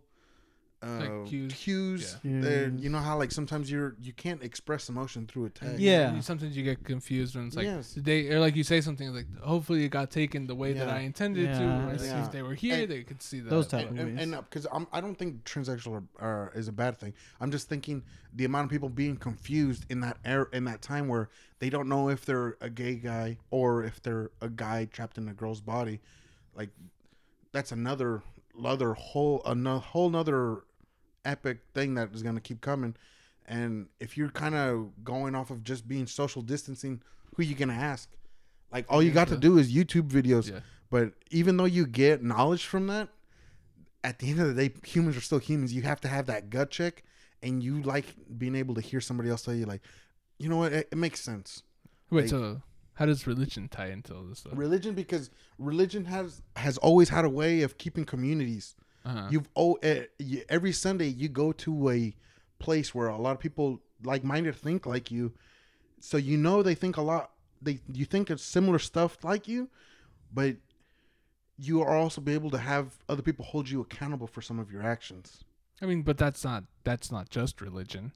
[0.85, 1.53] uh, Like cues.
[1.53, 2.17] cues.
[2.23, 2.41] Yeah.
[2.41, 5.79] There, you know how like sometimes you're you can't express emotion through a text.
[5.79, 6.13] Yeah.
[6.15, 7.93] You- Sometimes you get confused when it's like Yes.
[7.97, 10.99] they or like you say something like hopefully it got taken the way that I
[10.99, 11.59] intended to.
[11.63, 12.25] Yeah, Or yeah.
[12.25, 13.49] if they were here, And- they could see that.
[13.49, 14.23] Those type and, of and, ways.
[14.33, 17.13] and because I'm I don't think transsexual are, are, is a bad thing.
[17.41, 21.07] I'm just thinking the amount of people being confused in that era in that time
[21.07, 21.29] where
[21.59, 25.27] they don't know if they're a gay guy or if they're a guy trapped in
[25.29, 26.01] a girl's body,
[26.55, 26.69] like
[27.53, 28.21] that's another
[28.63, 30.63] other whole another whole nother
[31.25, 32.95] epic thing that is gonna keep coming.
[33.47, 37.01] And if you're kind of going off of just being social distancing,
[37.35, 38.09] who you gonna ask?
[38.71, 40.51] Like all you got to do is YouTube videos.
[40.51, 40.59] Yeah.
[40.89, 43.09] But even though you get knowledge from that,
[44.03, 45.73] at the end of the day, humans are still humans.
[45.73, 47.03] You have to have that gut check,
[47.41, 48.05] and you like
[48.37, 49.81] being able to hear somebody else tell you, like,
[50.37, 51.63] you know what, it, it makes sense.
[52.11, 52.61] Wait, like- so
[52.93, 54.53] how does religion tie into all this stuff?
[54.55, 58.75] Religion, because religion has has always had a way of keeping communities.
[59.05, 59.27] Uh-huh.
[59.29, 60.01] You've oh, uh,
[60.49, 62.15] every Sunday you go to a
[62.57, 65.33] place where a lot of people like minded think like you,
[65.99, 67.31] so you know they think a lot.
[67.61, 69.69] They you think of similar stuff like you,
[70.33, 70.55] but
[71.57, 74.71] you are also be able to have other people hold you accountable for some of
[74.71, 75.43] your actions.
[75.81, 78.11] I mean, but that's not that's not just religion.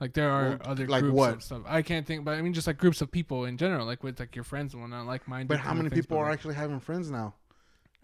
[0.00, 1.34] Like there are Well, other like groups what?
[1.34, 1.62] of stuff.
[1.64, 4.18] I can't think, but I mean, just like groups of people in general, like with
[4.18, 5.46] like your friends and whatnot, like minded.
[5.48, 7.34] But how many people are actually having friends now?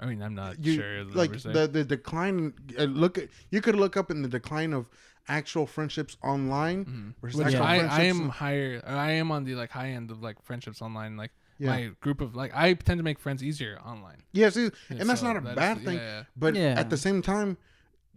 [0.00, 1.04] I mean, I'm not You, sure.
[1.04, 2.54] like the the decline.
[2.78, 4.86] Uh, look at you could look up in the decline of
[5.28, 7.14] actual friendships online Mhm.
[7.20, 8.80] versus Which actual I, I am higher.
[8.86, 11.16] I am on the like high end of like friendships online.
[11.16, 11.70] Like yeah.
[11.70, 14.22] my group of like I tend to make friends easier online.
[14.32, 14.70] yeah, see, Yeah,
[15.00, 15.96] and that's so not a that is- bad yeah, thing.
[15.98, 16.22] yeah.
[16.36, 16.74] But Yeah.
[16.80, 17.56] at the same time,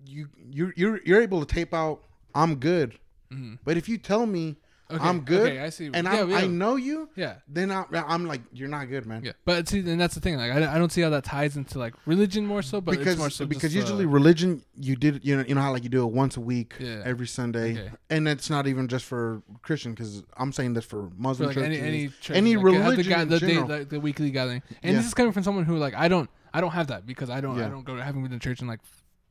[0.06, 2.04] you you're you're you're able to tape out.
[2.36, 2.98] I'm good.
[3.32, 3.60] Mhm.
[3.66, 4.58] But if you tell me
[4.94, 5.90] Okay, I'm good, Okay, I see.
[5.94, 7.36] and yeah, I, yeah, I know you, yeah.
[7.48, 9.24] then I, I'm like, you're not good, man.
[9.24, 10.38] Yeah, but see, and that's the thing.
[10.38, 13.14] Like, I, I don't see how that ties into like religion more so, but because
[13.14, 15.84] it's more so because usually uh, religion you did you know you know how like
[15.84, 17.02] you do it once a week Yeah.
[17.06, 17.92] every Sunday Okay.
[18.10, 21.56] and it's not even just for Christian because I'm saying this for for Muslim like
[21.56, 24.98] churches any any church, any like, religion the, the, day, the, the weekly gathering, and
[24.98, 27.42] this is coming from someone who like I don't I don't have that because I
[27.42, 28.82] don't I don't go I haven't been to church and like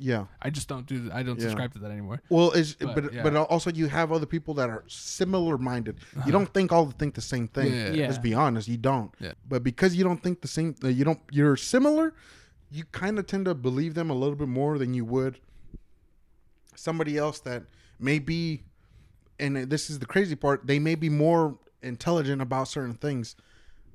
[0.02, 1.42] yeah I just don't do I don't Yeah.
[1.48, 2.22] subscribe to that anymore.
[2.30, 3.22] well it's But, but yeah.
[3.22, 7.14] but also you have other people that are similar minded you don't think all think
[7.14, 7.90] the same thing Yeah.
[7.92, 8.06] Yeah.
[8.06, 9.32] let's be honest you don't Yeah.
[9.48, 12.14] but because you don't think the same uh, you don't you're similar
[12.70, 15.38] you kind of tend to believe them a little bit more than you would
[16.74, 17.64] somebody else that
[17.98, 18.62] may be
[19.38, 23.36] and this is the crazy part they may be more intelligent about certain things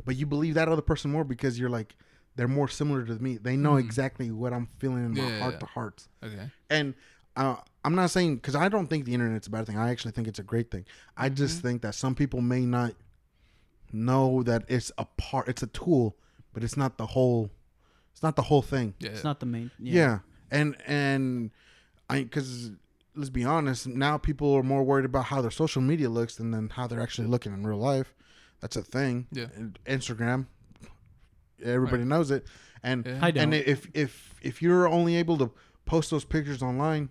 [0.05, 1.95] but you believe that other person more because you're like
[2.35, 5.23] they're more similar to me they know exactly what i'm feeling in my.
[5.27, 5.59] Yeah, heart yeah.
[5.59, 6.49] to heart Okay.
[6.69, 6.93] and
[7.35, 10.11] uh, i'm not saying because i don't think the internet's a bad thing i actually
[10.11, 10.85] think it's a great thing
[11.17, 11.67] i just Mm-hmm.
[11.67, 12.93] think that some people may not
[13.91, 16.15] know that it's a part it's a tool
[16.53, 17.49] but it's not the whole
[18.11, 19.09] it's not the whole thing Yeah.
[19.11, 19.71] It's not the main.
[19.79, 20.19] yeah,
[20.49, 21.51] and and
[22.09, 22.71] I because
[23.13, 26.51] let's be honest, now people are more worried about how their social media looks than
[26.51, 28.13] than how they're actually looking in real life.
[28.61, 29.27] That's a thing.
[29.33, 29.47] Yeah.
[29.85, 30.45] Instagram,
[31.63, 32.45] everybody knows it,
[32.83, 33.31] and Yeah.
[33.35, 35.51] And if if if you're only able to
[35.85, 37.09] post those pictures online,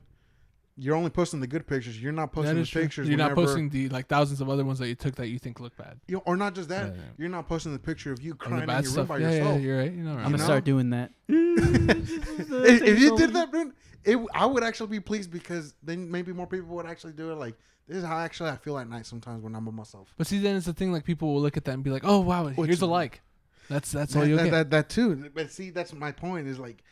[0.76, 2.00] you're only posting the good pictures.
[2.00, 2.82] You're not posting the true.
[2.82, 3.08] pictures.
[3.08, 5.60] You're not posting the like thousands of other ones that you took that you think
[5.60, 6.00] look bad.
[6.08, 6.86] You know, or not just that.
[6.88, 7.02] Yeah, yeah.
[7.18, 9.08] You're not posting the picture of you crying the in bad your stuff.
[9.10, 9.60] room by yeah, yeah, yourself.
[9.60, 9.92] you're right.
[9.92, 10.24] You know, I'm right.
[10.24, 10.44] gonna know?
[10.44, 11.12] start doing that.
[11.28, 13.72] if, if you did that, man,
[14.04, 17.36] it, I would actually be pleased because then maybe more people would actually do it.
[17.36, 17.54] Like
[17.86, 20.12] this is how actually I feel at night sometimes when I'm by myself.
[20.16, 20.92] But see, then it's the thing.
[20.92, 23.22] Like people will look at that and be like, "Oh wow, Which- here's a like."
[23.68, 24.50] That's that's all you that, get.
[24.50, 25.30] that, that too.
[25.34, 26.46] But see, that's my point.
[26.48, 26.82] Is like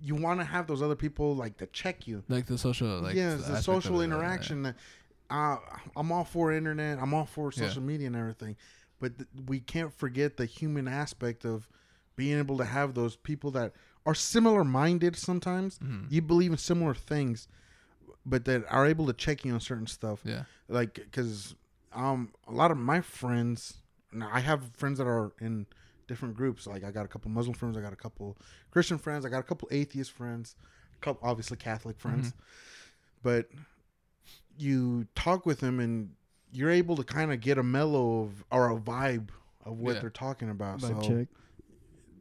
[0.00, 2.22] you want to have those other people like to check you.
[2.28, 4.04] like the social, like yes, aspect the social yeah, yeah.
[4.04, 4.62] interaction.
[4.62, 4.76] That
[5.30, 5.56] uh,
[5.96, 6.98] I'm all for internet.
[7.00, 7.66] I'm all for Yeah.
[7.68, 8.56] social media and everything,
[9.00, 11.68] but th- we can't forget the human aspect of
[12.16, 13.72] being able to have those people that
[14.06, 15.16] are similar minded.
[15.16, 16.06] Sometimes Mhm.
[16.10, 17.46] you believe in similar things,
[18.24, 20.20] but that are able to check you on certain stuff.
[20.24, 20.44] Yeah.
[20.68, 21.54] Like, because
[21.92, 23.78] um, a lot of my friends,
[24.12, 25.66] now I have friends that are in
[26.06, 26.66] different groups.
[26.66, 28.36] Like, I got a couple Muslim friends, I got a couple
[28.70, 30.56] Christian friends, I got a couple atheist friends,
[30.96, 32.08] a couple obviously Catholic mm-hmm.
[32.08, 32.34] friends.
[33.22, 33.48] But
[34.56, 36.10] you talk with them and
[36.52, 39.28] you're able to kind of get a mellow of or a vibe
[39.64, 40.00] of what Yeah.
[40.00, 40.80] they're talking about.
[40.80, 41.28] Vibe so check.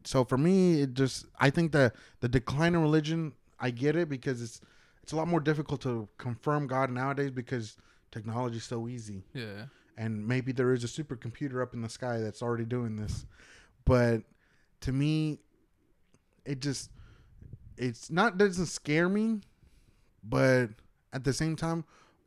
[0.03, 4.09] so for me it just i think that the decline in religion i get it
[4.09, 4.61] because it's
[5.03, 7.77] it's a lot more difficult to confirm god nowadays because
[8.11, 9.65] technology is so easy Yeah.
[9.97, 13.25] And maybe there is a supercomputer up in the sky that's already doing this
[13.85, 14.21] but
[14.81, 15.39] to me
[16.45, 16.89] it just
[17.77, 19.39] it's not doesn't scare me
[20.23, 20.67] but
[21.13, 21.83] at the same time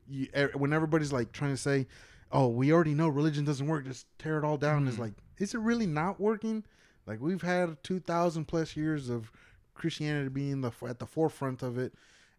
[0.09, 1.87] you, when everybody's like trying to say
[2.33, 5.01] oh we already know religion doesn't work just tear it all down is Mhm.
[5.01, 6.65] like is it really not working
[7.07, 9.31] like we've had 2000 plus years of
[9.75, 11.95] christianity being the at the forefront of it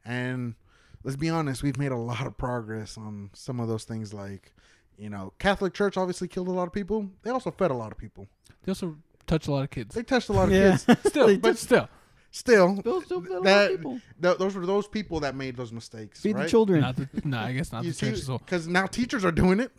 [0.05, 0.55] and
[1.03, 4.53] let's be honest we've made a lot of progress on some of those things like
[5.01, 7.91] you know catholic church obviously killed a lot of people they also fed a lot
[7.91, 8.27] of people
[8.63, 9.95] They also touched a lot of kids.
[9.95, 10.77] they touched a lot of Yeah.
[10.77, 11.57] kids Still, but did.
[11.57, 11.89] still,
[12.31, 13.99] still Those still fed a lot of that people.
[14.21, 16.81] th- those were those people that made those mistakes Feed right the children.
[16.81, 18.37] not the, no, I guess not the church as well.
[18.39, 19.71] because now teachers are doing it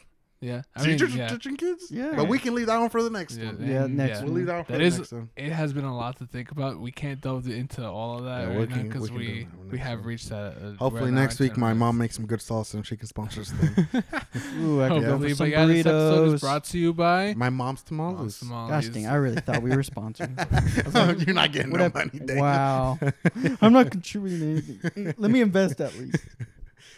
[0.43, 1.27] Yeah, I mean, teachers yeah.
[1.27, 2.15] are teaching kids Yeah.
[2.17, 4.33] but we can leave that one for the next Yeah, one Yeah, and- next we'll
[4.33, 6.27] leave that one for That the is- next one it has been a lot to
[6.27, 6.81] think about.
[6.81, 9.19] We can't delve into all of that Yeah, we right now can- because we can
[9.19, 10.09] do we that one we next have one.
[10.09, 10.57] reached that.
[10.57, 11.79] Uh, hopefully we're now next week my minutes.
[11.79, 13.87] mom makes some good salsa and she can sponsor us thing
[14.59, 16.41] Ooh, I could go Hopefully, for some but yeah, this episode is burritos.
[16.41, 20.31] brought to you by my mom's tamales Gosh dang, I really thought we were sponsored.
[21.25, 22.39] you're not getting What no up- money Dave.
[22.39, 22.99] wow.
[23.63, 25.15] I'm not contributing anything.
[25.19, 26.17] Let me invest at least.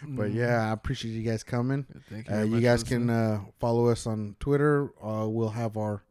[0.09, 2.34] But yeah i appreciate you guys coming Thank you.
[2.36, 4.92] Uh, you guys can uh, follow us on Twitter.
[5.02, 6.02] Uh, we'll have our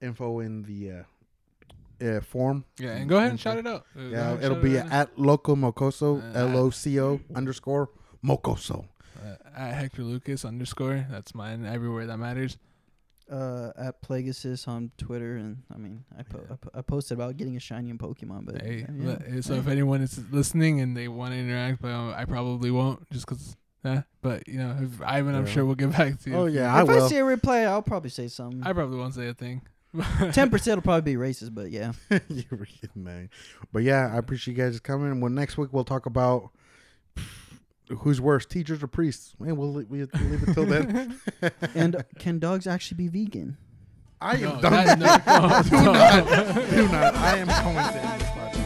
[0.00, 2.64] info in the uh, uh, form.
[2.78, 3.84] yeah, and go ahead and shout it out.
[3.96, 7.88] Yeah, it'll be at Loco Mocoso, Uh, L O C O underscore
[8.24, 8.86] Mocoso.
[9.56, 11.06] At Hector Lucas underscore.
[11.10, 11.64] That's mine.
[11.64, 12.58] Everywhere that matters.
[13.28, 16.52] Uh, at Plagueis on Twitter, and I mean, I, po- Yeah.
[16.52, 19.40] I, po- I posted about getting a shiny in Pokemon, but Hey, yeah, but- yeah.
[19.40, 23.10] so if anyone is listening and they want to interact, but um, I probably won't
[23.10, 23.56] just because.
[23.84, 26.36] Eh, but you know, if Ivan, I'm sure we'll get back to you.
[26.36, 27.08] Oh if- yeah, I if I, will.
[27.08, 28.62] see a reply, I'll probably say something.
[28.64, 29.62] I probably won't say a thing.
[30.32, 31.92] Ten percent will probably be racist, but yeah.
[32.28, 33.30] you were kidding, man.
[33.72, 35.20] But yeah, I appreciate you guys coming.
[35.20, 36.50] Well, next week we'll talk about
[37.88, 39.34] who's worse, teachers or priests.
[39.38, 41.18] Man, we'll, we'll leave it till then.
[41.74, 43.56] and can dogs actually be vegan?
[44.20, 44.98] I am No, done.
[45.00, 45.92] that- no, no, do no.
[45.92, 46.70] not.
[46.70, 47.14] Do not.
[47.16, 47.76] I am going
[48.54, 48.65] there.